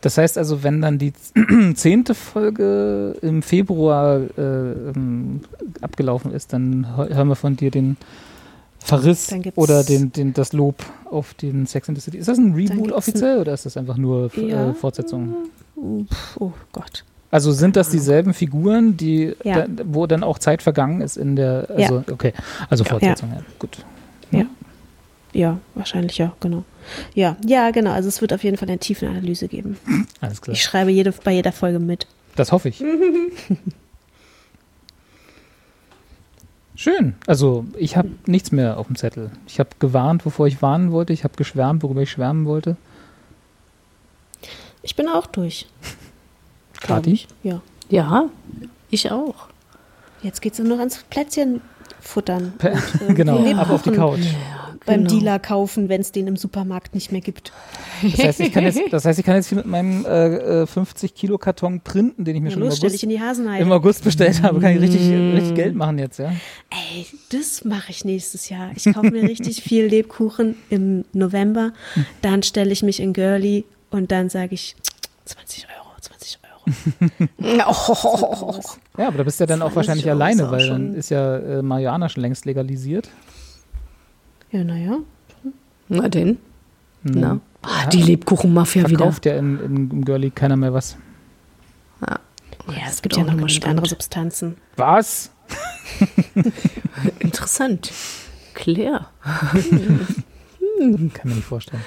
[0.00, 1.12] Das heißt also, wenn dann die
[1.74, 5.40] zehnte Folge im Februar äh, ähm,
[5.80, 7.96] abgelaufen ist, dann hö- hören wir von dir den
[8.78, 10.76] Verriss oder den, den, das Lob
[11.10, 12.18] auf den Sex in the City.
[12.18, 14.70] Ist das ein Reboot offiziell oder ist das einfach nur F- Ja.
[14.70, 15.34] äh, Fortsetzung?
[16.38, 17.04] Oh, Gott.
[17.32, 19.66] Also sind das dieselben Figuren, die Ja.
[19.66, 22.32] da, wo dann auch Zeit vergangen ist in der also okay,
[22.68, 23.42] also Fortsetzung, ja.
[23.58, 23.84] Gut.
[25.32, 26.64] Ja, wahrscheinlich ja, genau.
[27.14, 27.92] Ja, ja, genau.
[27.92, 29.76] Also es wird auf jeden Fall eine tiefe Analyse geben.
[30.20, 30.54] Alles klar.
[30.54, 32.06] Ich schreibe jede, bei jeder Folge mit.
[32.36, 32.82] Das hoffe ich.
[36.74, 37.14] Schön.
[37.26, 39.30] Also ich habe nichts mehr auf dem Zettel.
[39.46, 41.12] Ich habe gewarnt, wovor ich warnen wollte.
[41.12, 42.76] Ich habe geschwärmt, worüber ich schwärmen wollte.
[44.82, 45.66] Ich bin auch durch.
[47.04, 47.28] Ich.
[47.42, 47.60] Ja.
[47.90, 48.30] Ja,
[48.88, 49.48] ich auch.
[50.22, 51.60] Jetzt geht's nur noch ans Plätzchen
[52.00, 52.54] futtern.
[52.58, 54.20] Und, äh, genau, ab auf die Couch.
[54.86, 55.18] Beim genau.
[55.18, 57.52] Dealer kaufen, wenn es den im Supermarkt nicht mehr gibt.
[58.02, 60.66] Das heißt, ich kann jetzt, das heißt, ich kann jetzt hier mit meinem äh, äh,
[60.66, 63.02] 50 Kilo Karton printen, den ich mir Ja, schon im los, stell August,
[63.60, 64.58] im August bestellt habe.
[64.60, 65.00] Kann ich richtig,
[65.34, 66.32] richtig Geld machen jetzt, ja?
[66.70, 68.70] Ey, das mache ich nächstes Jahr.
[68.74, 71.72] Ich kaufe mir richtig viel Lebkuchen im November.
[72.22, 74.76] Dann stelle ich mich in Girly und dann sage ich
[75.26, 76.50] 20 Euro, 20 Euro.
[77.42, 78.60] Oh,
[78.98, 80.94] Ja, aber da bist du ja dann auch 20 wahrscheinlich alleine, auch weil schon- dann
[80.94, 83.08] ist ja äh, Marihuana schon längst legalisiert.
[84.50, 84.98] Ja, naja.
[85.88, 86.38] Na denn?
[87.02, 87.20] Hm.
[87.20, 87.40] Na?
[87.62, 88.98] Ah, die Lebkuchenmafia wieder.
[88.98, 90.96] Verkauft ja in, in, im Girlie keiner mehr was.
[92.00, 92.18] Ja,
[92.84, 93.86] es Das gibt ja noch mal andere.
[93.88, 94.56] Substanzen.
[94.76, 95.30] Was?
[97.18, 97.92] Interessant.
[98.54, 99.08] Claire.
[99.22, 101.82] Kann mir nicht vorstellen.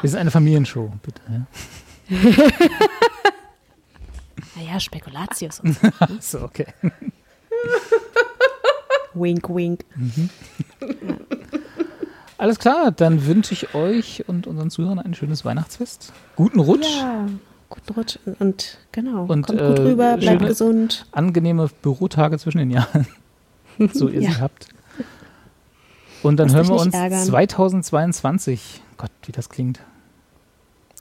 [0.00, 1.22] Wir sind eine Familienshow, bitte.
[1.30, 2.16] Ja?
[4.56, 5.88] Naja, Spekulatius und so.
[6.20, 6.66] So, okay.
[9.14, 9.84] wink, wink.
[12.38, 16.12] Alles klar, dann wünsche ich euch und unseren Zuhörern ein schönes Weihnachtsfest.
[16.36, 17.26] Guten Rutsch, Ja,
[17.68, 18.18] guten Rutsch.
[18.38, 21.06] Und genau, Und, kommt äh, gut rüber, bleibt schöne- gesund.
[21.12, 23.06] angenehme Bürotage zwischen den Jahren,
[23.92, 24.30] so ihr Ja.
[24.30, 24.68] sie habt.
[26.22, 27.24] Und dann Lasst hören wir uns ärgern.
[27.24, 28.82] 2022.
[28.96, 29.80] Gott, wie das klingt.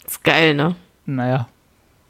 [0.05, 0.75] Ist geil, ne?
[1.05, 1.47] Naja,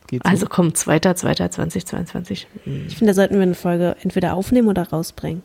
[0.07, 0.29] geht so.
[0.29, 2.45] Also komm, 2.2.2022.
[2.87, 5.41] Ich finde, da sollten wir eine Folge entweder aufnehmen oder rausbringen.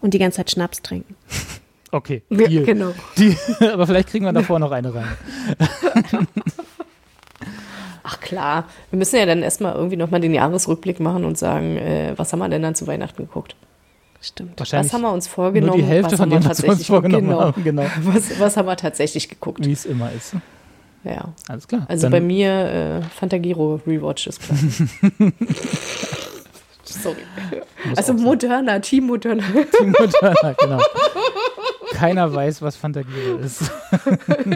[0.00, 1.14] Und die ganze Zeit Schnaps trinken.
[1.94, 2.90] Okay, Ja, genau.
[3.18, 3.36] Die,
[3.72, 5.06] aber vielleicht kriegen wir davor noch eine rein.
[8.02, 12.12] Ach klar, wir müssen ja dann erstmal irgendwie nochmal den Jahresrückblick machen und sagen, äh,
[12.16, 13.54] was haben wir denn dann zu Weihnachten geguckt?
[14.20, 14.58] Stimmt.
[14.58, 15.78] Wahrscheinlich Was haben wir uns vorgenommen?
[15.78, 17.40] nur die Hälfte was von haben dem, wir was wir uns tatsächlich- vorgenommen genau.
[17.40, 17.62] haben.
[17.64, 19.64] Genau, Was, was haben wir tatsächlich geguckt?
[19.64, 20.34] wie es immer ist.
[21.04, 21.32] Ja.
[21.48, 21.84] Alles klar.
[21.88, 24.58] Also Dann- bei mir äh, Fantagiro Rewatch ist klar.
[26.84, 27.16] Sorry.
[27.88, 29.44] Muss Also moderner, Team moderner.
[29.80, 30.80] Die Mutter, genau.
[31.94, 33.70] Keiner weiß, was Fantagiro ist.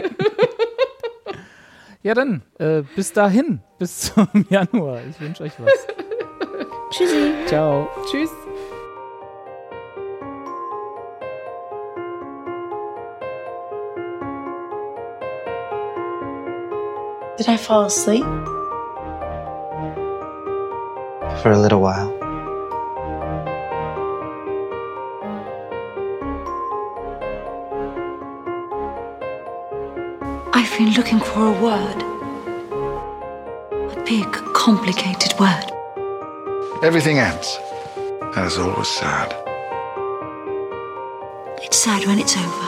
[2.03, 4.99] ja, dann, äh, bis dahin, bis zum Januar.
[5.09, 5.87] Ich wünsche euch was.
[6.91, 7.31] Tschüssi.
[7.47, 7.87] Ciao.
[8.11, 8.29] Tschüss.
[17.37, 18.25] Did I fall asleep?
[21.41, 22.18] For a little while.
[30.51, 32.01] I've been looking for a word.
[33.71, 35.71] A big, complicated word.
[36.83, 37.59] Everything ends.
[37.95, 39.35] And it's always sad.
[41.61, 42.67] It's sad when it's over.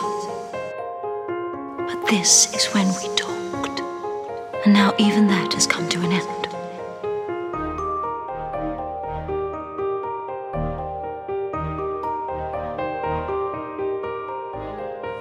[1.88, 3.80] But this is when we talked.
[4.66, 6.48] And now even that has come to an end.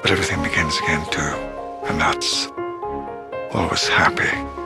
[0.02, 1.59] But everything begins again too.
[1.90, 2.46] And that's
[3.52, 4.59] always happy.